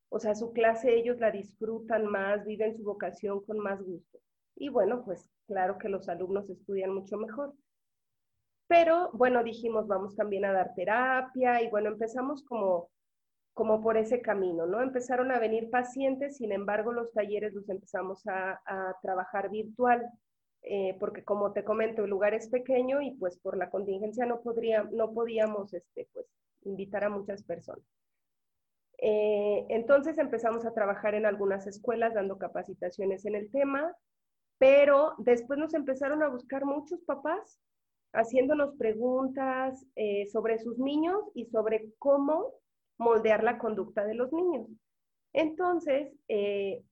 o 0.09 0.18
sea, 0.18 0.34
su 0.34 0.53
clase 0.53 0.95
ellos 0.95 1.18
la 1.18 1.30
disfrutan 1.30 2.07
más, 2.07 2.45
viven 2.45 2.76
su 2.76 2.82
vocación 2.84 3.45
con 3.45 3.59
más 3.59 3.82
gusto. 3.82 4.18
Y 4.55 4.68
bueno, 4.68 5.05
pues 5.05 5.28
claro 5.47 5.78
que 5.78 5.89
los 5.89 6.09
alumnos 6.09 6.49
estudian 6.49 6.95
mucho 6.95 7.16
mejor. 7.16 7.53
Pero 8.68 9.10
bueno, 9.12 9.44
dijimos, 9.44 9.86
vamos 9.86 10.16
también 10.16 10.44
a 10.44 10.52
dar 10.52 10.74
terapia 10.74 11.62
y 11.62 11.70
bueno, 11.70 11.88
empezamos 11.88 12.42
como, 12.44 12.90
como 13.54 13.82
por 13.82 13.96
ese 13.96 14.20
camino, 14.20 14.66
¿no? 14.66 14.82
Empezaron 14.82 15.30
a 15.30 15.38
venir 15.38 15.70
pacientes, 15.70 16.38
sin 16.38 16.52
embargo, 16.52 16.92
los 16.92 17.12
talleres 17.12 17.54
los 17.54 17.68
empezamos 17.68 18.26
a, 18.26 18.60
trabajar 19.02 19.50
virtual. 19.50 20.04
eh, 20.62 20.96
porque 20.98 21.22
como 21.24 21.52
te 21.52 21.64
comento, 21.64 22.04
el 22.04 22.10
lugar 22.10 22.34
es 22.34 22.48
pequeño 22.48 23.00
y 23.00 23.12
pues 23.12 23.38
por 23.38 23.56
la 23.56 23.70
contingencia 23.70 24.26
no, 24.26 24.40
podría, 24.40 24.82
no 24.84 25.12
podíamos 25.12 25.72
este, 25.74 26.08
pues, 26.12 26.26
invitar 26.64 27.04
a 27.04 27.10
muchas 27.10 27.44
personas. 27.44 27.84
Eh, 28.98 29.66
entonces 29.68 30.18
empezamos 30.18 30.64
a 30.66 30.74
trabajar 30.74 31.14
en 31.14 31.26
algunas 31.26 31.66
escuelas 31.66 32.14
dando 32.14 32.38
capacitaciones 32.38 33.24
en 33.26 33.34
el 33.36 33.50
tema, 33.50 33.94
pero 34.58 35.14
después 35.18 35.58
nos 35.58 35.74
empezaron 35.74 36.22
a 36.22 36.28
buscar 36.28 36.64
muchos 36.64 37.04
papás 37.04 37.60
haciéndonos 38.12 38.74
preguntas 38.76 39.84
eh, 39.96 40.26
sobre 40.26 40.59
sus 40.59 40.78
niños 40.78 41.20
y 41.34 41.46
sobre 41.46 41.92
cómo 41.98 42.54
moldear 42.98 43.44
la 43.44 43.59
conducta 43.59 44.04
de 44.04 44.14
los 44.14 44.32
niños. 44.32 44.68
Entonces, 45.32 46.14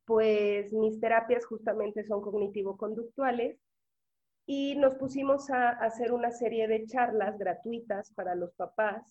pues 0.05 0.71
mis 0.75 1.01
terapias 1.01 1.47
justamente 1.47 2.05
son 2.05 2.21
cognitivo-conductuales 2.21 3.59
y 4.47 4.77
nos 4.77 4.95
pusimos 4.97 5.51
a 5.51 5.71
hacer 5.71 6.13
una 6.13 6.31
serie 6.31 6.69
de 6.69 6.87
charlas 6.87 7.39
gratuitas 7.39 8.13
para 8.13 8.35
los 8.35 8.53
papás, 8.55 9.03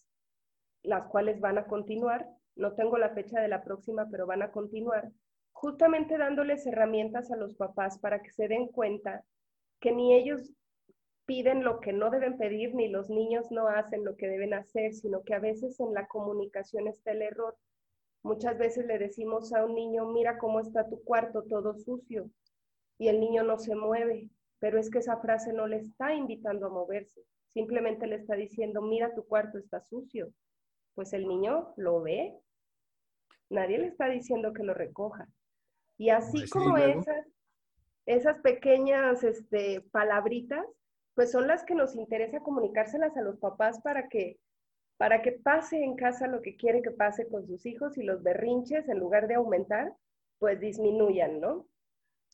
las 0.83 1.07
cuales 1.07 1.39
van 1.39 1.57
a 1.57 1.65
continuar. 1.65 2.27
No 2.55 2.73
tengo 2.73 2.97
la 2.97 3.09
fecha 3.09 3.41
de 3.41 3.47
la 3.47 3.63
próxima, 3.63 4.07
pero 4.11 4.27
van 4.27 4.43
a 4.43 4.51
continuar, 4.51 5.11
justamente 5.51 6.17
dándoles 6.17 6.65
herramientas 6.67 7.31
a 7.31 7.37
los 7.37 7.55
papás 7.55 7.97
para 7.97 8.21
que 8.21 8.31
se 8.31 8.47
den 8.47 8.67
cuenta 8.67 9.23
que 9.79 9.91
ni 9.91 10.13
ellos 10.13 10.51
piden 11.25 11.63
lo 11.63 11.79
que 11.79 11.93
no 11.93 12.09
deben 12.09 12.37
pedir, 12.37 12.75
ni 12.75 12.87
los 12.87 13.09
niños 13.09 13.51
no 13.51 13.67
hacen 13.67 14.03
lo 14.03 14.15
que 14.15 14.27
deben 14.27 14.53
hacer, 14.53 14.93
sino 14.93 15.23
que 15.23 15.33
a 15.33 15.39
veces 15.39 15.79
en 15.79 15.93
la 15.93 16.07
comunicación 16.07 16.87
está 16.87 17.11
el 17.11 17.21
error. 17.21 17.57
Muchas 18.23 18.57
veces 18.57 18.85
le 18.85 18.97
decimos 18.97 19.53
a 19.53 19.65
un 19.65 19.75
niño, 19.75 20.05
mira 20.07 20.37
cómo 20.37 20.59
está 20.59 20.87
tu 20.87 21.03
cuarto 21.03 21.43
todo 21.43 21.75
sucio, 21.75 22.29
y 22.97 23.07
el 23.07 23.19
niño 23.19 23.43
no 23.43 23.57
se 23.57 23.75
mueve 23.75 24.29
pero 24.63 24.79
es 24.79 24.89
que 24.89 24.99
esa 24.99 25.17
frase 25.17 25.51
no 25.51 25.67
le 25.67 25.75
está 25.75 26.13
invitando 26.13 26.67
a 26.67 26.69
moverse, 26.69 27.21
simplemente 27.53 28.07
le 28.07 28.15
está 28.15 28.33
diciendo, 28.35 28.81
mira, 28.81 29.13
tu 29.13 29.25
cuarto 29.25 29.57
está 29.57 29.81
sucio. 29.81 30.31
Pues 30.95 31.11
el 31.11 31.27
niño 31.27 31.73
lo 31.75 32.01
ve, 32.01 32.33
nadie 33.49 33.77
le 33.79 33.87
está 33.87 34.07
diciendo 34.07 34.53
que 34.53 34.63
lo 34.63 34.73
recoja. 34.73 35.27
Y 35.97 36.11
así 36.11 36.49
como 36.49 36.77
esas, 36.77 37.27
esas 38.05 38.39
pequeñas 38.39 39.21
este, 39.25 39.81
palabritas, 39.91 40.65
pues 41.15 41.31
son 41.31 41.47
las 41.47 41.63
que 41.63 41.75
nos 41.75 41.95
interesa 41.95 42.39
comunicárselas 42.41 43.15
a 43.17 43.21
los 43.21 43.37
papás 43.37 43.79
para 43.81 44.09
que, 44.09 44.39
para 44.97 45.21
que 45.21 45.33
pase 45.33 45.83
en 45.83 45.95
casa 45.95 46.27
lo 46.27 46.41
que 46.41 46.55
quiere 46.55 46.81
que 46.81 46.91
pase 46.91 47.27
con 47.27 47.45
sus 47.45 47.65
hijos 47.65 47.97
y 47.97 48.03
los 48.03 48.23
berrinches, 48.23 48.87
en 48.89 48.99
lugar 48.99 49.27
de 49.27 49.35
aumentar, 49.35 49.93
pues 50.39 50.59
disminuyan, 50.59 51.39
¿no? 51.39 51.67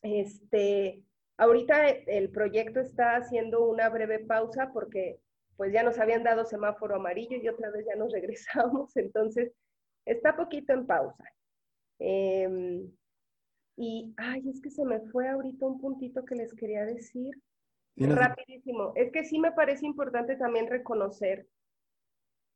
Este, 0.02 1.04
Ahorita 1.40 1.88
el 1.88 2.32
proyecto 2.32 2.82
está 2.82 3.16
haciendo 3.16 3.66
una 3.66 3.88
breve 3.88 4.20
pausa 4.20 4.72
porque 4.74 5.22
pues 5.56 5.72
ya 5.72 5.84
nos 5.84 5.98
habían 5.98 6.22
dado 6.22 6.44
semáforo 6.44 6.98
amarillo 6.98 7.38
y 7.38 7.48
otra 7.48 7.72
vez 7.72 7.86
ya 7.86 7.96
nos 7.96 8.12
regresamos, 8.12 8.96
entonces 8.98 9.54
está 10.06 10.36
poquito 10.36 10.74
en 10.74 10.86
pausa. 10.86 11.24
Em, 11.98 12.92
y, 13.78 14.14
ay, 14.18 14.50
es 14.50 14.62
que 14.62 14.70
se 14.70 14.84
me 14.84 15.00
fue 15.12 15.30
ahorita 15.30 15.66
un 15.66 15.80
puntito 15.80 16.26
que 16.26 16.36
les 16.36 16.54
quería 16.54 16.84
decir. 16.86 17.34
Rapidísimo. 18.00 18.94
Es 18.96 19.12
que 19.12 19.24
sí 19.24 19.40
me 19.40 19.52
parece 19.52 19.86
importante 19.86 20.36
también 20.36 20.68
reconocer 20.68 21.48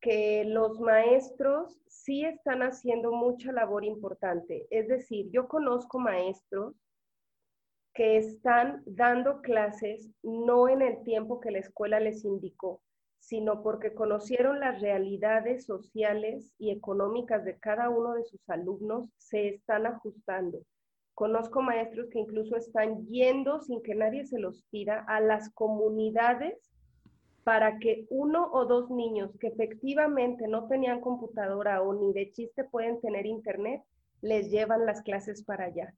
que 0.00 0.44
los 0.44 0.80
maestros 0.80 1.80
sí 1.86 2.24
están 2.24 2.62
haciendo 2.62 3.12
mucha 3.12 3.52
labor 3.52 3.84
importante. 3.84 4.66
Es 4.70 4.88
decir, 4.88 5.30
yo 5.30 5.48
conozco 5.48 5.98
maestros 5.98 6.74
que 7.94 8.18
están 8.18 8.82
dando 8.86 9.40
clases 9.40 10.10
no 10.22 10.68
en 10.68 10.82
el 10.82 11.02
tiempo 11.04 11.40
que 11.40 11.52
la 11.52 11.60
escuela 11.60 12.00
les 12.00 12.24
indicó, 12.24 12.82
sino 13.18 13.62
porque 13.62 13.94
conocieron 13.94 14.60
las 14.60 14.80
realidades 14.82 15.64
sociales 15.64 16.52
y 16.58 16.70
económicas 16.70 17.44
de 17.44 17.58
cada 17.58 17.88
uno 17.88 18.14
de 18.14 18.24
sus 18.24 18.40
alumnos, 18.48 19.08
se 19.16 19.48
están 19.48 19.86
ajustando. 19.86 20.58
Conozco 21.14 21.62
maestros 21.62 22.08
que 22.10 22.18
incluso 22.18 22.56
están 22.56 23.06
yendo 23.06 23.60
sin 23.60 23.82
que 23.82 23.94
nadie 23.94 24.26
se 24.26 24.38
los 24.38 24.64
pida 24.70 25.04
a 25.06 25.20
las 25.20 25.50
comunidades 25.54 26.70
para 27.44 27.78
que 27.78 28.06
uno 28.08 28.50
o 28.52 28.64
dos 28.64 28.90
niños 28.90 29.36
que 29.38 29.48
efectivamente 29.48 30.48
no 30.48 30.66
tenían 30.66 31.00
computadora 31.00 31.82
o 31.82 31.94
ni 31.94 32.12
de 32.12 32.32
chiste 32.32 32.64
pueden 32.64 33.00
tener 33.00 33.26
internet, 33.26 33.82
les 34.22 34.50
llevan 34.50 34.86
las 34.86 35.02
clases 35.02 35.44
para 35.44 35.66
allá. 35.66 35.94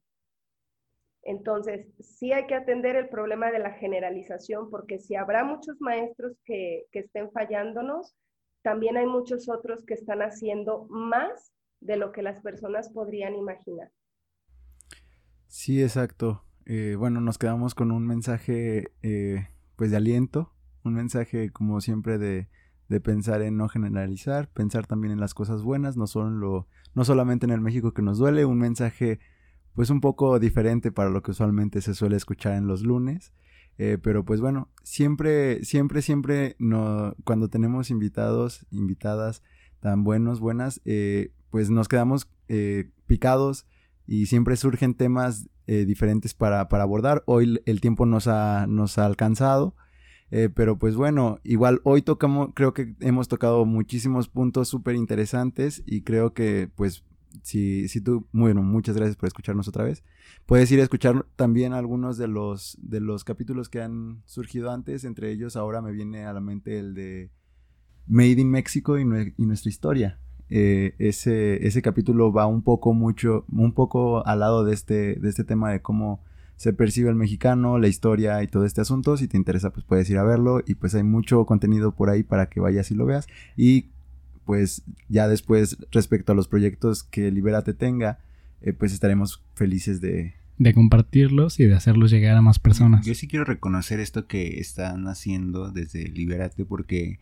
Entonces, 1.23 1.87
sí 1.99 2.31
hay 2.31 2.47
que 2.47 2.55
atender 2.55 2.95
el 2.95 3.09
problema 3.09 3.51
de 3.51 3.59
la 3.59 3.71
generalización, 3.71 4.69
porque 4.69 4.99
si 4.99 5.15
habrá 5.15 5.43
muchos 5.43 5.79
maestros 5.81 6.37
que, 6.45 6.85
estén 6.91 7.31
fallándonos, 7.31 8.15
también 8.61 8.97
hay 8.97 9.05
muchos 9.05 9.49
otros 9.49 9.85
que 9.85 9.93
están 9.93 10.21
haciendo 10.21 10.85
más 10.89 11.53
de 11.79 11.97
lo 11.97 12.11
que 12.11 12.21
las 12.21 12.41
personas 12.41 12.89
podrían 12.91 13.35
imaginar. 13.35 13.89
Sí, 15.47 15.81
exacto. 15.81 16.43
Eh, 16.65 16.95
bueno, 16.97 17.21
nos 17.21 17.37
quedamos 17.37 17.75
con 17.75 17.91
un 17.91 18.05
mensaje 18.05 18.91
eh, 19.01 19.47
pues 19.75 19.91
de 19.91 19.97
aliento, 19.97 20.53
un 20.83 20.93
mensaje 20.93 21.49
como 21.51 21.79
siempre 21.81 22.17
de, 22.17 22.49
de, 22.89 22.99
pensar 22.99 23.41
en 23.41 23.57
no 23.57 23.69
generalizar, 23.69 24.49
pensar 24.49 24.85
también 24.85 25.13
en 25.13 25.19
las 25.19 25.33
cosas 25.33 25.63
buenas, 25.63 25.95
no, 25.95 26.07
solo, 26.07 26.67
no 26.93 27.05
solamente 27.05 27.45
en 27.45 27.51
el 27.51 27.61
México 27.61 27.93
que 27.93 28.01
nos 28.01 28.17
duele, 28.17 28.45
un 28.45 28.57
mensaje 28.57 29.19
pues 29.77 29.91
un 29.91 30.01
poco 30.01 30.39
diferente 30.39 30.91
para 30.91 31.11
lo 31.11 31.21
que 31.21 31.29
usualmente 31.29 31.81
se 31.81 31.93
suele 31.93 32.17
escuchar 32.17 32.53
en 32.53 32.65
los 32.65 32.81
lunes. 32.81 33.31
Eh, 33.77 33.99
pero 34.01 34.25
pues 34.25 34.41
bueno, 34.41 34.71
siempre, 34.83 35.63
siempre, 35.63 36.01
siempre 36.01 36.55
no, 36.57 37.15
cuando 37.23 37.47
tenemos 37.47 37.91
invitados, 37.91 38.65
invitadas 38.71 39.43
tan 39.79 40.03
buenos, 40.03 40.39
buenas, 40.39 40.81
eh, 40.85 41.31
pues 41.51 41.69
nos 41.69 41.87
quedamos 41.87 42.27
eh, 42.47 42.89
picados 43.05 43.67
y 44.07 44.25
siempre 44.27 44.55
surgen 44.55 44.93
temas 44.95 45.49
diferentes 45.67 46.33
para, 46.33 46.61
abordar. 46.61 47.23
Hoy 47.25 47.61
el 47.65 47.81
tiempo 47.81 48.05
nos 48.05 48.27
ha, 48.27 48.65
nos 48.67 48.97
ha 48.97 49.05
alcanzado. 49.05 49.75
pero 50.29 50.79
pues 50.79 50.95
bueno, 50.95 51.39
igual 51.43 51.81
hoy 51.83 52.01
tocamos, 52.01 52.51
creo 52.53 52.73
que 52.73 52.95
hemos 53.01 53.27
tocado 53.27 53.65
muchísimos 53.65 54.29
puntos 54.29 54.69
súper 54.69 54.95
interesantes 54.95 55.83
y 55.85 56.03
creo 56.03 56.33
que 56.33 56.69
pues 56.75 57.03
si, 57.43 57.87
si 57.87 58.01
tú, 58.01 58.27
bueno, 58.31 58.61
muchas 58.61 58.95
gracias 58.95 59.15
por 59.15 59.27
escucharnos 59.27 59.67
otra 59.67 59.83
vez. 59.83 60.03
Puedes 60.45 60.71
ir 60.71 60.79
a 60.79 60.83
escuchar 60.83 61.25
también 61.35 61.73
algunos 61.73 62.17
de 62.17 62.27
los, 62.27 62.77
de 62.81 62.99
los 62.99 63.23
capítulos 63.23 63.69
que 63.69 63.81
han 63.81 64.21
surgido 64.25 64.71
antes. 64.71 65.03
Entre 65.03 65.31
ellos 65.31 65.55
ahora 65.55 65.81
me 65.81 65.91
viene 65.91 66.25
a 66.25 66.33
la 66.33 66.41
mente 66.41 66.79
el 66.79 66.93
de 66.93 67.31
Made 68.07 68.41
in 68.41 68.49
México 68.49 68.97
y, 68.97 69.05
nuestra 69.05 69.69
historia. 69.69 70.19
Eh, 70.49 70.95
ese, 70.97 71.65
ese 71.67 71.81
capítulo 71.81 72.31
va 72.31 72.47
un 72.47 72.61
poco 72.61 72.93
mucho, 72.93 73.45
un 73.51 73.73
poco 73.73 74.25
al 74.25 74.39
lado 74.39 74.63
de 74.63 74.73
este, 74.73 75.15
de 75.15 75.29
este 75.29 75.43
tema 75.43 75.71
de 75.71 75.81
cómo 75.81 76.23
se 76.55 76.73
percibe 76.73 77.09
el 77.09 77.15
mexicano, 77.15 77.77
la 77.77 77.87
historia 77.87 78.41
y 78.43 78.47
todo 78.47 78.65
este 78.65 78.81
asunto. 78.81 79.15
Si 79.15 79.27
te 79.27 79.37
interesa, 79.37 79.71
pues 79.71 79.85
puedes 79.85 80.09
ir 80.09 80.17
a 80.17 80.23
verlo. 80.23 80.61
Y 80.65 80.75
pues 80.75 80.95
hay 80.95 81.03
mucho 81.03 81.45
contenido 81.45 81.95
por 81.95 82.09
ahí 82.09 82.23
para 82.23 82.49
que 82.49 82.59
vayas 82.59 82.89
y 82.91 82.95
lo 82.95 83.05
veas. 83.05 83.27
Y 83.55 83.89
pues 84.43 84.83
ya 85.07 85.27
después 85.27 85.77
respecto 85.91 86.31
a 86.31 86.35
los 86.35 86.47
proyectos 86.47 87.03
que 87.03 87.31
Liberate 87.31 87.73
tenga, 87.73 88.19
eh, 88.61 88.73
pues 88.73 88.93
estaremos 88.93 89.43
felices 89.53 90.01
de... 90.01 90.33
De 90.57 90.73
compartirlos 90.73 91.59
y 91.59 91.65
de 91.65 91.75
hacerlos 91.75 92.09
llegar 92.09 92.35
a 92.35 92.41
más 92.41 92.57
personas. 92.57 93.05
Yo 93.05 93.13
sí 93.13 93.27
quiero 93.27 93.45
reconocer 93.45 93.99
esto 93.99 94.25
que 94.25 94.59
están 94.59 95.07
haciendo 95.07 95.69
desde 95.69 96.07
Liberate 96.07 96.65
porque 96.65 97.19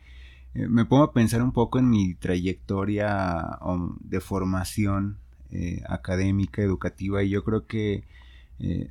me 0.55 0.85
pongo 0.85 1.03
a 1.03 1.13
pensar 1.13 1.41
un 1.41 1.51
poco 1.51 1.79
en 1.79 1.89
mi 1.89 2.13
trayectoria 2.15 3.59
um, 3.61 3.97
de 3.99 4.19
formación 4.21 5.17
eh, 5.51 5.81
académica, 5.87 6.61
educativa 6.61 7.23
y 7.23 7.29
yo 7.29 7.43
creo 7.43 7.67
que 7.67 8.03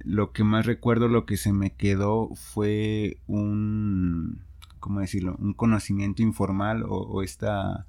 lo 0.05 0.33
que 0.33 0.45
más 0.45 0.67
recuerdo, 0.67 1.09
lo 1.09 1.25
que 1.25 1.39
se 1.39 1.51
me 1.55 1.71
quedó 1.71 2.29
fue 2.35 3.17
un, 3.27 4.43
¿cómo 4.79 5.01
decirlo? 5.01 5.37
Un 5.39 5.55
conocimiento 5.55 6.23
informal 6.23 6.85
o 6.87 7.23
esta 7.23 7.87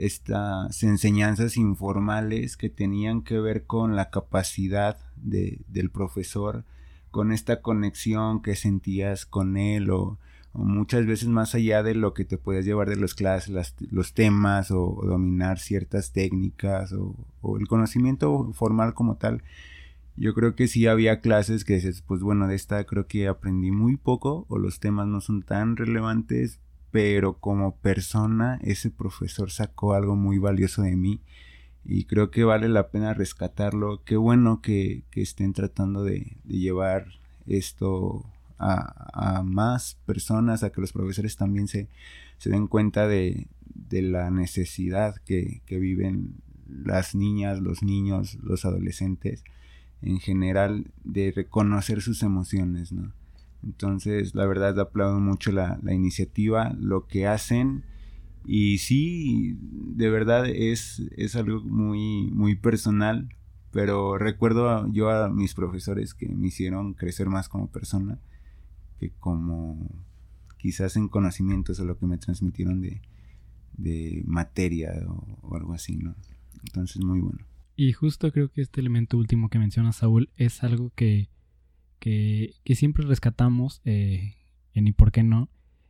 estas 0.00 0.82
enseñanzas 0.82 1.56
informales 1.58 2.56
que 2.56 2.70
tenían 2.70 3.22
que 3.22 3.38
ver 3.38 3.64
con 3.66 3.96
la 3.96 4.10
capacidad 4.10 4.98
del 5.16 5.90
profesor, 5.90 6.64
con 7.10 7.32
esta 7.32 7.60
conexión 7.60 8.40
que 8.40 8.56
sentías 8.56 9.26
con 9.26 9.58
él 9.58 9.90
o, 9.90 10.18
muchas 10.52 11.06
veces 11.06 11.28
más 11.28 11.54
allá 11.54 11.82
de 11.82 11.94
lo 11.94 12.14
que 12.14 12.24
te 12.24 12.38
puedes 12.38 12.64
llevar 12.64 12.88
de 12.88 12.96
las 12.96 13.14
clases, 13.14 13.74
los 13.90 14.14
temas 14.14 14.70
o, 14.70 15.00
dominar 15.04 15.58
ciertas 15.58 16.12
técnicas 16.12 16.92
o, 16.92 17.14
o, 17.40 17.58
el 17.58 17.68
conocimiento 17.68 18.52
formal 18.52 18.94
como 18.94 19.16
tal. 19.16 19.42
Yo 20.16 20.34
creo 20.34 20.54
que 20.54 20.68
sí 20.68 20.86
había 20.86 21.20
clases 21.20 21.64
que 21.64 21.74
dices, 21.74 22.02
pues 22.02 22.20
bueno, 22.20 22.46
de 22.48 22.54
esta 22.56 22.84
creo 22.84 23.06
que 23.06 23.28
aprendí 23.28 23.70
muy 23.70 23.96
poco 23.96 24.44
o 24.48 24.58
los 24.58 24.80
temas 24.80 25.06
no 25.06 25.20
son 25.20 25.42
tan 25.42 25.76
relevantes, 25.76 26.60
pero 26.90 27.38
como 27.38 27.76
persona 27.76 28.58
ese 28.62 28.90
profesor 28.90 29.50
sacó 29.50 29.94
algo 29.94 30.16
muy 30.16 30.38
valioso 30.38 30.82
de 30.82 30.96
mí 30.96 31.20
y 31.84 32.04
creo 32.04 32.30
que 32.30 32.44
vale 32.44 32.68
la 32.68 32.90
pena 32.90 33.14
rescatarlo. 33.14 34.02
Qué 34.04 34.16
bueno 34.16 34.60
que, 34.60 35.04
estén 35.12 35.52
tratando 35.52 36.04
de, 36.04 36.36
llevar 36.46 37.06
esto 37.46 38.24
a, 38.60 39.42
más 39.42 39.98
personas, 40.06 40.62
a 40.62 40.70
que 40.70 40.80
los 40.80 40.92
profesores 40.92 41.36
también 41.36 41.66
se, 41.66 41.88
se 42.38 42.50
den 42.50 42.66
cuenta 42.66 43.08
de, 43.08 43.48
de 43.64 44.02
la 44.02 44.30
necesidad 44.30 45.16
que, 45.24 45.62
que, 45.66 45.78
viven 45.78 46.36
las 46.68 47.14
niñas, 47.14 47.60
los 47.60 47.82
niños, 47.82 48.38
los 48.42 48.64
adolescentes 48.64 49.44
en 50.02 50.20
general 50.20 50.92
de 51.04 51.32
reconocer 51.34 52.02
sus 52.02 52.22
emociones, 52.22 52.92
¿no? 52.92 53.12
Entonces, 53.62 54.34
la 54.34 54.46
verdad, 54.46 54.78
aplaudo 54.78 55.20
mucho 55.20 55.52
la, 55.52 55.78
la 55.82 55.92
iniciativa, 55.92 56.74
lo 56.78 57.06
que 57.06 57.26
hacen 57.26 57.84
y 58.46 58.78
sí, 58.78 59.58
de 59.60 60.08
verdad 60.08 60.46
es, 60.48 61.02
es 61.16 61.36
algo 61.36 61.60
muy, 61.62 62.30
muy 62.32 62.56
personal, 62.56 63.28
pero 63.70 64.16
recuerdo 64.16 64.90
yo 64.92 65.10
a 65.10 65.28
mis 65.28 65.54
profesores 65.54 66.14
que 66.14 66.28
me 66.28 66.48
hicieron 66.48 66.94
crecer 66.94 67.28
más 67.28 67.48
como 67.48 67.70
persona 67.70 68.18
que 69.00 69.10
como 69.18 69.90
quizás 70.58 70.96
en 70.96 71.08
conocimientos 71.08 71.80
o 71.80 71.84
lo 71.84 71.98
que 71.98 72.06
me 72.06 72.18
transmitieron 72.18 72.82
de, 72.82 73.00
de 73.72 74.22
materia 74.26 74.92
o, 75.08 75.56
algo 75.56 75.72
así, 75.72 75.96
¿no? 75.96 76.14
Entonces, 76.64 77.02
muy 77.02 77.20
bueno. 77.20 77.46
Y 77.76 77.92
justo 77.94 78.30
creo 78.30 78.50
que 78.50 78.60
este 78.60 78.80
elemento 78.80 79.16
último 79.16 79.48
que 79.48 79.58
menciona 79.58 79.92
Saúl 79.92 80.28
es 80.36 80.62
algo 80.62 80.92
que, 80.94 81.30
que, 81.98 82.54
que 82.62 82.74
siempre 82.74 83.06
rescatamos 83.06 83.80
eh, 83.86 84.34
en 84.74 84.86
y 84.86 84.92
por 84.92 85.12
qué 85.12 85.22
no, 85.22 85.48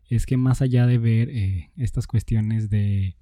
es 0.08 0.24
que 0.24 0.36
más 0.36 0.62
allá 0.62 0.86
de 0.86 0.98
ver 0.98 1.30
eh, 1.30 1.70
estas 1.76 2.06
cuestiones 2.06 2.70
de, 2.70 3.16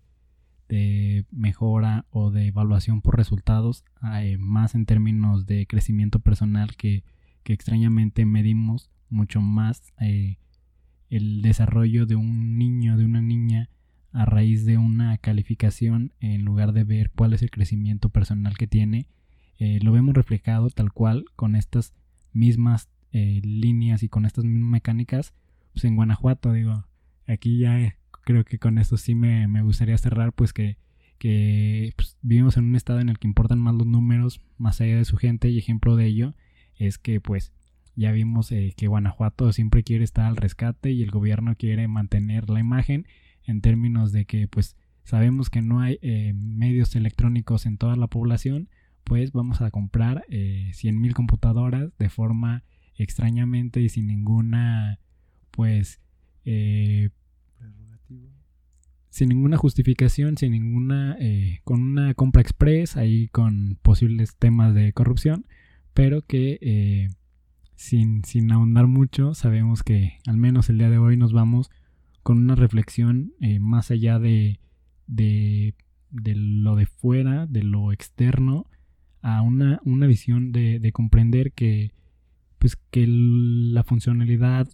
de, 0.69 1.25
mejora 1.31 2.05
o 2.11 2.31
de 2.31 2.49
evaluación 2.49 3.01
por 3.01 3.17
resultados, 3.17 3.85
hay 4.03 4.37
más 4.37 4.75
en 4.75 4.85
términos 4.85 5.47
de 5.47 5.67
crecimiento 5.67 6.19
personal 6.19 6.77
que, 6.77 7.05
que 7.43 7.55
extrañamente 7.55 8.27
medimos 8.27 8.91
mucho 9.11 9.41
más 9.41 9.93
eh, 10.01 10.39
el 11.11 11.43
desarrollo 11.43 12.07
de 12.07 12.17
un 12.17 12.59
niño, 12.59 12.97
de 12.97 13.05
una 13.05 13.23
niña, 13.23 13.71
a 14.13 14.25
raíz 14.25 14.65
de 14.65 14.79
una 14.79 15.19
calificación 15.19 16.13
en 16.21 16.45
lugar 16.45 16.73
de 16.73 16.85
ver 16.85 17.11
cuál 17.11 17.35
es 17.35 17.43
el 17.43 17.51
crecimiento 17.51 18.09
personal 18.09 18.57
que 18.57 18.67
tiene, 18.67 19.07
eh, 19.59 19.81
lo 19.83 19.93
vemos 19.93 20.15
reflejado 20.15 20.71
tal 20.71 20.93
cual 20.93 21.25
con 21.37 21.57
estas 21.57 21.95
mismas 22.33 22.89
líneas 23.11 24.03
y 24.03 24.09
con 24.09 24.27
estas 24.27 24.45
mismas 24.45 24.71
mecánicas 24.71 25.33
pues, 25.79 25.85
en 25.85 25.95
Guanajuato, 25.95 26.53
digo, 26.53 26.85
aquí 27.29 27.59
ya 27.59 27.79
eh, 27.81 27.97
creo 28.25 28.45
que 28.45 28.59
con 28.59 28.79
esto 28.79 28.97
sí 28.97 29.15
me, 29.15 29.63
gustaría 29.63 29.97
cerrar, 29.97 30.33
pues 30.33 30.53
que, 30.53 30.77
que 31.19 31.93
pues, 31.95 32.17
vivimos 32.21 32.57
en 32.57 32.65
un 32.65 32.75
estado 32.75 32.99
en 32.99 33.09
el 33.09 33.21
que 33.21 33.29
importan 33.29 33.61
más 33.61 33.77
los 33.77 33.87
números, 33.87 34.41
más 34.57 34.81
allá 34.81 34.97
de 34.97 35.05
su 35.05 35.17
gente, 35.17 35.51
y 35.51 35.59
ejemplo 35.59 35.95
de 35.95 36.07
ello 36.07 36.35
es 36.75 36.99
que 36.99 37.21
pues 37.21 37.53
ya 37.99 38.13
vimos 38.13 38.53
eh, 38.53 38.75
que 38.77 38.87
Guanajuato 38.87 39.53
siempre 39.53 39.83
quiere 39.83 40.05
estar 40.05 40.27
al 40.27 40.37
rescate 40.37 40.93
y 40.93 41.03
el 41.03 41.11
gobierno 41.11 41.57
quiere 41.57 41.89
mantener 41.89 42.49
la 42.49 42.61
imagen 42.61 43.07
en 43.45 43.61
términos 43.61 44.13
de 44.13 44.25
que 44.25 44.47
pues 44.47 44.77
sabemos 45.03 45.51
que 45.51 45.63
no 45.63 45.81
hay 45.81 45.99
eh, 46.01 46.33
medios 46.33 46.95
electrónicos 46.95 47.67
en 47.67 47.77
toda 47.77 47.97
la 47.97 48.07
población, 48.07 48.69
pues 49.03 49.33
vamos 49.33 49.63
a 49.63 49.73
comprar 49.73 50.25
eh, 50.29 50.71
100.000 50.75 51.13
computadoras 51.13 51.91
de 51.99 52.09
forma 52.09 52.63
extrañamente 52.95 53.81
y 53.81 53.89
sin 53.89 54.07
ninguna 54.07 55.01
pues 55.51 56.01
eh, 56.45 57.11
sin 59.11 59.31
ninguna 59.31 59.57
justificación, 59.57 60.37
sin 60.37 60.53
ninguna, 60.53 61.17
eh, 61.19 61.59
con 61.65 61.83
una 61.83 62.15
compra 62.15 62.43
express, 62.43 62.97
ahí 62.97 63.27
con 63.27 63.77
posibles 63.83 64.37
temas 64.37 64.73
de 64.75 64.93
corrupción, 64.93 65.47
pero 65.95 66.23
que 66.23 67.09
sin, 67.79 68.25
sin 68.25 68.51
ahondar 68.51 68.89
mucho, 68.89 69.35
sabemos 69.35 69.85
que 69.85 70.19
al 70.27 70.37
menos 70.37 70.69
el 70.69 70.79
día 70.79 70.91
de 70.91 70.99
hoy 70.99 71.17
nos 71.17 71.33
vamos 71.33 71.71
con 72.25 72.39
una 72.39 72.57
reflexión 72.57 73.33
más 73.61 73.93
allá 73.93 74.19
de, 74.19 74.59
de, 75.07 75.77
de, 76.11 76.35
lo 76.35 76.75
de 76.75 76.87
fuera, 76.87 77.47
de 77.47 77.63
lo 77.63 77.93
externo, 77.93 78.67
a 79.23 79.43
una, 79.43 79.81
una 79.85 80.09
visión 80.09 80.51
de, 80.51 80.81
de 80.81 80.91
comprender 80.91 81.53
que, 81.53 81.93
pues, 82.59 82.75
que 82.91 83.07
la 83.07 83.85
funcionalidad 83.85 84.69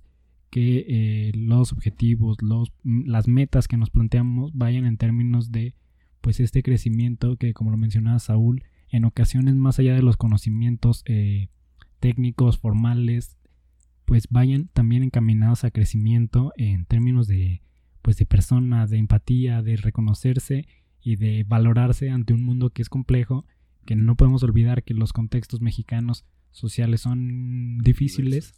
que 0.49 0.87
eh, 0.89 1.33
los 1.35 1.73
objetivos, 1.73 2.41
los, 2.41 2.73
las 2.85 3.29
metas 3.29 3.69
que 3.69 3.77
nos 3.77 3.91
planteamos 3.91 4.55
vayan 4.55 4.87
en 4.87 4.97
términos 4.97 5.53
de 5.53 5.75
pues 6.23 6.41
este 6.41 6.63
crecimiento 6.63 7.37
que 7.37 7.53
como 7.53 7.71
lo 7.71 7.77
mencionaba 7.77 8.19
Saúl, 8.19 8.65
en 8.89 9.05
ocasiones 9.05 9.57
más 9.57 9.79
allá 9.79 9.95
de 9.95 10.03
los 10.03 10.17
conocimientos 10.17 11.03
eh, 11.05 11.49
técnicos, 12.05 12.59
formales, 12.59 13.39
pues 14.05 14.29
vayan 14.29 14.69
también 14.69 15.03
encaminados 15.03 15.65
a 15.65 15.71
crecimiento 15.71 16.53
en 16.59 16.85
términos 16.85 17.27
de 17.27 17.63
pues 18.03 18.19
de 18.19 18.27
persona, 18.27 18.87
de 18.87 18.99
empatía, 18.99 19.63
de 19.63 19.77
reconocerse 19.77 20.69
y 21.01 21.17
de 21.17 21.45
valorarse 21.45 22.11
ante 22.11 22.35
un 22.35 22.45
mundo 22.45 22.69
que 22.69 22.83
es 22.83 22.91
complejo, 22.91 23.47
que 23.87 23.97
no 23.97 24.17
podemos 24.17 24.43
olvidar 24.43 24.83
que 24.83 24.93
los 24.93 25.15
contextos 25.15 25.63
mexicanos 25.63 26.27
sociales 26.51 27.01
son 27.01 27.79
difíciles 27.79 28.53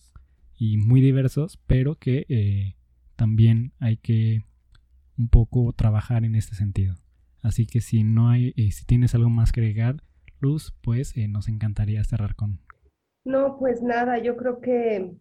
y 0.59 0.79
muy 0.79 1.01
diversos, 1.01 1.61
pero 1.69 1.95
que 1.95 2.27
eh, 2.29 2.75
también 3.15 3.75
hay 3.79 3.97
que 3.97 4.43
un 5.17 5.29
poco 5.29 5.73
trabajar 5.73 6.25
en 6.25 6.35
este 6.35 6.57
sentido. 6.57 6.97
Así 7.43 7.65
que 7.67 7.81
si 7.81 8.03
no 8.03 8.29
hay, 8.29 8.55
eh, 8.57 8.73
si 8.73 8.85
tienes 8.87 9.15
algo 9.15 9.31
más 9.31 9.53
que 9.53 9.61
agregar, 9.61 10.03
Luz, 10.41 10.75
pues 10.81 11.17
eh, 11.17 11.29
nos 11.29 11.47
encantaría 11.47 12.03
cerrar 12.03 12.35
con. 12.35 12.66
No, 13.27 13.59
pues 13.59 13.83
nada, 13.83 14.17
yo 14.19 14.39
creo 14.39 14.61
que 14.63 15.13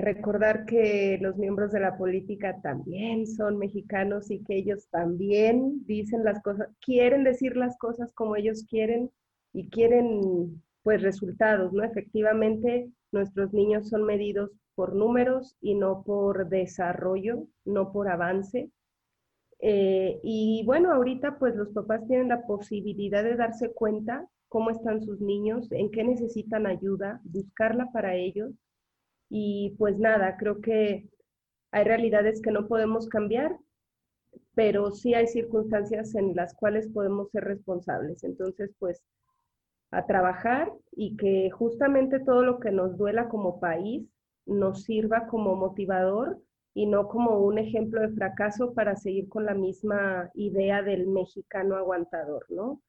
recordar 0.00 0.66
que 0.66 1.18
los 1.20 1.36
miembros 1.38 1.72
de 1.72 1.80
la 1.80 1.96
política 1.96 2.60
también 2.62 3.26
son 3.26 3.58
mexicanos 3.58 4.30
y 4.30 4.44
que 4.44 4.56
ellos 4.56 4.86
también 4.90 5.84
dicen 5.86 6.24
las 6.24 6.42
cosas, 6.42 6.68
quieren 6.80 7.24
decir 7.24 7.56
las 7.56 7.76
cosas 7.78 8.12
como 8.12 8.36
ellos 8.36 8.64
quieren 8.68 9.10
y 9.54 9.70
quieren 9.70 10.62
pues 10.82 11.02
resultados, 11.02 11.72
¿no? 11.72 11.82
Efectivamente, 11.84 12.90
Nuestros 13.12 13.52
niños 13.52 13.90
son 13.90 14.04
medidos 14.04 14.50
por 14.74 14.94
números 14.94 15.54
y 15.60 15.74
no 15.74 16.02
por 16.02 16.48
desarrollo, 16.48 17.46
no 17.66 17.92
por 17.92 18.08
avance. 18.08 18.70
Eh, 19.60 20.18
y 20.24 20.64
bueno, 20.64 20.92
ahorita 20.92 21.38
pues 21.38 21.54
los 21.54 21.68
papás 21.68 22.06
tienen 22.08 22.28
la 22.28 22.46
posibilidad 22.46 23.22
de 23.22 23.36
darse 23.36 23.70
cuenta 23.72 24.26
cómo 24.52 24.68
están 24.68 25.02
sus 25.02 25.18
niños, 25.22 25.72
en 25.72 25.90
qué 25.90 26.04
necesitan 26.04 26.66
ayuda, 26.66 27.22
buscarla 27.24 27.90
para 27.90 28.16
ellos. 28.16 28.52
Y 29.30 29.74
pues 29.78 29.98
nada, 29.98 30.36
creo 30.36 30.60
que 30.60 31.08
hay 31.70 31.84
realidades 31.84 32.42
que 32.42 32.50
no 32.50 32.68
podemos 32.68 33.08
cambiar, 33.08 33.56
pero 34.54 34.90
sí 34.90 35.14
hay 35.14 35.26
circunstancias 35.26 36.14
en 36.16 36.36
las 36.36 36.52
cuales 36.52 36.86
podemos 36.88 37.30
ser 37.30 37.44
responsables. 37.44 38.24
Entonces, 38.24 38.70
pues 38.78 39.02
a 39.90 40.04
trabajar 40.04 40.70
y 40.90 41.16
que 41.16 41.50
justamente 41.50 42.20
todo 42.20 42.42
lo 42.42 42.60
que 42.60 42.72
nos 42.72 42.98
duela 42.98 43.30
como 43.30 43.58
país 43.58 44.06
nos 44.44 44.82
sirva 44.82 45.28
como 45.28 45.56
motivador 45.56 46.38
y 46.74 46.84
no 46.84 47.08
como 47.08 47.38
un 47.38 47.56
ejemplo 47.58 48.02
de 48.02 48.10
fracaso 48.10 48.74
para 48.74 48.96
seguir 48.96 49.30
con 49.30 49.46
la 49.46 49.54
misma 49.54 50.30
idea 50.34 50.82
del 50.82 51.06
mexicano 51.06 51.76
aguantador, 51.76 52.44
¿no? 52.50 52.82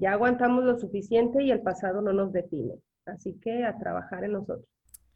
Ya 0.00 0.12
aguantamos 0.12 0.64
lo 0.64 0.78
suficiente 0.78 1.42
y 1.42 1.50
el 1.50 1.60
pasado 1.60 2.00
no 2.00 2.12
nos 2.12 2.32
define. 2.32 2.74
Así 3.04 3.38
que 3.40 3.64
a 3.64 3.78
trabajar 3.78 4.24
en 4.24 4.32
nosotros. 4.32 4.66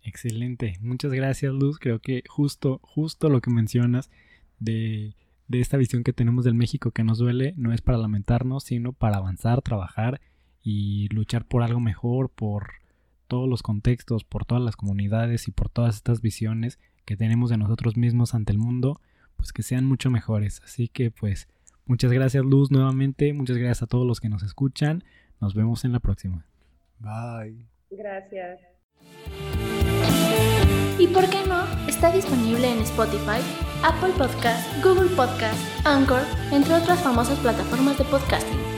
Excelente. 0.02 0.74
Muchas 0.80 1.12
gracias, 1.12 1.52
Luz. 1.52 1.78
Creo 1.78 1.98
que 1.98 2.22
justo, 2.28 2.80
justo 2.82 3.28
lo 3.28 3.40
que 3.40 3.50
mencionas 3.50 4.10
de, 4.58 5.14
de 5.48 5.60
esta 5.60 5.76
visión 5.76 6.04
que 6.04 6.12
tenemos 6.12 6.44
del 6.44 6.54
México 6.54 6.92
que 6.92 7.04
nos 7.04 7.18
duele 7.18 7.54
no 7.56 7.72
es 7.72 7.80
para 7.80 7.98
lamentarnos, 7.98 8.64
sino 8.64 8.92
para 8.92 9.16
avanzar, 9.16 9.62
trabajar 9.62 10.20
y 10.62 11.08
luchar 11.08 11.44
por 11.44 11.62
algo 11.62 11.80
mejor, 11.80 12.30
por 12.30 12.68
todos 13.26 13.48
los 13.48 13.62
contextos, 13.62 14.24
por 14.24 14.44
todas 14.44 14.62
las 14.62 14.76
comunidades 14.76 15.48
y 15.48 15.52
por 15.52 15.68
todas 15.68 15.96
estas 15.96 16.20
visiones 16.20 16.78
que 17.04 17.16
tenemos 17.16 17.50
de 17.50 17.56
nosotros 17.56 17.96
mismos 17.96 18.34
ante 18.34 18.52
el 18.52 18.58
mundo, 18.58 19.00
pues 19.36 19.52
que 19.52 19.62
sean 19.62 19.84
mucho 19.84 20.10
mejores. 20.10 20.60
Así 20.64 20.88
que 20.88 21.10
pues 21.10 21.48
muchas 21.90 22.12
gracias 22.12 22.44
Luz 22.44 22.70
nuevamente, 22.70 23.32
muchas 23.32 23.56
gracias 23.56 23.82
a 23.82 23.86
todos 23.88 24.06
los 24.06 24.20
que 24.20 24.28
nos 24.28 24.44
escuchan, 24.44 25.02
nos 25.40 25.54
vemos 25.54 25.84
en 25.84 25.90
la 25.92 25.98
próxima. 25.98 26.46
Bye. 27.00 27.56
Gracias. 27.90 28.60
¿Y 31.00 31.06
por 31.08 31.28
qué 31.28 31.44
no? 31.48 31.64
Está 31.88 32.12
disponible 32.12 32.70
en 32.70 32.78
Spotify, 32.82 33.40
Apple 33.82 34.12
Podcast, 34.16 34.84
Google 34.84 35.08
Podcast, 35.16 35.58
Anchor, 35.84 36.22
entre 36.52 36.74
otras 36.74 37.02
famosas 37.02 37.38
plataformas 37.40 37.98
de 37.98 38.04
podcasting. 38.04 38.69